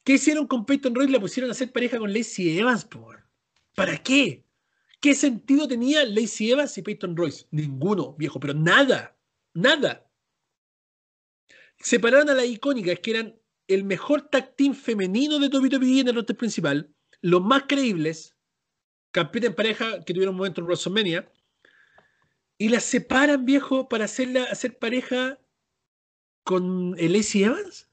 ¿Qué 0.03 0.13
hicieron 0.13 0.47
con 0.47 0.65
Peyton 0.65 0.95
Royce? 0.95 1.11
La 1.11 1.19
pusieron 1.19 1.49
a 1.49 1.53
hacer 1.53 1.71
pareja 1.71 1.97
con 1.97 2.13
Lacey 2.13 2.57
Evans, 2.57 2.85
por. 2.85 3.27
¿Para 3.75 3.97
qué? 3.97 4.45
¿Qué 4.99 5.15
sentido 5.15 5.67
tenía 5.67 6.05
Lacey 6.05 6.51
Evans 6.51 6.77
y 6.77 6.81
Peyton 6.83 7.17
Royce? 7.17 7.47
Ninguno, 7.51 8.13
viejo, 8.13 8.39
pero 8.39 8.53
nada. 8.53 9.17
Nada. 9.53 10.10
Separaron 11.81 12.29
a 12.29 12.33
las 12.33 12.45
icónicas 12.45 12.99
que 12.99 13.11
eran 13.11 13.41
el 13.67 13.83
mejor 13.83 14.29
tag 14.29 14.53
femenino 14.75 15.39
de 15.39 15.47
WWE 15.47 16.01
en 16.01 16.07
el 16.09 16.15
roster 16.15 16.35
principal, 16.35 16.93
los 17.21 17.41
más 17.41 17.63
creíbles, 17.67 18.35
campeones 19.11 19.49
en 19.49 19.55
pareja 19.55 20.03
que 20.03 20.13
tuvieron 20.13 20.33
un 20.33 20.39
momento 20.39 20.61
en 20.61 20.67
WrestleMania, 20.67 21.31
y 22.57 22.69
las 22.69 22.83
separan, 22.83 23.45
viejo, 23.45 23.89
para 23.89 24.05
hacerla 24.05 24.43
hacer 24.43 24.77
pareja 24.77 25.39
con 26.43 26.95
el 26.99 27.15
Evans. 27.15 27.89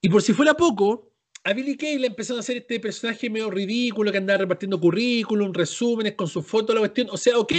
Y 0.00 0.08
por 0.08 0.22
si 0.22 0.32
fuera 0.32 0.54
poco, 0.54 1.12
a 1.42 1.52
Billy 1.52 1.76
Kay 1.76 1.98
le 1.98 2.08
empezaron 2.08 2.38
a 2.38 2.40
hacer 2.40 2.58
este 2.58 2.78
personaje 2.78 3.30
medio 3.30 3.50
ridículo 3.50 4.12
que 4.12 4.18
andaba 4.18 4.38
repartiendo 4.38 4.78
currículum, 4.78 5.52
resúmenes 5.52 6.14
con 6.14 6.28
su 6.28 6.42
foto, 6.42 6.72
la 6.74 6.80
cuestión. 6.80 7.08
O 7.10 7.16
sea, 7.16 7.38
ok, 7.38 7.52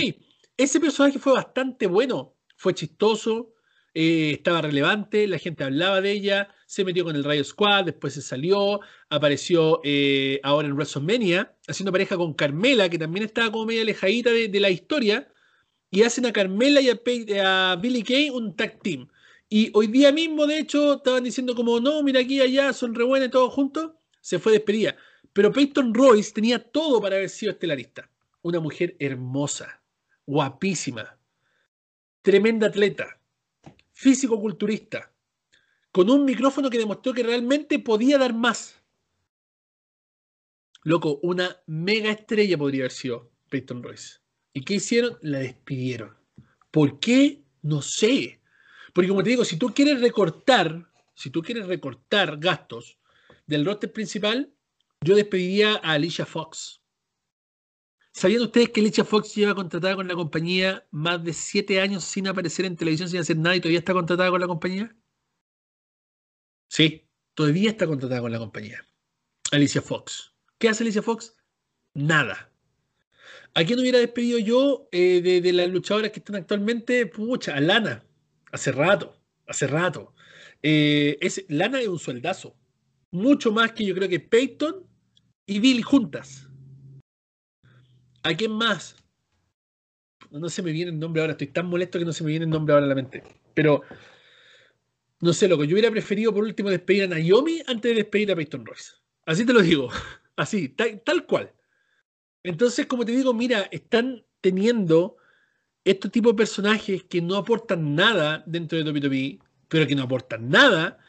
ese 0.55 0.79
personaje 0.79 1.19
fue 1.19 1.33
bastante 1.33 1.87
bueno, 1.87 2.35
fue 2.55 2.73
chistoso, 2.73 3.53
eh, 3.99 4.33
estaba 4.33 4.61
relevante, 4.61 5.25
la 5.25 5.39
gente 5.39 5.63
hablaba 5.63 6.01
de 6.01 6.11
ella, 6.11 6.53
se 6.67 6.85
metió 6.85 7.03
con 7.03 7.15
el 7.15 7.23
Rayo 7.23 7.43
Squad, 7.43 7.85
después 7.85 8.13
se 8.13 8.21
salió, 8.21 8.79
apareció 9.09 9.81
eh, 9.83 10.39
ahora 10.43 10.67
en 10.67 10.75
WrestleMania, 10.75 11.55
haciendo 11.67 11.91
pareja 11.91 12.15
con 12.15 12.35
Carmela, 12.35 12.89
que 12.89 12.99
también 12.99 13.25
estaba 13.25 13.51
como 13.51 13.65
media 13.65 13.81
alejadita 13.81 14.29
de, 14.29 14.59
la 14.59 14.69
historia, 14.69 15.27
y 15.89 16.03
hacen 16.03 16.27
a 16.27 16.31
Carmela 16.31 16.79
y 16.79 16.89
a, 16.91 17.71
a 17.71 17.75
Billy 17.77 18.03
Kay 18.03 18.29
un 18.29 18.55
tag 18.55 18.79
team. 18.83 19.07
Y 19.49 19.71
hoy 19.73 19.87
día 19.87 20.11
mismo, 20.11 20.45
de 20.45 20.59
hecho, 20.59 20.97
estaban 20.97 21.23
diciendo 21.23 21.55
como, 21.55 21.79
no, 21.79 22.03
mira 22.03 22.19
aquí, 22.19 22.39
allá, 22.39 22.73
son 22.73 22.93
re 22.93 23.03
buenas 23.03 23.31
todos 23.31 23.51
juntos. 23.51 23.93
Se 24.21 24.37
fue 24.37 24.51
despedida. 24.51 24.95
Pero 25.33 25.51
Peyton 25.51 25.91
Royce 25.91 26.33
tenía 26.33 26.59
todo 26.59 27.01
para 27.01 27.15
haber 27.15 27.29
sido 27.29 27.53
estelarista. 27.53 28.11
Una 28.43 28.59
mujer 28.59 28.95
hermosa, 28.99 29.81
guapísima, 30.27 31.17
tremenda 32.21 32.67
atleta, 32.67 33.17
físico-culturista, 33.97 35.11
con 35.91 36.11
un 36.11 36.23
micrófono 36.23 36.69
que 36.69 36.77
demostró 36.77 37.13
que 37.15 37.23
realmente 37.23 37.79
podía 37.79 38.19
dar 38.19 38.31
más. 38.31 38.79
Loco, 40.83 41.19
una 41.23 41.57
mega 41.65 42.11
estrella 42.11 42.59
podría 42.59 42.83
haber 42.83 42.91
sido 42.91 43.31
Peyton 43.49 43.81
Royce. 43.81 44.19
¿Y 44.53 44.61
qué 44.61 44.75
hicieron? 44.75 45.17
La 45.21 45.39
despidieron. 45.39 46.15
¿Por 46.69 46.99
qué? 46.99 47.41
No 47.63 47.81
sé. 47.81 48.39
Porque 48.93 49.09
como 49.09 49.23
te 49.23 49.31
digo, 49.31 49.43
si 49.43 49.57
tú 49.57 49.73
quieres 49.73 49.99
recortar, 49.99 50.87
si 51.15 51.31
tú 51.31 51.41
quieres 51.41 51.65
recortar 51.65 52.37
gastos 52.37 52.99
del 53.47 53.65
roster 53.65 53.91
principal, 53.91 54.53
yo 55.01 55.15
despediría 55.15 55.73
a 55.77 55.93
Alicia 55.93 56.27
Fox. 56.27 56.81
¿Sabían 58.17 58.41
ustedes 58.41 58.69
que 58.69 58.81
Alicia 58.81 59.05
Fox 59.05 59.35
lleva 59.35 59.53
contratada 59.53 59.95
con 59.95 60.07
la 60.07 60.15
compañía 60.15 60.83
más 60.89 61.23
de 61.23 61.33
siete 61.33 61.79
años 61.79 62.03
sin 62.03 62.27
aparecer 62.27 62.65
en 62.65 62.75
televisión, 62.75 63.07
sin 63.07 63.19
hacer 63.19 63.37
nada 63.37 63.55
y 63.55 63.59
todavía 63.59 63.77
está 63.77 63.93
contratada 63.93 64.31
con 64.31 64.41
la 64.41 64.47
compañía? 64.47 64.95
Sí, 66.67 67.07
todavía 67.35 67.69
está 67.69 67.85
contratada 67.85 68.21
con 68.21 68.31
la 68.31 68.39
compañía. 68.39 68.83
Alicia 69.51 69.83
Fox. 69.83 70.33
¿Qué 70.57 70.67
hace 70.67 70.83
Alicia 70.83 71.03
Fox? 71.03 71.35
Nada. 71.93 72.51
¿A 73.53 73.63
quién 73.63 73.79
hubiera 73.79 73.99
despedido 73.99 74.39
yo 74.39 74.89
eh, 74.91 75.21
de, 75.21 75.39
de, 75.39 75.53
las 75.53 75.69
luchadoras 75.69 76.09
que 76.09 76.17
están 76.17 76.37
actualmente? 76.37 77.05
Pucha, 77.05 77.53
a 77.53 77.61
Lana. 77.61 78.03
Hace 78.51 78.71
rato, 78.71 79.15
hace 79.45 79.67
rato. 79.67 80.15
Eh, 80.63 81.19
es, 81.21 81.45
Lana 81.49 81.81
es 81.81 81.87
un 81.87 81.99
sueldazo. 81.99 82.57
Mucho 83.11 83.51
más 83.51 83.73
que 83.73 83.85
yo 83.85 83.93
creo 83.93 84.09
que 84.09 84.19
Peyton 84.19 84.87
y 85.45 85.59
Bill 85.59 85.83
juntas. 85.83 86.46
¿A 88.27 88.35
quién 88.35 88.51
más? 88.51 88.97
No 90.31 90.49
se 90.49 90.61
me 90.61 90.73
viene 90.73 90.91
el 90.91 90.99
nombre 90.99 91.21
ahora. 91.21 91.31
Estoy 91.31 91.47
tan 91.47 91.67
molesto 91.67 91.97
que 91.97 92.03
no 92.03 92.11
se 92.11 92.25
me 92.25 92.31
viene 92.31 92.43
el 92.43 92.51
nombre 92.51 92.73
ahora 92.73 92.85
a 92.85 92.89
la 92.89 92.95
mente. 92.95 93.23
Pero, 93.53 93.83
no 95.21 95.31
sé, 95.31 95.47
loco. 95.47 95.63
Yo 95.63 95.75
hubiera 95.75 95.89
preferido 95.89 96.33
por 96.33 96.43
último 96.43 96.69
despedir 96.69 97.03
a 97.05 97.07
Naomi 97.07 97.61
antes 97.67 97.89
de 97.89 97.95
despedir 97.95 98.29
a 98.29 98.35
Peyton 98.35 98.65
Royce. 98.65 98.91
Así 99.25 99.45
te 99.45 99.53
lo 99.53 99.61
digo. 99.61 99.87
Así, 100.35 100.67
tal 100.67 101.25
cual. 101.25 101.53
Entonces, 102.43 102.85
como 102.85 103.05
te 103.05 103.13
digo, 103.13 103.33
mira, 103.33 103.69
están 103.71 104.25
teniendo 104.41 105.15
estos 105.85 106.11
tipos 106.11 106.33
de 106.33 106.37
personajes 106.37 107.03
que 107.03 107.21
no 107.21 107.37
aportan 107.37 107.95
nada 107.95 108.43
dentro 108.45 108.77
de 108.77 108.91
WWE, 108.91 109.39
pero 109.69 109.87
que 109.87 109.95
no 109.95 110.03
aportan 110.03 110.49
nada, 110.49 110.99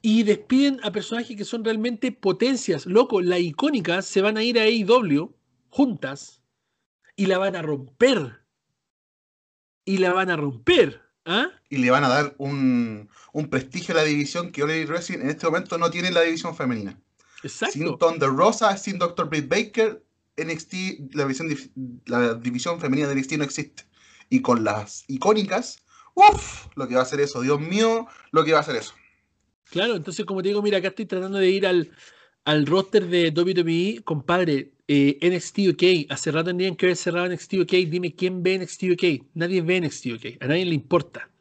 y 0.00 0.22
despiden 0.22 0.78
a 0.84 0.92
personajes 0.92 1.36
que 1.36 1.44
son 1.44 1.64
realmente 1.64 2.12
potencias. 2.12 2.86
Loco, 2.86 3.20
las 3.20 3.40
icónicas 3.40 4.06
se 4.06 4.22
van 4.22 4.36
a 4.36 4.44
ir 4.44 4.60
a 4.60 4.62
AEW 4.62 5.34
juntas 5.68 6.41
y 7.22 7.26
la 7.26 7.38
van 7.38 7.54
a 7.54 7.62
romper. 7.62 8.40
Y 9.84 9.98
la 9.98 10.12
van 10.12 10.28
a 10.28 10.36
romper. 10.36 11.00
¿ah? 11.24 11.50
Y 11.68 11.78
le 11.78 11.88
van 11.88 12.02
a 12.02 12.08
dar 12.08 12.34
un, 12.38 13.08
prestigio 13.48 13.94
a 13.94 13.98
la 13.98 14.04
división 14.04 14.50
que 14.50 14.64
All 14.64 14.86
Wrestling 14.86 15.20
en 15.20 15.30
este 15.30 15.46
momento 15.46 15.78
no 15.78 15.88
tiene 15.88 16.08
en 16.08 16.14
la 16.14 16.22
división 16.22 16.56
femenina. 16.56 17.00
Exacto. 17.44 17.74
Sin 17.74 17.96
Thunder 17.96 18.28
Rosa, 18.28 18.76
sin 18.76 18.98
Dr. 18.98 19.28
Britt 19.28 19.48
Baker, 19.48 20.02
NXT, 20.36 21.14
la 21.14 21.22
división, 21.22 21.48
la 22.06 22.34
división 22.34 22.80
femenina 22.80 23.06
de 23.06 23.14
NXT 23.14 23.32
no 23.34 23.44
existe 23.44 23.84
y 24.28 24.42
con 24.42 24.64
las 24.64 25.04
icónicas, 25.06 25.78
Uf, 26.14 26.66
lo 26.74 26.88
que 26.88 26.94
va 26.94 27.00
a 27.00 27.04
hacer 27.04 27.20
eso, 27.20 27.40
Dios 27.40 27.60
mío, 27.60 28.08
lo 28.32 28.44
que 28.44 28.50
va 28.50 28.58
a 28.58 28.62
hacer 28.62 28.74
eso. 28.74 28.94
Claro, 29.70 29.94
entonces 29.94 30.26
como 30.26 30.42
te 30.42 30.48
digo, 30.48 30.60
mira, 30.60 30.78
acá 30.78 30.88
estoy 30.88 31.06
tratando 31.06 31.38
de 31.38 31.50
ir 31.50 31.68
al, 31.68 31.92
al 32.44 32.66
roster 32.66 33.06
de 33.06 33.30
WWE, 33.30 34.02
compadre, 34.04 34.72
eh, 34.88 35.18
NXT 35.22 35.58
UK, 35.70 36.10
hace 36.10 36.30
rato 36.32 36.46
tendrían 36.46 36.76
que 36.76 36.86
haber 36.86 36.96
cerrado 36.96 37.28
NXT 37.28 37.54
UK, 37.54 37.72
dime 37.88 38.14
quién 38.14 38.42
ve 38.42 38.58
NXT 38.58 38.82
UK, 38.92 39.26
nadie 39.34 39.62
ve 39.62 39.80
NXT 39.80 40.06
UK, 40.06 40.42
a 40.42 40.46
nadie 40.48 40.66
le 40.66 40.74
importa. 40.74 41.32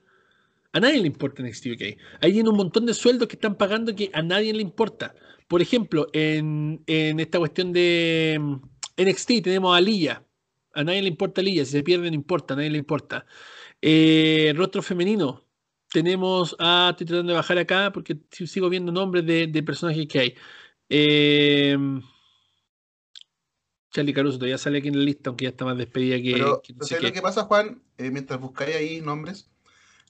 A 0.73 0.79
nadie 0.79 1.01
le 1.01 1.07
importa 1.07 1.43
NXT 1.43 1.65
UK. 1.67 1.81
Ahí 2.21 2.31
tiene 2.33 2.49
un 2.49 2.55
montón 2.55 2.85
de 2.85 2.93
sueldos 2.93 3.27
que 3.27 3.35
están 3.35 3.55
pagando 3.55 3.93
que 3.95 4.09
a 4.13 4.21
nadie 4.21 4.53
le 4.53 4.61
importa. 4.61 5.13
Por 5.47 5.61
ejemplo, 5.61 6.07
en, 6.13 6.81
en 6.87 7.19
esta 7.19 7.39
cuestión 7.39 7.73
de 7.73 8.37
mm, 8.39 8.55
NXT 8.97 9.43
tenemos 9.43 9.75
a 9.75 9.81
Lilla. 9.81 10.25
A 10.73 10.83
nadie 10.83 11.01
le 11.01 11.09
importa 11.09 11.41
Lilla, 11.41 11.65
si 11.65 11.71
se 11.71 11.83
pierde 11.83 12.09
no 12.09 12.15
importa, 12.15 12.53
a 12.53 12.57
nadie 12.57 12.69
le 12.69 12.77
importa. 12.77 13.25
Eh, 13.81 14.53
rostro 14.55 14.81
femenino. 14.81 15.45
Tenemos 15.91 16.55
a, 16.59 16.89
estoy 16.91 17.07
tratando 17.07 17.33
de 17.33 17.37
bajar 17.37 17.57
acá 17.57 17.91
porque 17.91 18.17
sigo 18.31 18.69
viendo 18.69 18.93
nombres 18.93 19.25
de, 19.25 19.47
de 19.47 19.63
personajes 19.63 20.07
que 20.07 20.19
hay. 20.19 20.35
Eh, 20.93 21.77
Charlie 23.91 24.13
Caruso 24.13 24.37
todavía 24.37 24.57
sale 24.57 24.79
aquí 24.79 24.89
en 24.89 24.97
la 24.97 25.05
lista, 25.05 25.29
aunque 25.29 25.43
ya 25.43 25.49
está 25.49 25.63
más 25.63 25.77
despedida 25.77 26.17
que. 26.21 26.33
Pero, 26.33 26.61
que 26.61 26.73
no 26.73 26.85
¿sabes 26.85 27.01
sé 27.01 27.07
lo 27.07 27.13
que 27.13 27.21
pasa, 27.21 27.43
Juan? 27.43 27.81
Eh, 27.97 28.11
mientras 28.11 28.41
buscáis 28.41 28.75
ahí 28.75 28.99
nombres, 28.99 29.49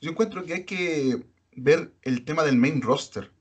yo 0.01 0.09
encuentro 0.09 0.43
que 0.43 0.53
hay 0.55 0.65
que 0.65 1.23
ver 1.55 1.93
el 2.01 2.25
tema 2.25 2.43
del 2.43 2.57
main 2.57 2.81
roster. 2.81 3.31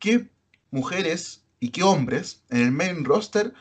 ¿Qué 0.00 0.28
mujeres 0.72 1.46
y 1.60 1.70
qué 1.70 1.84
hombres 1.84 2.44
en 2.50 2.62
el 2.62 2.72
main 2.72 3.04
roster 3.04 3.52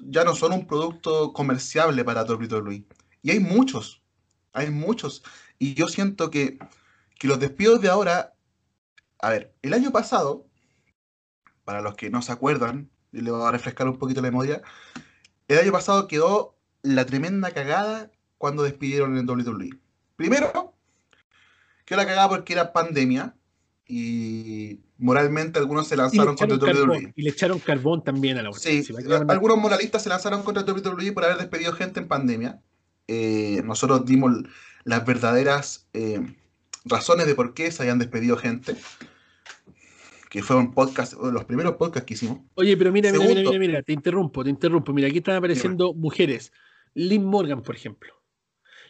ya 0.00 0.24
no 0.24 0.34
son 0.34 0.52
un 0.52 0.66
producto 0.66 1.32
comerciable 1.32 2.04
para 2.04 2.24
WWE? 2.24 2.84
Y 3.22 3.30
hay 3.30 3.40
muchos, 3.40 4.02
hay 4.52 4.68
muchos. 4.68 5.22
Y 5.58 5.72
yo 5.72 5.88
siento 5.88 6.28
que, 6.28 6.58
que 7.18 7.26
los 7.26 7.40
despidos 7.40 7.80
de 7.80 7.88
ahora. 7.88 8.34
A 9.20 9.30
ver, 9.30 9.54
el 9.62 9.72
año 9.72 9.90
pasado, 9.90 10.46
para 11.64 11.80
los 11.80 11.94
que 11.94 12.10
no 12.10 12.22
se 12.22 12.32
acuerdan, 12.32 12.90
y 13.12 13.20
le 13.20 13.30
voy 13.30 13.46
a 13.46 13.50
refrescar 13.50 13.88
un 13.88 13.98
poquito 13.98 14.20
la 14.20 14.28
memoria, 14.28 14.62
el 15.48 15.58
año 15.58 15.72
pasado 15.72 16.08
quedó 16.08 16.56
la 16.82 17.06
tremenda 17.06 17.50
cagada 17.52 18.10
cuando 18.38 18.62
despidieron 18.62 19.16
en 19.16 19.28
WWE. 19.28 19.70
Primero, 20.16 20.74
quedó 21.84 21.98
la 21.98 22.06
cagada 22.06 22.28
porque 22.28 22.52
era 22.52 22.72
pandemia 22.72 23.34
y 23.86 24.80
moralmente 24.98 25.58
algunos 25.58 25.88
se 25.88 25.96
lanzaron 25.96 26.36
contra 26.36 26.58
carbón, 26.58 26.90
WWE. 26.90 27.12
y 27.16 27.22
le 27.22 27.30
echaron 27.30 27.58
carbón 27.58 28.04
también 28.04 28.38
a 28.38 28.42
la. 28.42 28.52
Sí, 28.52 28.82
Si 28.82 28.94
a 28.94 29.18
algunos 29.28 29.58
moralistas 29.58 30.02
se 30.02 30.08
lanzaron 30.08 30.42
contra 30.42 30.62
WWE 30.62 31.12
por 31.12 31.24
haber 31.24 31.38
despedido 31.38 31.72
gente 31.72 32.00
en 32.00 32.08
pandemia. 32.08 32.60
Eh, 33.06 33.60
nosotros 33.64 34.06
dimos 34.06 34.32
las 34.84 35.04
verdaderas 35.04 35.88
eh, 35.92 36.20
razones 36.84 37.26
de 37.26 37.34
por 37.34 37.52
qué 37.52 37.70
se 37.70 37.82
habían 37.82 37.98
despedido 37.98 38.36
gente. 38.36 38.76
Que 40.34 40.42
fue 40.42 40.56
un 40.56 40.74
podcast, 40.74 41.12
uno 41.12 41.28
de 41.28 41.32
los 41.32 41.44
primeros 41.44 41.76
podcasts 41.76 42.08
que 42.08 42.14
hicimos. 42.14 42.40
Oye, 42.54 42.76
pero 42.76 42.90
mira, 42.90 43.12
mira, 43.12 43.24
mira, 43.24 43.40
mira, 43.40 43.58
mira, 43.60 43.82
te 43.82 43.92
interrumpo, 43.92 44.42
te 44.42 44.50
interrumpo. 44.50 44.92
Mira, 44.92 45.06
aquí 45.06 45.18
están 45.18 45.36
apareciendo 45.36 45.94
mujeres. 45.94 46.52
Liv 46.92 47.20
Morgan, 47.20 47.62
por 47.62 47.76
ejemplo. 47.76 48.12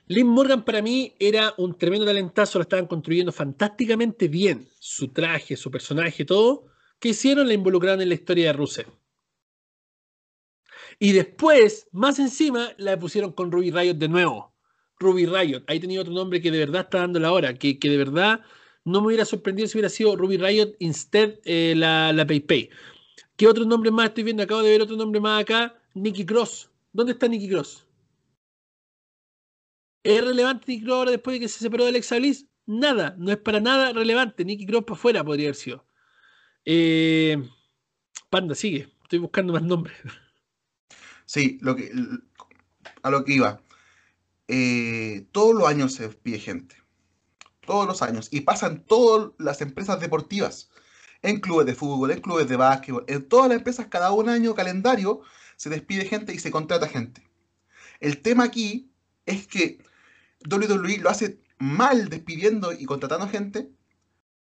Liv 0.06 0.24
Morgan 0.24 0.64
para 0.64 0.80
mí 0.80 1.14
era 1.18 1.52
un 1.58 1.76
tremendo 1.76 2.06
talentazo, 2.06 2.58
la 2.58 2.62
estaban 2.62 2.86
construyendo 2.86 3.30
fantásticamente 3.30 4.26
bien. 4.26 4.70
Su 4.78 5.08
traje, 5.08 5.54
su 5.58 5.70
personaje, 5.70 6.24
todo. 6.24 6.64
¿Qué 6.98 7.10
hicieron? 7.10 7.46
La 7.46 7.52
involucraron 7.52 8.00
en 8.00 8.08
la 8.08 8.14
historia 8.14 8.46
de 8.46 8.52
Rusev. 8.54 8.86
Y 10.98 11.12
después, 11.12 11.88
más 11.92 12.18
encima, 12.20 12.70
la 12.78 12.98
pusieron 12.98 13.32
con 13.32 13.52
Ruby 13.52 13.70
Riot 13.70 13.96
de 13.96 14.08
nuevo. 14.08 14.54
Ruby 14.98 15.26
Riot. 15.26 15.64
Ahí 15.66 15.78
tenía 15.78 16.00
otro 16.00 16.14
nombre 16.14 16.40
que 16.40 16.50
de 16.50 16.60
verdad 16.60 16.84
está 16.84 17.00
dando 17.00 17.20
la 17.20 17.32
hora, 17.32 17.52
que, 17.52 17.78
que 17.78 17.90
de 17.90 17.98
verdad 17.98 18.40
no 18.84 19.00
me 19.00 19.08
hubiera 19.08 19.24
sorprendido 19.24 19.66
si 19.66 19.76
hubiera 19.76 19.88
sido 19.88 20.16
Ruby 20.16 20.36
Riot 20.36 20.74
instead 20.78 21.34
eh, 21.44 21.74
la, 21.76 22.12
la 22.12 22.26
PayPay. 22.26 22.70
¿Qué 23.36 23.48
otro 23.48 23.64
nombre 23.64 23.90
más 23.90 24.08
estoy 24.08 24.24
viendo? 24.24 24.42
Acabo 24.42 24.62
de 24.62 24.70
ver 24.70 24.82
otro 24.82 24.96
nombre 24.96 25.20
más 25.20 25.42
acá. 25.42 25.74
Nicky 25.94 26.24
Cross. 26.24 26.70
¿Dónde 26.92 27.12
está 27.12 27.26
Nicky 27.26 27.48
Cross? 27.48 27.86
¿Es 30.02 30.24
relevante 30.24 30.66
Nicky 30.68 30.84
Cross 30.84 30.96
ahora 30.98 31.10
después 31.10 31.34
de 31.34 31.40
que 31.40 31.48
se 31.48 31.58
separó 31.58 31.84
de 31.84 31.90
Alexa 31.90 32.16
Bliss? 32.16 32.46
Nada, 32.66 33.14
no 33.18 33.32
es 33.32 33.38
para 33.38 33.58
nada 33.60 33.92
relevante. 33.92 34.44
Nicky 34.44 34.66
Cross 34.66 34.84
para 34.84 34.96
afuera 34.96 35.24
podría 35.24 35.46
haber 35.48 35.56
sido. 35.56 35.86
Eh, 36.64 37.42
Panda, 38.30 38.54
sigue. 38.54 38.88
Estoy 39.02 39.18
buscando 39.18 39.52
más 39.52 39.62
nombres. 39.62 39.96
Sí, 41.26 41.58
lo 41.62 41.74
que, 41.74 41.90
a 43.02 43.10
lo 43.10 43.24
que 43.24 43.34
iba. 43.34 43.62
Eh, 44.46 45.26
todos 45.32 45.54
los 45.54 45.66
años 45.66 45.94
se 45.94 46.06
despide 46.06 46.38
gente. 46.38 46.76
Todos 47.66 47.86
los 47.86 48.02
años. 48.02 48.28
Y 48.30 48.42
pasan 48.42 48.84
todas 48.84 49.32
las 49.38 49.60
empresas 49.60 50.00
deportivas. 50.00 50.70
En 51.22 51.40
clubes 51.40 51.66
de 51.66 51.74
fútbol, 51.74 52.10
en 52.10 52.20
clubes 52.20 52.48
de 52.48 52.56
básquetbol. 52.56 53.04
En 53.08 53.28
todas 53.28 53.48
las 53.48 53.58
empresas, 53.58 53.86
cada 53.86 54.12
un 54.12 54.28
año 54.28 54.54
calendario, 54.54 55.22
se 55.56 55.70
despide 55.70 56.04
gente 56.04 56.34
y 56.34 56.38
se 56.38 56.50
contrata 56.50 56.88
gente. 56.88 57.22
El 58.00 58.20
tema 58.20 58.44
aquí 58.44 58.90
es 59.24 59.46
que 59.46 59.78
WWE 60.50 60.98
lo 60.98 61.08
hace 61.08 61.40
mal 61.58 62.08
despidiendo 62.08 62.72
y 62.72 62.84
contratando 62.84 63.28
gente. 63.28 63.70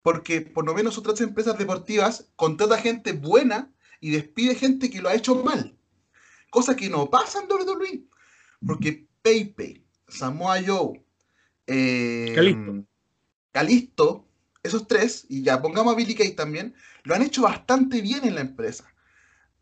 Porque 0.02 0.40
por 0.40 0.64
lo 0.64 0.74
menos 0.74 0.96
otras 0.96 1.20
empresas 1.20 1.58
deportivas 1.58 2.30
contrata 2.36 2.78
gente 2.78 3.12
buena 3.12 3.72
y 4.00 4.10
despide 4.10 4.54
gente 4.54 4.90
que 4.90 5.02
lo 5.02 5.08
ha 5.08 5.14
hecho 5.14 5.42
mal. 5.42 5.76
Cosa 6.50 6.76
que 6.76 6.88
no 6.88 7.10
pasa 7.10 7.40
en 7.42 7.50
WWE. 7.50 8.04
Porque 8.66 9.06
PayPay, 9.22 9.84
Samoa 10.08 10.62
Joe, 10.64 11.04
eh, 11.66 12.32
Kalisto. 12.34 12.84
Kalisto, 13.52 14.26
esos 14.62 14.86
tres, 14.86 15.26
y 15.28 15.42
ya 15.42 15.60
pongamos 15.62 15.94
a 15.94 15.96
Billy 15.96 16.14
Kay 16.14 16.32
también, 16.34 16.74
lo 17.04 17.14
han 17.14 17.22
hecho 17.22 17.42
bastante 17.42 18.00
bien 18.00 18.24
en 18.24 18.34
la 18.34 18.40
empresa. 18.42 18.92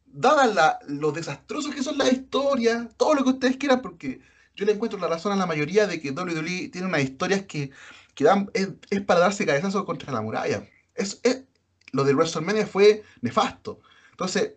Dadas 0.07 0.55
la- 0.55 0.79
lo 0.89 1.13
desastrosos 1.13 1.75
que 1.75 1.83
son 1.83 1.99
las 1.99 2.13
historias, 2.13 2.89
todo 2.97 3.15
lo 3.15 3.25
que 3.25 3.31
ustedes 3.31 3.57
quieran, 3.57 3.83
porque 3.83 4.21
yo 4.55 4.65
le 4.67 4.73
encuentro 4.73 4.99
la 4.99 5.09
razón 5.09 5.33
a 5.33 5.37
la 5.37 5.47
mayoría 5.47 5.87
de 5.87 6.01
que 6.01 6.13
WWE 6.13 6.69
tiene 6.71 6.87
unas 6.87 7.03
historias 7.05 7.43
que, 7.45 7.71
dan, 8.19 8.51
es, 8.55 8.69
para 9.03 9.21
darse 9.21 9.47
cabezazos 9.47 9.85
contra 9.85 10.13
la 10.13 10.23
muralla. 10.23 10.69
Es, 10.95 11.21
es- 11.23 11.43
lo 11.93 12.05
de 12.05 12.15
WrestleMania 12.15 12.67
fue 12.67 13.05
nefasto. 13.23 13.81
Entonces, 14.13 14.55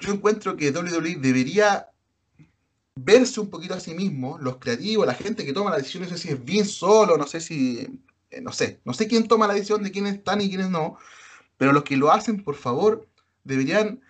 yo 0.00 0.12
encuentro 0.12 0.56
que 0.56 0.70
WWE 0.72 1.16
debería 1.16 1.88
verse 2.94 3.40
un 3.40 3.50
poquito 3.50 3.74
a 3.74 3.80
sí 3.80 3.94
mismo, 3.94 4.38
los 4.38 4.58
creativos, 4.58 5.06
la 5.06 5.14
gente 5.14 5.44
que 5.44 5.52
toma 5.52 5.70
la 5.70 5.78
decisión, 5.78 6.02
no 6.02 6.08
sé 6.08 6.18
si 6.18 6.28
es 6.28 6.44
bien 6.44 6.66
solo, 6.66 7.16
no 7.16 7.26
sé 7.26 7.40
si, 7.40 7.86
eh, 8.32 8.40
no 8.40 8.52
sé, 8.52 8.80
no 8.84 8.94
sé 8.94 9.06
quién 9.06 9.28
toma 9.28 9.46
la 9.46 9.54
decisión 9.54 9.82
de 9.82 9.92
quiénes 9.92 10.14
están 10.14 10.40
y 10.40 10.48
quiénes 10.48 10.70
no, 10.70 10.96
pero 11.56 11.72
los 11.72 11.84
que 11.84 11.96
lo 11.96 12.10
hacen, 12.10 12.42
por 12.42 12.56
favor, 12.56 13.06
deberían 13.44 14.00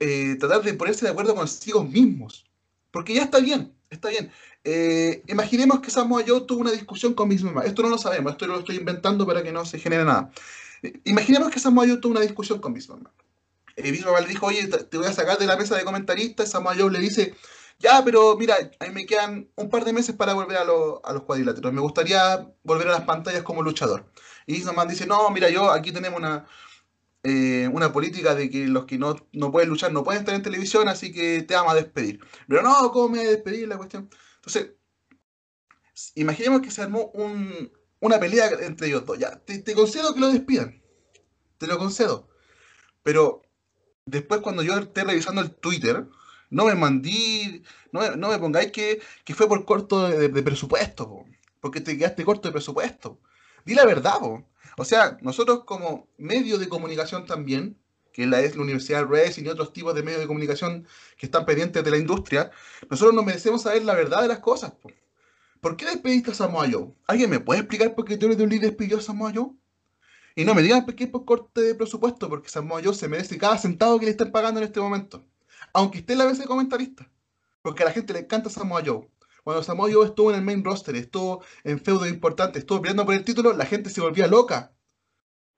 eh, 0.00 0.36
tratar 0.38 0.62
de 0.62 0.74
ponerse 0.74 1.04
de 1.04 1.10
acuerdo 1.10 1.34
consigo 1.34 1.84
mismos, 1.84 2.46
porque 2.90 3.14
ya 3.14 3.22
está 3.22 3.40
bien, 3.40 3.74
está 3.90 4.08
bien. 4.08 4.30
Eh, 4.64 5.22
imaginemos 5.28 5.80
que 5.80 5.90
Samoa 5.90 6.24
Joe 6.26 6.40
tuvo 6.42 6.60
una 6.60 6.72
discusión 6.72 7.14
con 7.14 7.28
Vince 7.28 7.44
McMahon, 7.44 7.66
esto 7.66 7.82
no 7.82 7.88
lo 7.88 7.98
sabemos, 7.98 8.32
esto 8.32 8.46
lo 8.46 8.58
estoy 8.58 8.76
inventando 8.76 9.26
para 9.26 9.42
que 9.42 9.52
no 9.52 9.64
se 9.64 9.78
genere 9.78 10.04
nada. 10.04 10.30
Eh, 10.82 11.00
Imaginemos 11.04 11.50
que 11.50 11.60
Samoa 11.60 11.86
Joe 11.86 11.98
tuvo 11.98 12.12
una 12.12 12.20
discusión 12.20 12.58
con 12.60 12.74
Vince 12.74 12.92
McMahon. 12.92 13.14
Eh, 13.76 13.92
McMahon 13.92 14.22
le 14.22 14.28
dijo, 14.28 14.46
oye, 14.46 14.66
te 14.66 14.96
voy 14.96 15.06
a 15.06 15.12
sacar 15.12 15.38
de 15.38 15.46
la 15.46 15.56
mesa 15.56 15.76
de 15.76 15.84
comentaristas, 15.84 16.50
Samoa 16.50 16.74
Joe 16.76 16.90
le 16.90 16.98
dice, 16.98 17.34
ya, 17.78 18.02
pero 18.04 18.36
mira, 18.36 18.56
a 18.80 18.86
mí 18.86 18.92
me 18.94 19.06
quedan 19.06 19.50
un 19.56 19.68
par 19.70 19.84
de 19.84 19.92
meses 19.92 20.14
para 20.16 20.34
volver 20.34 20.56
a, 20.58 20.64
lo- 20.64 21.04
a 21.04 21.12
los 21.12 21.22
cuadriláteros. 21.24 21.72
Me 21.72 21.80
gustaría 21.80 22.48
volver 22.62 22.88
a 22.88 22.92
las 22.92 23.02
pantallas 23.04 23.42
como 23.42 23.62
luchador. 23.62 24.10
Y 24.46 24.62
McMahon 24.64 24.88
dice, 24.88 25.06
no, 25.06 25.30
mira, 25.30 25.50
yo 25.50 25.70
aquí 25.70 25.92
tenemos 25.92 26.18
una, 26.18 26.46
eh, 27.24 27.68
una 27.72 27.92
política 27.92 28.34
de 28.34 28.50
que 28.50 28.68
los 28.68 28.86
que 28.86 28.98
no, 28.98 29.16
no 29.32 29.52
pueden 29.52 29.70
luchar 29.70 29.92
no 29.92 30.04
pueden 30.04 30.20
estar 30.22 30.34
en 30.36 30.42
televisión, 30.42 30.88
así 30.88 31.12
que 31.12 31.42
te 31.42 31.54
vamos 31.54 31.72
a 31.72 31.76
despedir. 31.76 32.20
Pero 32.48 32.62
no, 32.62 32.92
¿cómo 32.92 33.10
me 33.10 33.18
voy 33.20 33.28
a 33.28 33.30
despedir 33.30 33.68
la 33.68 33.78
cuestión? 33.78 34.10
Entonces, 34.36 34.72
imaginemos 36.14 36.60
que 36.62 36.70
se 36.70 36.82
armó 36.82 37.10
un- 37.14 37.72
una 38.00 38.20
pelea 38.20 38.48
entre 38.60 38.88
ellos 38.88 39.04
dos. 39.06 39.18
Ya, 39.18 39.38
te 39.44 39.74
concedo 39.74 40.14
que 40.14 40.20
lo 40.20 40.28
despidan. 40.30 40.82
Te 41.58 41.66
lo 41.68 41.78
concedo. 41.78 42.28
Pero 43.04 43.42
después 44.06 44.42
cuando 44.42 44.62
yo 44.62 44.78
esté 44.78 45.04
revisando 45.04 45.42
el 45.42 45.54
Twitter, 45.56 46.06
no 46.50 46.66
me 46.66 46.74
mandí, 46.74 47.62
no 47.92 48.00
me, 48.00 48.16
no 48.16 48.28
me 48.28 48.38
pongáis 48.38 48.72
que, 48.72 49.00
que 49.24 49.34
fue 49.34 49.48
por 49.48 49.64
corto 49.64 50.08
de, 50.08 50.28
de 50.28 50.42
presupuesto, 50.42 51.08
po, 51.08 51.26
porque 51.60 51.80
te 51.80 51.96
quedaste 51.96 52.24
corto 52.24 52.48
de 52.48 52.52
presupuesto. 52.52 53.18
Di 53.64 53.74
la 53.74 53.84
verdad. 53.84 54.20
O 54.78 54.84
sea, 54.84 55.18
nosotros 55.22 55.64
como 55.64 56.08
medio 56.18 56.58
de 56.58 56.68
comunicación 56.68 57.26
también, 57.26 57.76
que 58.12 58.26
la 58.26 58.40
es 58.40 58.56
la 58.56 58.62
Universidad 58.62 59.00
de 59.00 59.04
Wrestling 59.06 59.44
y 59.44 59.48
otros 59.48 59.72
tipos 59.72 59.94
de 59.94 60.02
medios 60.02 60.20
de 60.20 60.26
comunicación 60.26 60.86
que 61.18 61.26
están 61.26 61.44
pendientes 61.44 61.82
de 61.84 61.90
la 61.90 61.98
industria, 61.98 62.50
nosotros 62.88 63.14
nos 63.14 63.24
merecemos 63.24 63.62
saber 63.62 63.84
la 63.84 63.94
verdad 63.94 64.22
de 64.22 64.28
las 64.28 64.38
cosas. 64.38 64.72
po. 64.72 64.90
¿Por 65.60 65.76
qué 65.76 65.86
despediste 65.86 66.30
a 66.30 66.34
Samoa 66.34 66.68
Joe? 66.70 66.94
¿Alguien 67.06 67.30
me 67.30 67.40
puede 67.40 67.60
explicar 67.60 67.94
por 67.94 68.04
qué 68.04 68.14
WWE 68.14 68.58
despidió 68.58 68.98
a 68.98 69.02
Samoa 69.02 69.32
Joe? 69.34 69.50
Y 70.36 70.44
no 70.44 70.54
me 70.54 70.62
digan 70.62 70.86
qué 70.86 71.04
es 71.04 71.10
por 71.10 71.24
corte 71.24 71.60
de 71.62 71.74
presupuesto, 71.74 72.28
porque 72.28 72.48
Samoa 72.48 72.80
Joe 72.84 72.94
se 72.94 73.08
merece 73.08 73.38
cada 73.38 73.58
centavo 73.58 73.98
que 73.98 74.04
le 74.04 74.12
estén 74.12 74.30
pagando 74.30 74.60
en 74.60 74.66
este 74.66 74.80
momento. 74.80 75.24
Aunque 75.76 75.98
esté 75.98 76.16
la 76.16 76.24
mesa 76.24 76.40
de 76.40 76.48
comentarista. 76.48 77.06
Porque 77.60 77.82
a 77.82 77.86
la 77.86 77.92
gente 77.92 78.14
le 78.14 78.20
encanta 78.20 78.48
Samoa 78.48 78.82
Joe. 78.82 79.10
cuando 79.44 79.62
Samoa 79.62 79.90
Joe 79.92 80.06
estuvo 80.06 80.30
en 80.30 80.36
el 80.36 80.42
main 80.42 80.64
roster, 80.64 80.96
estuvo 80.96 81.44
en 81.64 81.78
feudo 81.78 82.06
importante, 82.06 82.58
estuvo 82.58 82.80
peleando 82.80 83.04
por 83.04 83.14
el 83.14 83.24
título, 83.24 83.52
la 83.52 83.66
gente 83.66 83.90
se 83.90 84.00
volvía 84.00 84.26
loca. 84.26 84.72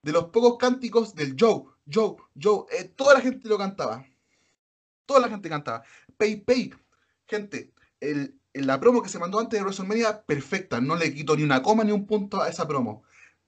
De 0.03 0.11
los 0.11 0.25
pocos 0.25 0.57
cánticos 0.57 1.15
del 1.15 1.37
Joe, 1.39 1.63
Joe, 1.89 2.17
Joe, 2.35 2.65
eh, 2.71 2.83
toda 2.83 3.13
la 3.13 3.21
gente 3.21 3.47
lo 3.47 3.57
cantaba. 3.57 4.05
Toda 5.05 5.21
la 5.21 5.29
gente 5.29 5.47
cantaba. 5.47 5.83
Pay, 6.17 6.41
pay. 6.41 6.73
Gente, 7.25 7.73
el, 8.01 8.37
la 8.53 8.77
promo 8.77 9.01
que 9.01 9.07
se 9.07 9.19
mandó 9.19 9.39
antes 9.39 9.57
de 9.57 9.63
WrestleMania, 9.63 10.25
perfecta. 10.25 10.81
No 10.81 10.97
le 10.97 11.13
quito 11.13 11.37
ni 11.37 11.43
una 11.43 11.63
coma 11.63 11.85
ni 11.85 11.93
un 11.93 12.05
punto 12.05 12.41
a 12.41 12.49
esa 12.49 12.67
promo. 12.67 13.03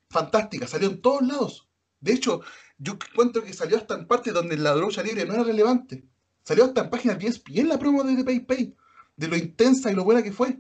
Fantástica, 0.10 0.68
salió 0.68 0.88
en 0.88 1.02
todos 1.02 1.22
lados. 1.22 1.68
De 2.00 2.14
hecho, 2.14 2.42
yo 2.78 2.94
encuentro 2.94 3.44
que 3.44 3.52
salió 3.52 3.76
hasta 3.76 3.96
en 3.96 4.08
partes 4.08 4.34
donde 4.34 4.56
la 4.56 4.74
lucha 4.74 5.04
libre 5.04 5.26
no 5.26 5.34
era 5.34 5.44
relevante. 5.44 6.06
Salió 6.44 6.66
hasta 6.66 6.82
en 6.82 6.90
páginas 6.90 7.20
10 7.20 7.44
en 7.48 7.70
la 7.70 7.78
promo 7.78 8.04
de 8.04 8.24
PayPay, 8.24 8.76
de 9.16 9.28
lo 9.28 9.36
intensa 9.36 9.92
y 9.92 9.96
lo 9.96 10.04
buena 10.04 10.24
que 10.24 10.32
fue. 10.32 10.60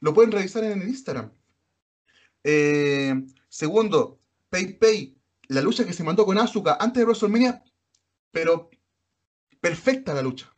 Lo 0.00 0.12
pueden 0.12 0.32
revisar 0.32 0.64
en 0.64 0.82
el 0.82 0.88
Instagram. 0.88 1.32
Eh, 2.42 3.14
segundo, 3.48 4.20
PayPay, 4.50 5.16
la 5.48 5.62
lucha 5.62 5.86
que 5.86 5.94
se 5.94 6.04
mandó 6.04 6.26
con 6.26 6.38
Asuka 6.38 6.76
antes 6.78 7.00
de 7.00 7.04
WrestleMania, 7.06 7.62
pero 8.30 8.70
perfecta 9.60 10.12
la 10.12 10.22
lucha. 10.22 10.54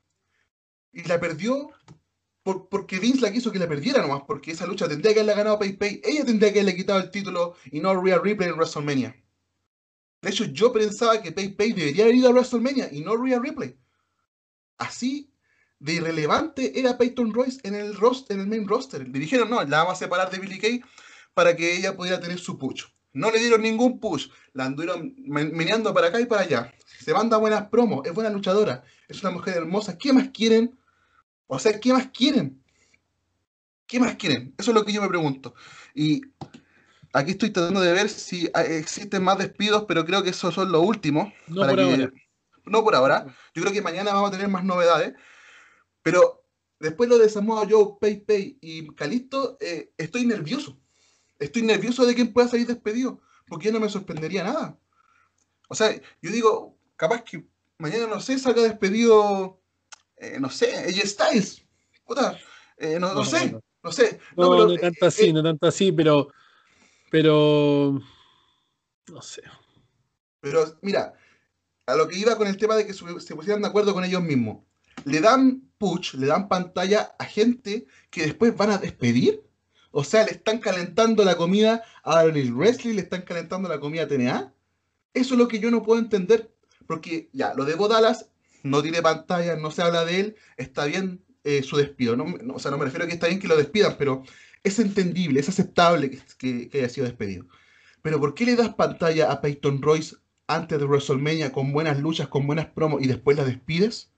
Y 0.93 1.05
la 1.05 1.21
perdió 1.21 1.71
porque 2.43 3.01
Vince 3.01 3.21
la 3.21 3.33
quiso 3.33 3.51
que 3.51 3.59
la 3.59 3.69
perdiera 3.69 4.03
nomás, 4.03 4.23
porque 4.27 4.53
esa 4.53 4.67
lucha 4.67 4.89
tendría 4.89 5.13
que 5.13 5.21
haberla 5.21 5.37
ganado 5.37 5.59
PayPay. 5.59 6.01
Ella 6.05 6.25
tendría 6.25 6.53
que 6.53 6.61
haberle 6.61 6.77
quitado 6.77 7.01
el 7.01 7.11
título 7.11 7.55
y 7.73 7.81
no 7.81 8.01
Rhea 8.01 8.19
Ripley 8.19 8.49
en 8.49 8.55
WrestleMania. 8.55 9.17
De 10.23 10.31
hecho, 10.31 10.45
yo 10.45 10.73
pensaba 10.73 11.21
que 11.21 11.33
PayPay 11.33 11.73
debería 11.73 12.05
haber 12.05 12.15
ido 12.15 12.29
a 12.29 12.33
WrestleMania 12.33 12.89
y 12.93 13.01
no 13.01 13.17
Rhea 13.17 13.41
Ripley. 13.41 13.77
Así 14.79 15.31
de 15.79 15.95
irrelevante 15.95 16.79
era 16.79 16.97
Peyton 16.97 17.33
Royce 17.33 17.61
en 17.65 17.75
el, 17.75 17.97
en 18.29 18.41
el 18.41 18.47
main 18.47 18.67
roster. 18.67 19.07
Le 19.07 19.19
dijeron, 19.19 19.51
no, 19.51 19.63
la 19.65 19.79
vamos 19.79 19.95
a 19.95 20.05
separar 20.05 20.31
de 20.31 20.39
Billy 20.39 20.59
Kay 20.59 20.83
para 21.35 21.55
que 21.55 21.77
ella 21.77 21.97
pudiera 21.97 22.21
tener 22.21 22.39
su 22.39 22.59
push. 22.59 22.85
No 23.13 23.31
le 23.31 23.39
dieron 23.39 23.63
ningún 23.63 23.99
push. 23.99 24.29
La 24.53 24.67
anduvieron 24.67 25.15
meneando 25.19 25.93
para 25.95 26.09
acá 26.09 26.21
y 26.21 26.27
para 26.27 26.43
allá. 26.43 26.75
Se 27.01 27.13
manda 27.13 27.37
buenas 27.37 27.69
promos, 27.69 28.07
es 28.07 28.13
buena 28.13 28.31
luchadora, 28.31 28.85
es 29.09 29.23
una 29.23 29.33
mujer 29.33 29.57
hermosa. 29.57 29.97
¿Qué 29.97 30.13
más 30.13 30.29
quieren? 30.31 30.79
O 31.47 31.59
sea, 31.59 31.79
¿qué 31.79 31.93
más 31.93 32.09
quieren? 32.09 32.63
¿Qué 33.87 34.01
más 34.01 34.17
quieren? 34.17 34.55
Eso 34.59 34.71
es 34.71 34.75
lo 34.75 34.85
que 34.85 34.93
yo 34.93 35.01
me 35.01 35.09
pregunto. 35.09 35.55
Y 35.95 36.23
Aquí 37.17 37.31
estoy 37.31 37.49
tratando 37.49 37.81
de 37.81 37.95
ver 37.95 38.11
si 38.11 38.51
existen 38.55 39.25
más 39.25 39.39
despidos, 39.39 39.87
pero 39.89 40.05
creo 40.05 40.23
que 40.23 40.29
esos 40.31 40.53
son 40.53 40.71
los 40.71 40.83
últimos. 40.85 41.33
No 41.49 41.67
por 41.67 41.81
ahora. 41.81 42.13
No 42.67 42.85
por 42.85 42.95
ahora. 42.95 43.27
Yo 43.55 43.63
creo 43.63 43.73
que 43.73 43.83
mañana 43.83 44.13
vamos 44.13 44.29
a 44.29 44.33
tener 44.33 44.49
más 44.49 44.65
novedades. 44.65 45.15
Pero 46.03 46.45
después 46.79 47.09
lo 47.09 47.19
de 47.19 47.29
Samoa 47.29 47.67
Joe, 47.69 47.97
Pay 48.01 48.21
Pay 48.21 48.59
y 48.61 48.95
Calisto, 48.95 49.57
eh, 49.61 49.93
estoy 49.97 50.27
nervioso. 50.27 50.79
Estoy 51.39 51.63
nervioso 51.63 52.07
de 52.07 52.15
quién 52.15 52.33
pueda 52.33 52.49
salir 52.49 52.67
despedido, 52.67 53.21
porque 53.47 53.67
ya 53.67 53.73
no 53.73 53.81
me 53.81 53.89
sorprendería 53.89 54.45
nada. 54.45 54.79
O 55.69 55.75
sea, 55.75 55.95
yo 56.23 56.31
digo, 56.31 56.79
capaz 56.97 57.23
que 57.23 57.47
mañana, 57.79 58.07
no 58.07 58.21
sé, 58.21 58.39
salga 58.39 58.63
despedido, 58.63 59.61
eh, 60.17 60.39
no 60.41 60.49
sé, 60.49 60.89
ella 60.89 61.03
Styles. 61.05 61.63
Eh, 62.79 62.99
no, 63.01 63.25
sé, 63.25 63.59
no, 63.83 63.93
sé. 63.93 64.21
No, 64.37 64.67
no 64.67 64.77
tanto 64.77 65.07
así, 65.07 65.33
no 65.33 65.43
tanto 65.43 65.67
así, 65.67 65.93
pero 65.93 66.29
pero. 67.11 68.01
No 69.09 69.23
sé. 69.23 69.43
Pero 70.41 70.79
mira, 70.83 71.15
a 71.87 71.95
lo 71.95 72.09
que 72.09 72.19
iba 72.19 72.37
con 72.37 72.47
el 72.47 72.57
tema 72.57 72.75
de 72.77 72.87
que 72.87 72.93
se 72.93 73.35
pusieran 73.35 73.63
de 73.63 73.69
acuerdo 73.69 73.95
con 73.95 74.05
ellos 74.05 74.23
mismos. 74.23 74.65
Le 75.05 75.21
dan 75.21 75.63
push, 75.79 76.15
le 76.15 76.27
dan 76.27 76.49
pantalla 76.49 77.15
a 77.19 77.25
gente 77.25 77.87
que 78.11 78.23
después 78.23 78.57
van 78.57 78.71
a 78.71 78.79
despedir. 78.79 79.43
O 79.91 80.05
sea, 80.05 80.25
le 80.25 80.33
están 80.33 80.59
calentando 80.59 81.25
la 81.25 81.37
comida 81.37 81.83
a 82.03 82.17
Darryl 82.17 82.53
Wrestling, 82.53 82.95
le 82.95 83.03
están 83.03 83.23
calentando 83.23 83.69
la 83.69 83.81
comida 83.81 84.03
a 84.03 84.09
TNA. 84.09 84.53
Eso 85.15 85.35
es 85.35 85.39
lo 85.39 85.49
que 85.49 85.59
yo 85.59 85.71
no 85.71 85.83
puedo 85.83 86.01
entender. 86.01 86.53
Porque 86.87 87.31
ya, 87.33 87.55
lo 87.55 87.65
de 87.65 87.75
Bodalas 87.75 88.29
no 88.63 88.83
tiene 88.83 89.03
pantalla, 89.03 89.57
no 89.57 89.71
se 89.71 89.83
habla 89.83 90.05
de 90.05 90.21
él, 90.21 90.37
está 90.57 90.85
bien 90.87 91.25
eh, 91.45 91.63
su 91.63 91.77
despido. 91.77 92.17
No, 92.17 92.27
o 92.55 92.59
sea, 92.59 92.71
no 92.71 92.79
me 92.79 92.85
refiero 92.85 93.05
a 93.05 93.09
que 93.09 93.15
está 93.15 93.29
bien 93.29 93.41
que 93.41 93.49
lo 93.49 93.57
despidan, 93.57 93.97
pero 93.99 94.23
es 94.63 94.79
entendible, 94.79 95.41
es 95.41 95.49
aceptable 95.49 96.21
que, 96.39 96.69
haya 96.75 96.89
sido 96.89 97.07
despedido. 97.07 97.47
Pero 98.03 98.21
¿por 98.21 98.35
qué 98.35 98.45
le 98.45 98.57
das 98.57 98.75
pantalla 98.75 99.31
a 99.31 99.41
Peyton 99.41 99.81
Royce 99.81 100.17
antes 100.49 100.79
de 100.79 100.85
WrestleMania 100.85 101.53
con 101.53 101.73
buenas 101.73 101.99
luchas, 102.01 102.29
con 102.29 102.47
buenas 102.47 102.67
promos 102.67 103.03
y 103.03 103.07
después 103.07 103.37
la 103.37 103.45
despides? 103.45 104.11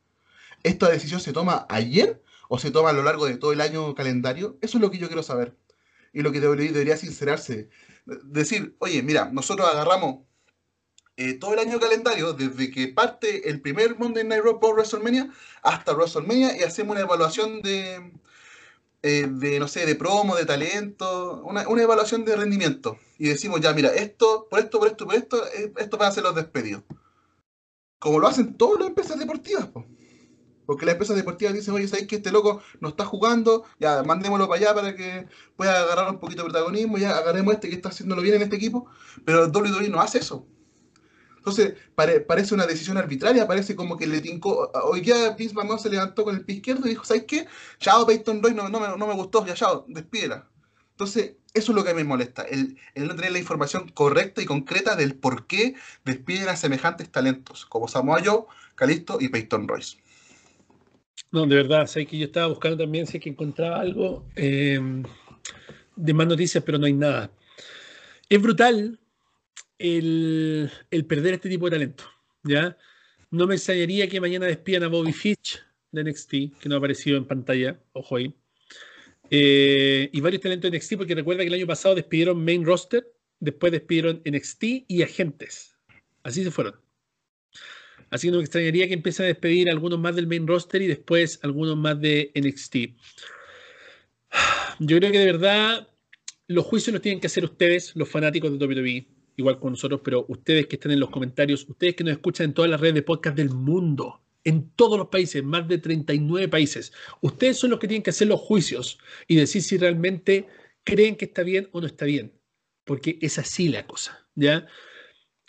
¿Esta 0.62 0.88
decisión 0.88 1.20
se 1.20 1.32
toma 1.32 1.66
ayer 1.68 2.22
o 2.48 2.58
se 2.58 2.70
toma 2.70 2.90
a 2.90 2.92
lo 2.92 3.02
largo 3.02 3.26
de 3.26 3.36
todo 3.36 3.52
el 3.52 3.60
año 3.60 3.94
calendario? 3.94 4.58
Eso 4.60 4.78
es 4.78 4.82
lo 4.82 4.90
que 4.90 4.98
yo 4.98 5.06
quiero 5.06 5.22
saber. 5.22 5.56
Y 6.12 6.22
lo 6.22 6.32
que 6.32 6.40
debería, 6.40 6.96
sincerarse. 6.96 7.68
Decir, 8.06 8.74
oye, 8.78 9.02
mira, 9.02 9.30
nosotros 9.32 9.68
agarramos 9.70 10.20
eh, 11.16 11.34
todo 11.34 11.52
el 11.52 11.58
año 11.58 11.78
calendario, 11.80 12.32
desde 12.32 12.70
que 12.70 12.88
parte 12.88 13.50
el 13.50 13.60
primer 13.60 13.98
Monday 13.98 14.24
Night 14.24 14.42
Raw 14.42 14.60
por 14.60 14.74
WrestleMania 14.74 15.30
hasta 15.62 15.92
WrestleMania 15.92 16.56
y 16.56 16.62
hacemos 16.62 16.92
una 16.92 17.04
evaluación 17.04 17.60
de, 17.60 18.12
eh, 19.02 19.26
de, 19.30 19.60
no 19.60 19.68
sé, 19.68 19.86
de 19.86 19.94
promo, 19.94 20.34
de 20.34 20.44
talento, 20.44 21.42
una, 21.44 21.62
evaluación 21.62 22.24
de 22.24 22.36
rendimiento. 22.36 22.98
Y 23.18 23.28
decimos, 23.28 23.60
ya, 23.60 23.72
mira, 23.72 23.90
esto, 23.90 24.46
por 24.50 24.60
esto, 24.60 24.78
por 24.78 24.88
esto, 24.88 25.06
por 25.06 25.14
esto, 25.14 25.46
eh, 25.48 25.72
esto 25.76 25.96
van 25.96 26.08
a 26.08 26.12
ser 26.12 26.24
los 26.24 26.34
despedidos. 26.34 26.82
Como 27.98 28.18
lo 28.18 28.28
hacen 28.28 28.56
todas 28.56 28.80
las 28.80 28.88
empresas 28.88 29.18
deportivas, 29.18 29.68
Porque 30.66 30.84
las 30.84 30.94
empresas 30.94 31.16
deportivas 31.16 31.54
dicen, 31.54 31.74
oye, 31.74 31.88
¿sabes 31.88 32.06
que 32.06 32.16
este 32.16 32.32
loco 32.32 32.60
no 32.80 32.88
está 32.88 33.04
jugando? 33.04 33.64
Ya, 33.80 34.02
mandémoslo 34.02 34.48
para 34.48 34.60
allá 34.60 34.74
para 34.74 34.94
que 34.96 35.26
pueda 35.56 35.80
agarrar 35.80 36.10
un 36.10 36.20
poquito 36.20 36.42
de 36.42 36.50
protagonismo, 36.50 36.98
ya 36.98 37.16
agarremos 37.16 37.54
este 37.54 37.68
que 37.68 37.76
está 37.76 37.88
haciéndolo 37.90 38.22
bien 38.22 38.36
en 38.36 38.42
este 38.42 38.56
equipo. 38.56 38.86
Pero 39.24 39.46
WWE 39.48 39.88
no 39.88 40.00
hace 40.00 40.18
eso. 40.18 40.46
Entonces, 41.48 41.78
parece 41.94 42.54
una 42.54 42.66
decisión 42.66 42.98
arbitraria, 42.98 43.46
parece 43.46 43.74
como 43.74 43.96
que 43.96 44.06
le 44.06 44.20
tincó. 44.20 44.70
Hoy 44.84 45.00
día 45.00 45.30
Vince 45.30 45.54
McMahon 45.54 45.78
se 45.78 45.88
levantó 45.88 46.22
con 46.24 46.36
el 46.36 46.44
pie 46.44 46.56
izquierdo 46.56 46.86
y 46.86 46.90
dijo: 46.90 47.06
¿Sabes 47.06 47.24
qué? 47.24 47.46
Chao, 47.78 48.06
Peyton 48.06 48.42
Roy, 48.42 48.52
no, 48.52 48.68
no, 48.68 49.06
me, 49.06 49.14
gustó, 49.14 49.46
ya, 49.46 49.54
chao, 49.54 49.86
despídela. 49.88 50.46
Entonces, 50.90 51.36
eso 51.54 51.72
es 51.72 51.76
lo 51.76 51.84
que 51.84 51.94
me 51.94 52.04
molesta, 52.04 52.42
el, 52.42 52.76
no 52.96 53.16
tener 53.16 53.32
la 53.32 53.38
información 53.38 53.88
correcta 53.88 54.42
y 54.42 54.44
concreta 54.44 54.94
del 54.94 55.14
por 55.14 55.46
qué 55.46 55.74
despiden 56.04 56.50
a 56.50 56.56
semejantes 56.56 57.10
talentos, 57.10 57.64
como 57.64 57.88
Samoa 57.88 58.20
Joe, 58.22 58.44
Calisto 58.74 59.16
y 59.20 59.28
Peyton 59.28 59.66
Royce. 59.66 59.96
No, 61.30 61.46
de 61.46 61.56
verdad, 61.56 61.86
sé 61.86 62.04
que 62.04 62.18
yo 62.18 62.26
estaba 62.26 62.48
buscando 62.48 62.76
también, 62.76 63.06
sé 63.06 63.20
que 63.20 63.30
encontraba 63.30 63.80
algo 63.80 64.24
eh, 64.36 64.80
de 65.96 66.14
más 66.14 66.26
noticias, 66.26 66.62
pero 66.62 66.78
no 66.78 66.86
hay 66.86 66.92
nada. 66.92 67.30
Es 68.28 68.42
brutal 68.42 68.98
el, 69.78 70.70
perder 71.08 71.34
este 71.34 71.48
tipo 71.48 71.66
de 71.66 71.76
talento. 71.76 72.04
¿ya? 72.42 72.76
No 73.30 73.46
me 73.46 73.54
extrañaría 73.54 74.08
que 74.08 74.20
mañana 74.20 74.46
despidan 74.46 74.84
a 74.84 74.88
Bobby 74.88 75.12
Fitch 75.12 75.62
de 75.92 76.04
NXT, 76.04 76.30
que 76.60 76.68
no 76.68 76.74
ha 76.74 76.78
aparecido 76.78 77.16
en 77.16 77.26
pantalla, 77.26 77.80
ojo 77.92 78.16
ahí. 78.16 78.34
Eh, 79.30 80.08
y 80.12 80.20
varios 80.20 80.42
talentos 80.42 80.70
de 80.70 80.78
NXT, 80.78 80.96
porque 80.96 81.14
recuerda 81.14 81.42
que 81.42 81.48
el 81.48 81.54
año 81.54 81.66
pasado 81.66 81.94
despidieron 81.94 82.44
main 82.44 82.64
roster, 82.64 83.06
después 83.40 83.72
despidieron 83.72 84.22
NXT 84.24 84.64
y 84.88 85.02
agentes. 85.02 85.76
Así 86.22 86.42
se 86.42 86.50
fueron. 86.50 86.74
Así 88.10 88.28
que 88.28 88.32
no 88.32 88.38
me 88.38 88.44
extrañaría 88.44 88.88
que 88.88 88.94
empiecen 88.94 89.24
a 89.24 89.28
despedir 89.28 89.70
algunos 89.70 89.98
más 89.98 90.16
del 90.16 90.26
main 90.26 90.46
roster 90.46 90.80
y 90.80 90.86
después 90.86 91.40
algunos 91.42 91.76
más 91.76 92.00
de 92.00 92.32
NXT. 92.34 92.76
Yo 94.80 94.96
creo 94.98 95.12
que 95.12 95.18
de 95.18 95.26
verdad 95.26 95.88
los 96.46 96.64
juicios 96.64 96.92
los 96.94 97.02
tienen 97.02 97.20
que 97.20 97.26
hacer 97.26 97.44
ustedes, 97.44 97.94
los 97.94 98.08
fanáticos 98.08 98.58
de 98.58 98.64
WWE 98.64 99.17
igual 99.38 99.58
con 99.58 99.72
nosotros, 99.72 100.00
pero 100.04 100.26
ustedes 100.28 100.66
que 100.66 100.76
estén 100.76 100.92
en 100.92 101.00
los 101.00 101.10
comentarios, 101.10 101.66
ustedes 101.68 101.94
que 101.94 102.04
nos 102.04 102.12
escuchan 102.12 102.46
en 102.46 102.54
todas 102.54 102.70
las 102.70 102.80
redes 102.80 102.96
de 102.96 103.02
podcast 103.02 103.36
del 103.36 103.50
mundo, 103.50 104.20
en 104.44 104.70
todos 104.70 104.98
los 104.98 105.08
países, 105.08 105.42
más 105.44 105.66
de 105.68 105.78
39 105.78 106.48
países, 106.48 106.92
ustedes 107.20 107.56
son 107.56 107.70
los 107.70 107.78
que 107.78 107.86
tienen 107.86 108.02
que 108.02 108.10
hacer 108.10 108.26
los 108.26 108.40
juicios 108.40 108.98
y 109.28 109.36
decir 109.36 109.62
si 109.62 109.78
realmente 109.78 110.48
creen 110.82 111.16
que 111.16 111.26
está 111.26 111.44
bien 111.44 111.68
o 111.72 111.80
no 111.80 111.86
está 111.86 112.04
bien, 112.04 112.32
porque 112.84 113.18
es 113.22 113.38
así 113.38 113.68
la 113.68 113.86
cosa, 113.86 114.28
¿ya? 114.34 114.66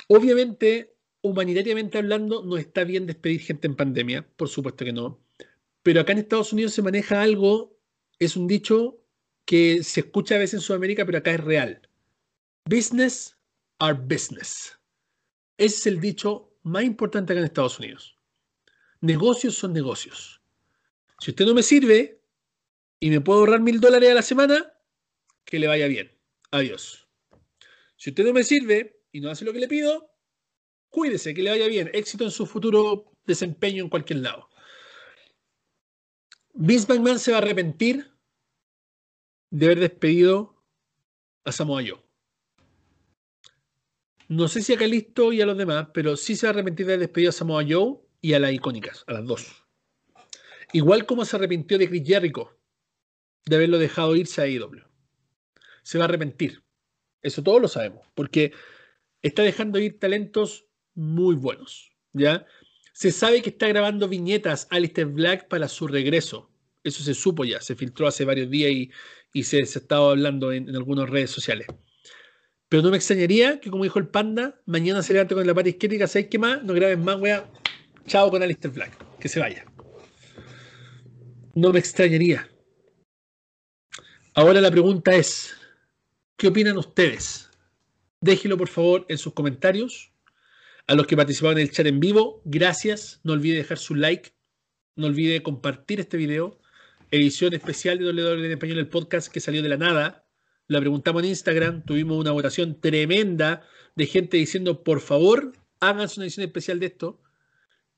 Obviamente, 0.07 0.95
humanitariamente 1.21 1.97
hablando, 1.97 2.43
no 2.45 2.57
está 2.57 2.83
bien 2.83 3.07
despedir 3.07 3.41
gente 3.41 3.67
en 3.67 3.75
pandemia, 3.75 4.27
por 4.35 4.49
supuesto 4.49 4.85
que 4.85 4.93
no, 4.93 5.19
pero 5.81 6.01
acá 6.01 6.11
en 6.11 6.19
Estados 6.19 6.53
Unidos 6.53 6.73
se 6.73 6.83
maneja 6.83 7.23
algo, 7.23 7.75
es 8.19 8.37
un 8.37 8.47
dicho 8.47 9.01
que 9.45 9.81
se 9.83 10.01
escucha 10.01 10.35
a 10.35 10.39
veces 10.39 10.55
en 10.55 10.61
Sudamérica, 10.61 11.07
pero 11.07 11.17
acá 11.17 11.31
es 11.31 11.39
real. 11.39 11.81
Business 12.65 13.38
our 13.79 13.93
business. 13.93 14.77
Ese 15.57 15.75
es 15.75 15.87
el 15.87 15.99
dicho 15.99 16.53
más 16.63 16.83
importante 16.83 17.33
acá 17.33 17.39
en 17.39 17.45
Estados 17.45 17.79
Unidos. 17.79 18.17
Negocios 19.01 19.55
son 19.55 19.73
negocios. 19.73 20.41
Si 21.19 21.31
usted 21.31 21.45
no 21.45 21.53
me 21.53 21.63
sirve 21.63 22.21
y 22.99 23.09
me 23.09 23.21
puedo 23.21 23.39
ahorrar 23.39 23.61
mil 23.61 23.79
dólares 23.79 24.11
a 24.11 24.15
la 24.15 24.21
semana, 24.21 24.73
que 25.45 25.59
le 25.59 25.67
vaya 25.67 25.87
bien. 25.87 26.11
Adiós. 26.51 27.07
Si 27.95 28.11
usted 28.11 28.25
no 28.25 28.33
me 28.33 28.43
sirve 28.43 29.01
y 29.11 29.19
no 29.19 29.29
hace 29.29 29.45
lo 29.45 29.53
que 29.53 29.59
le 29.59 29.67
pido, 29.67 30.11
cuídese, 30.89 31.33
que 31.33 31.43
le 31.43 31.49
vaya 31.49 31.67
bien. 31.67 31.89
Éxito 31.93 32.23
en 32.23 32.31
su 32.31 32.45
futuro 32.45 33.11
desempeño 33.25 33.83
en 33.83 33.89
cualquier 33.89 34.19
lado. 34.19 34.49
Vince 36.53 36.87
McMahon 36.87 37.19
se 37.19 37.31
va 37.31 37.37
a 37.37 37.41
arrepentir 37.41 38.11
de 39.49 39.65
haber 39.65 39.79
despedido 39.79 40.63
a 41.45 41.51
Samoa 41.51 41.81
Joe. 41.87 42.08
No 44.29 44.47
sé 44.47 44.61
si 44.61 44.73
a 44.73 44.77
Calisto 44.77 45.33
y 45.33 45.41
a 45.41 45.45
los 45.47 45.57
demás, 45.57 45.87
pero 45.91 46.15
sí 46.15 46.35
se 46.35 46.45
va 46.45 46.51
a 46.51 46.53
arrepentir 46.53 46.85
de 46.85 46.93
haber 46.93 47.07
despedido 47.07 47.31
a 47.31 47.33
Samoa 47.33 47.65
Joe 47.67 47.97
y 48.21 48.33
a 48.33 48.39
las 48.39 48.53
icónicas, 48.53 49.03
a 49.07 49.13
las 49.13 49.25
dos. 49.25 49.65
Igual 50.71 51.07
como 51.07 51.25
se 51.25 51.35
arrepintió 51.35 51.79
de 51.79 51.89
Chris 51.89 52.07
Jericho 52.07 52.55
de 53.47 53.55
haberlo 53.55 53.79
dejado 53.79 54.15
irse 54.15 54.41
a 54.41 54.47
IW. 54.47 54.83
Se 55.81 55.97
va 55.97 56.03
a 56.03 56.07
arrepentir. 56.07 56.63
Eso 57.23 57.41
todos 57.41 57.59
lo 57.59 57.67
sabemos, 57.67 58.07
porque 58.13 58.53
está 59.23 59.41
dejando 59.41 59.79
ir 59.79 59.99
talentos 59.99 60.67
muy 60.93 61.35
buenos. 61.35 61.91
¿ya? 62.13 62.45
Se 62.93 63.11
sabe 63.11 63.41
que 63.41 63.49
está 63.49 63.67
grabando 63.67 64.07
viñetas 64.07 64.67
Alistair 64.69 65.07
Black 65.07 65.47
para 65.47 65.67
su 65.67 65.87
regreso. 65.87 66.51
Eso 66.83 67.03
se 67.03 67.15
supo 67.15 67.45
ya, 67.45 67.61
se 67.61 67.75
filtró 67.75 68.07
hace 68.07 68.25
varios 68.25 68.49
días 68.49 68.71
y, 69.33 69.43
se, 69.43 69.65
se 69.65 69.79
estaba 69.79 70.11
hablando 70.11 70.51
en, 70.51 70.69
algunas 70.75 71.09
redes 71.09 71.31
sociales. 71.31 71.67
Pero 72.69 72.83
no 72.83 72.91
me 72.91 72.97
extrañaría 72.97 73.59
que, 73.59 73.71
como 73.71 73.83
dijo 73.83 73.97
el 73.97 74.07
panda, 74.07 74.61
mañana 74.67 75.01
se 75.01 75.13
levante 75.13 75.33
con 75.33 75.45
la 75.45 75.55
parte 75.55 75.71
izquierda 75.71 75.95
y 75.95 76.07
¿sabes 76.07 76.39
más? 76.39 76.63
No 76.63 76.73
graben 76.73 77.03
más, 77.03 77.19
wea. 77.19 77.49
Chao 78.05 78.29
con 78.29 78.43
Alistair 78.43 78.71
Black. 78.73 78.95
Que 79.19 79.27
se 79.27 79.39
vaya. 79.39 79.65
No 81.55 81.73
me 81.73 81.79
extrañaría. 81.79 82.47
Ahora 84.35 84.61
la 84.61 84.69
pregunta 84.69 85.15
es, 85.15 85.57
¿qué 86.37 86.47
opinan 86.47 86.77
ustedes? 86.77 87.49
Déjenlo 88.21 88.57
por 88.57 88.67
favor 88.67 89.05
en 89.09 89.17
sus 89.17 89.33
comentarios. 89.33 90.11
A 90.85 90.93
los 90.93 91.07
que 91.07 91.17
participaron 91.17 91.57
en 91.57 91.67
el 91.67 91.71
chat 91.71 91.87
en 91.87 91.99
vivo, 91.99 92.41
gracias. 92.45 93.19
No 93.23 93.33
olvide 93.33 93.57
dejar 93.57 93.79
su 93.79 93.95
like. 93.95 94.31
No 94.95 95.07
olvide 95.07 95.41
compartir 95.41 95.99
este 95.99 96.17
video. 96.17 96.59
Edición 97.09 97.53
especial 97.55 97.97
de 97.97 98.05
WWE 98.05 98.45
en 98.45 98.51
español, 98.51 98.77
el 98.77 98.89
podcast 98.89 99.31
que 99.31 99.39
salió 99.39 99.63
de 99.63 99.69
la 99.69 99.77
nada. 99.77 100.28
La 100.69 100.79
preguntamos 100.79 101.23
en 101.23 101.29
Instagram. 101.29 101.83
Tuvimos 101.83 102.19
una 102.19 102.29
votación 102.29 102.79
tremenda 102.79 103.63
de 103.95 104.05
gente 104.05 104.37
diciendo, 104.37 104.83
por 104.83 105.01
favor, 105.01 105.53
háganse 105.79 106.19
una 106.19 106.25
edición 106.25 106.45
especial 106.45 106.79
de 106.79 106.85
esto. 106.85 107.19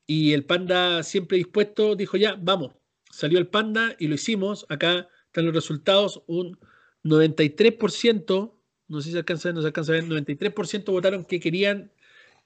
Y 0.06 0.32
el 0.32 0.46
panda, 0.46 1.02
siempre 1.02 1.36
dispuesto, 1.36 1.96
dijo, 1.96 2.16
ya, 2.16 2.34
vamos. 2.40 2.72
Salió 3.10 3.38
el 3.38 3.46
panda 3.46 3.94
y 3.98 4.08
lo 4.08 4.14
hicimos. 4.14 4.64
Acá 4.70 5.06
están 5.26 5.44
los 5.44 5.54
resultados, 5.54 6.22
un 6.26 6.58
93%, 7.04 8.54
no 8.88 9.00
sé 9.02 9.04
si 9.04 9.12
se 9.12 9.18
alcanza 9.18 9.48
a 9.48 9.50
ver, 9.50 9.56
no 9.56 9.60
se 9.60 9.66
alcanza 9.66 9.92
a 9.92 9.96
ver, 9.96 10.04
93% 10.04 10.84
votaron 10.92 11.26
que 11.26 11.40
querían 11.40 11.92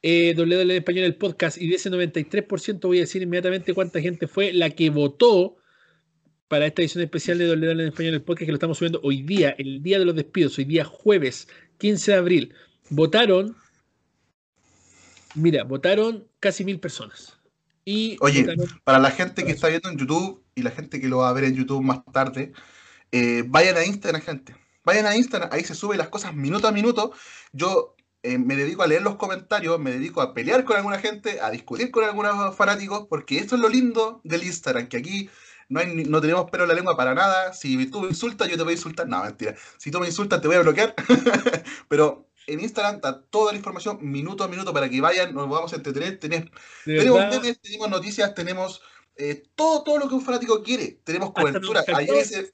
eh, 0.03 0.35
WWE 0.37 0.63
en 0.63 0.71
español 0.73 1.05
el 1.05 1.15
podcast 1.15 1.57
y 1.57 1.69
de 1.69 1.77
ese 1.77 1.89
93% 1.89 2.81
voy 2.81 2.99
a 2.99 3.03
decir 3.03 3.23
inmediatamente 3.23 3.75
cuánta 3.75 4.01
gente 4.01 4.27
fue 4.27 4.53
la 4.53 4.71
que 4.71 4.91
votó 4.91 5.56
para 6.49 6.67
esta 6.67 6.83
edición 6.83 7.03
especial 7.03 7.39
de 7.39 7.51
WWE 7.51 7.73
en 7.73 7.81
español 7.89 8.15
el 8.15 8.23
podcast 8.23 8.47
que 8.47 8.53
lo 8.53 8.57
estamos 8.57 8.79
subiendo 8.79 9.01
hoy 9.03 9.23
día, 9.23 9.55
el 9.59 9.83
día 9.83 9.99
de 9.99 10.05
los 10.05 10.15
despidos, 10.15 10.57
hoy 10.59 10.65
día 10.65 10.85
jueves 10.85 11.49
15 11.79 12.13
de 12.13 12.17
abril. 12.17 12.55
Votaron, 12.89 13.57
mira, 15.35 15.65
votaron 15.65 16.27
casi 16.39 16.65
mil 16.65 16.79
personas. 16.79 17.39
Y 17.85 18.17
Oye, 18.21 18.47
para 18.85 18.99
la 18.99 19.11
gente 19.11 19.45
que 19.45 19.53
está 19.53 19.69
viendo 19.69 19.89
en 19.91 19.99
YouTube 19.99 20.43
y 20.55 20.63
la 20.63 20.71
gente 20.71 21.01
que 21.01 21.09
lo 21.09 21.19
va 21.19 21.29
a 21.29 21.33
ver 21.33 21.45
en 21.45 21.55
YouTube 21.55 21.83
más 21.83 22.05
tarde, 22.13 22.53
eh, 23.13 23.45
vayan 23.47 23.77
a 23.77 23.85
Instagram, 23.85 24.23
gente. 24.23 24.57
Vayan 24.85 25.07
a 25.07 25.17
Instagram, 25.17 25.51
ahí 25.53 25.65
se 25.65 25.75
suben 25.75 25.99
las 25.99 26.09
cosas 26.09 26.35
minuto 26.35 26.69
a 26.69 26.73
minuto. 26.73 27.13
Yo 27.53 27.97
eh, 28.23 28.39
me 28.39 28.57
dedico 28.57 28.83
a 28.83 28.87
leer 28.87 29.03
los 29.03 29.17
comentarios, 29.17 29.79
me 29.81 29.93
dedico 29.93 30.21
a 30.21 30.33
pelear 30.33 30.65
con 30.65 30.77
alguna 30.77 30.99
gente, 30.99 31.41
a 31.41 31.51
discutir 31.51 31.91
con 31.91 32.05
algunos 32.05 32.55
fanáticos, 32.57 33.07
porque 33.09 33.39
esto 33.39 33.57
es 33.57 33.61
lo 33.61 33.69
lindo 33.69 34.21
del 34.25 34.45
Instagram, 34.45 34.89
que 34.89 34.97
aquí 34.97 35.31
no, 35.69 35.81
hay, 35.81 36.05
no 36.05 36.21
tenemos 36.21 36.51
pelo 36.51 36.65
en 36.65 36.69
la 36.69 36.75
lengua 36.75 36.97
para 36.97 37.15
nada. 37.15 37.53
Si 37.53 37.91
tú 37.91 38.01
me 38.01 38.09
insultas, 38.09 38.49
yo 38.49 38.57
te 38.57 38.63
voy 38.63 38.73
a 38.73 38.77
insultar. 38.77 39.09
No, 39.09 39.23
mentira. 39.23 39.55
Si 39.79 39.91
tú 39.91 39.99
me 39.99 40.07
insultas, 40.07 40.41
te 40.41 40.47
voy 40.47 40.57
a 40.57 40.61
bloquear. 40.61 40.95
Pero 41.89 42.29
en 42.47 42.61
Instagram 42.61 42.97
está 42.97 43.23
toda 43.23 43.53
la 43.53 43.59
información 43.59 43.99
minuto 44.01 44.45
a 44.45 44.49
minuto 44.49 44.73
para 44.73 44.89
que 44.89 45.01
vayan, 45.01 45.35
nos 45.35 45.49
vamos 45.49 45.73
a 45.73 45.77
entretener. 45.77 46.19
Tenemos, 46.19 46.51
tenemos 46.85 47.61
tenemos 47.61 47.91
noticias, 47.91 48.35
tenemos 48.35 48.81
eh, 49.17 49.43
todo, 49.55 49.83
todo 49.83 49.99
lo 49.99 50.09
que 50.09 50.15
un 50.15 50.23
fanático 50.23 50.63
quiere. 50.63 51.01
Tenemos 51.03 51.33
cobertura. 51.33 51.85
Ayer 51.95 52.17
hice, 52.17 52.53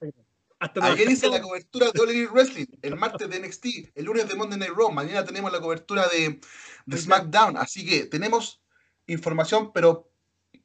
ayer 0.59 1.11
hice 1.11 1.29
la 1.29 1.43
cobertura 1.43 1.91
de 1.91 2.01
All 2.01 2.29
Wrestling, 2.33 2.67
el 2.81 2.97
martes 2.97 3.29
de 3.29 3.41
NXT, 3.41 3.67
el 3.95 4.05
lunes 4.05 4.29
de 4.29 4.35
Monday 4.35 4.59
Night 4.59 4.73
Raw, 4.75 4.91
mañana 4.91 5.25
tenemos 5.25 5.53
la 5.53 5.61
cobertura 5.61 6.09
de, 6.09 6.41
de 6.87 6.97
SmackDown. 6.97 7.59
Así 7.59 7.85
que 7.85 8.07
tenemos 8.07 8.63
información, 9.07 9.73
pero 9.73 10.09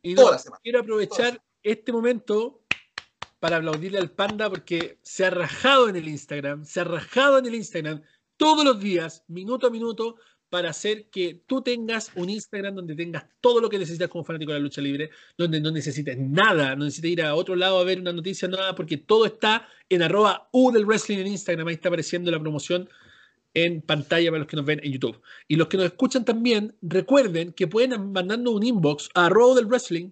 y 0.01 0.15
toda 0.15 0.33
la 0.33 0.39
semana. 0.39 0.61
Quiero 0.63 0.79
aprovechar 0.79 1.41
este 1.71 1.91
momento 1.91 2.61
para 3.39 3.57
aplaudirle 3.57 3.99
al 3.99 4.11
panda 4.11 4.49
porque 4.49 4.99
se 5.01 5.25
ha 5.25 5.29
rajado 5.29 5.89
en 5.89 5.95
el 5.95 6.07
Instagram, 6.07 6.65
se 6.65 6.79
ha 6.79 6.83
rajado 6.83 7.37
en 7.37 7.45
el 7.45 7.55
Instagram 7.55 8.01
todos 8.37 8.65
los 8.65 8.79
días, 8.79 9.23
minuto 9.27 9.67
a 9.67 9.69
minuto, 9.69 10.15
para 10.49 10.69
hacer 10.69 11.09
que 11.09 11.43
tú 11.45 11.61
tengas 11.61 12.11
un 12.15 12.29
Instagram 12.29 12.75
donde 12.75 12.95
tengas 12.95 13.25
todo 13.41 13.59
lo 13.59 13.69
que 13.69 13.77
necesitas 13.77 14.07
como 14.07 14.23
fanático 14.23 14.53
de 14.53 14.59
la 14.59 14.63
lucha 14.63 14.81
libre, 14.81 15.09
donde 15.37 15.59
no 15.59 15.71
necesites 15.71 16.17
nada, 16.17 16.75
no 16.75 16.85
necesites 16.85 17.11
ir 17.11 17.21
a 17.21 17.35
otro 17.35 17.55
lado 17.55 17.79
a 17.79 17.83
ver 17.83 17.99
una 17.99 18.13
noticia, 18.13 18.47
nada, 18.47 18.73
porque 18.73 18.97
todo 18.97 19.25
está 19.25 19.67
en 19.89 20.03
arroba 20.03 20.47
U 20.53 20.71
del 20.71 20.85
wrestling 20.85 21.17
en 21.17 21.27
Instagram, 21.27 21.67
ahí 21.67 21.75
está 21.75 21.89
apareciendo 21.89 22.31
la 22.31 22.39
promoción 22.39 22.89
en 23.53 23.81
pantalla 23.81 24.29
para 24.29 24.39
los 24.39 24.47
que 24.47 24.55
nos 24.55 24.65
ven 24.65 24.79
en 24.83 24.93
YouTube. 24.93 25.21
Y 25.47 25.55
los 25.55 25.67
que 25.67 25.77
nos 25.77 25.87
escuchan 25.87 26.23
también, 26.23 26.75
recuerden 26.81 27.51
que 27.53 27.67
pueden 27.67 28.11
mandarnos 28.11 28.53
un 28.53 28.63
inbox 28.63 29.09
a 29.15 29.25
arroba 29.25 29.55
del 29.55 29.65
wrestling 29.65 30.11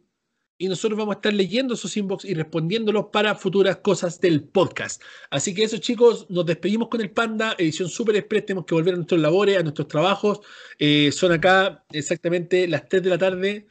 y 0.58 0.68
nosotros 0.70 0.98
vamos 0.98 1.16
a 1.16 1.18
estar 1.18 1.34
leyendo 1.34 1.74
esos 1.74 1.96
inbox 1.98 2.26
y 2.26 2.34
respondiéndolos 2.34 3.08
para 3.12 3.36
futuras 3.36 3.78
cosas 3.78 4.22
del 4.22 4.44
podcast. 4.44 5.02
Así 5.30 5.54
que 5.54 5.64
eso, 5.64 5.78
chicos, 5.78 6.28
nos 6.30 6.46
despedimos 6.46 6.88
con 6.88 7.02
el 7.02 7.12
Panda, 7.12 7.56
edición 7.58 7.90
super 7.90 8.16
express. 8.16 8.46
Tenemos 8.46 8.66
que 8.66 8.76
volver 8.76 8.94
a 8.94 8.98
nuestros 8.98 9.20
labores, 9.20 9.58
a 9.58 9.64
nuestros 9.64 9.88
trabajos. 9.88 10.40
Eh, 10.80 11.12
son 11.12 11.34
acá 11.34 11.84
exactamente 11.92 12.68
las 12.68 12.88
3 12.88 13.04
de 13.04 13.10
la 13.10 13.18
tarde, 13.18 13.68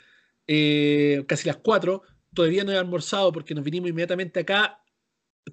eh, 0.47 1.24
casi 1.26 1.49
las 1.49 1.57
4. 1.57 2.03
Todavía 2.35 2.64
no 2.64 2.72
he 2.72 2.76
almorzado 2.76 3.32
porque 3.32 3.55
nos 3.55 3.64
vinimos 3.64 3.89
inmediatamente 3.89 4.41
acá 4.41 4.82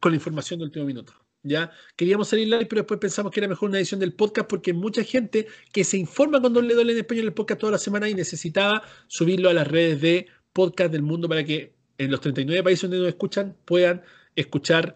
con 0.01 0.11
la 0.11 0.17
información 0.17 0.59
del 0.59 0.67
último 0.67 0.85
minuto. 0.85 1.13
¿ya? 1.43 1.71
Queríamos 1.95 2.27
salir 2.27 2.47
live, 2.47 2.65
pero 2.65 2.81
después 2.81 2.99
pensamos 2.99 3.31
que 3.31 3.39
era 3.39 3.47
mejor 3.47 3.69
una 3.69 3.77
edición 3.79 3.99
del 3.99 4.13
podcast 4.13 4.47
porque 4.49 4.73
mucha 4.73 5.03
gente 5.03 5.47
que 5.71 5.83
se 5.83 5.97
informa 5.97 6.39
cuando 6.41 6.61
le 6.61 6.73
duele 6.73 6.93
en 6.93 6.99
español 6.99 7.25
el 7.25 7.33
podcast 7.33 7.61
toda 7.61 7.71
la 7.71 7.77
semana 7.77 8.09
y 8.09 8.13
necesitaba 8.13 8.83
subirlo 9.07 9.49
a 9.49 9.53
las 9.53 9.67
redes 9.67 10.01
de 10.01 10.27
podcast 10.53 10.91
del 10.91 11.01
mundo 11.01 11.27
para 11.27 11.43
que 11.43 11.73
en 11.97 12.11
los 12.11 12.21
39 12.21 12.63
países 12.63 12.83
donde 12.83 12.97
nos 12.97 13.07
escuchan 13.07 13.55
puedan 13.65 14.01
escuchar 14.35 14.95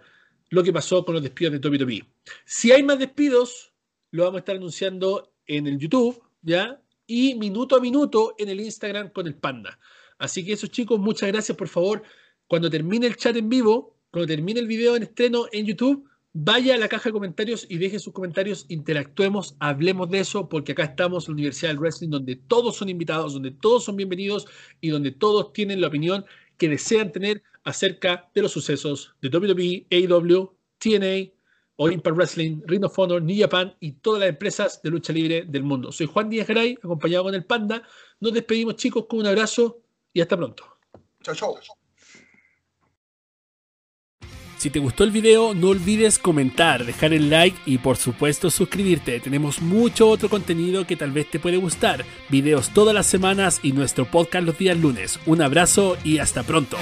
lo 0.50 0.64
que 0.64 0.74
pasó 0.74 1.06
con 1.06 1.16
los 1.16 1.24
despidos 1.24 1.54
de 1.54 1.60
Topi 1.60 1.78
Topi. 1.78 2.04
Si 2.46 2.72
hay 2.72 2.84
más 2.84 3.00
despidos, 3.00 3.74
lo 4.12 4.24
vamos 4.24 4.38
a 4.38 4.40
estar 4.40 4.56
anunciando 4.56 5.34
en 5.48 5.68
el 5.68 5.78
YouTube, 5.78 6.22
¿ya? 6.42 6.82
Y 7.08 7.36
minuto 7.36 7.76
a 7.76 7.80
minuto 7.82 8.36
en 8.38 8.50
el 8.50 8.60
Instagram 8.60 9.10
con 9.10 9.28
el 9.28 9.36
Panda. 9.36 9.80
Así 10.18 10.46
que 10.46 10.54
esos 10.54 10.72
chicos, 10.72 11.00
muchas 11.00 11.32
gracias, 11.32 11.58
por 11.58 11.68
favor. 11.68 12.04
Cuando 12.48 12.70
termine 12.70 13.08
el 13.08 13.16
chat 13.16 13.36
en 13.36 13.50
vivo, 13.50 13.98
cuando 14.12 14.28
termine 14.28 14.60
el 14.60 14.68
video 14.68 14.96
en 14.96 15.04
estreno 15.04 15.46
en 15.52 15.66
YouTube, 15.66 16.10
vaya 16.38 16.76
a 16.76 16.78
la 16.78 16.90
caja 16.90 17.10
de 17.10 17.14
comentarios 17.14 17.66
y 17.70 17.78
deje 17.78 17.98
sus 17.98 18.12
comentarios, 18.12 18.66
interactuemos, 18.68 19.56
hablemos 19.60 20.10
de 20.10 20.20
eso, 20.20 20.50
porque 20.50 20.74
acá 20.74 20.84
estamos 20.84 21.26
en 21.26 21.32
la 21.32 21.36
Universidad 21.36 21.70
del 21.70 21.80
Wrestling, 21.80 22.10
donde 22.10 22.36
todos 22.36 22.76
son 22.76 22.90
invitados, 22.90 23.34
donde 23.34 23.52
todos 23.52 23.86
son 23.86 23.96
bienvenidos 23.96 24.46
y 24.82 24.90
donde 24.90 25.12
todos 25.12 25.54
tienen 25.54 25.80
la 25.80 25.88
opinión 25.88 26.26
que 26.58 26.68
desean 26.68 27.14
tener 27.14 27.42
acerca 27.64 28.30
de 28.36 28.42
los 28.42 28.52
sucesos 28.52 29.16
de 29.22 29.30
WWE, 29.30 29.88
AEW, 29.90 30.54
TNA, 30.78 31.32
Olympia 31.78 32.12
Wrestling, 32.12 32.62
Ring 32.66 32.84
of 32.84 33.00
Honor, 33.00 33.22
New 33.22 33.40
Japan 33.40 33.74
y 33.80 33.94
todas 33.94 34.20
las 34.20 34.30
empresas 34.30 34.82
de 34.82 34.90
lucha 34.90 35.14
libre 35.14 35.46
del 35.48 35.64
mundo. 35.64 35.94
Soy 35.94 36.06
Juan 36.06 36.30
Díaz 36.30 36.48
Gray, 36.50 36.78
acompañado 36.84 37.24
con 37.24 37.34
el 37.34 37.46
Panda. 37.46 37.82
Nos 38.20 38.34
despedimos 38.34 38.76
chicos 38.76 39.06
con 39.08 39.20
un 39.20 39.28
abrazo 39.28 39.80
y 40.12 40.20
hasta 40.20 40.36
pronto. 40.36 40.66
Chao, 41.24 41.34
chao. 41.34 41.56
Si 44.58 44.70
te 44.70 44.80
gustó 44.80 45.04
el 45.04 45.12
video, 45.12 45.54
no 45.54 45.70
olvides 45.70 46.18
comentar, 46.18 46.86
dejar 46.86 47.14
el 47.14 47.30
like 47.30 47.58
y 47.66 47.78
por 47.78 47.98
supuesto 47.98 48.50
suscribirte. 48.50 49.20
Tenemos 49.20 49.62
mucho 49.62 50.10
otro 50.10 50.30
contenido 50.30 50.88
que 50.88 50.96
tal 50.96 51.12
vez 51.12 51.30
te 51.30 51.40
puede 51.40 51.58
gustar. 51.58 52.06
Videos 52.30 52.70
todas 52.70 52.96
las 52.96 53.06
semanas 53.06 53.60
y 53.64 53.74
nuestro 53.74 54.06
podcast 54.06 54.46
los 54.46 54.58
días 54.58 54.78
lunes. 54.78 55.20
Un 55.26 55.42
abrazo 55.42 55.98
y 56.04 56.20
hasta 56.20 56.44
pronto. 56.44 56.78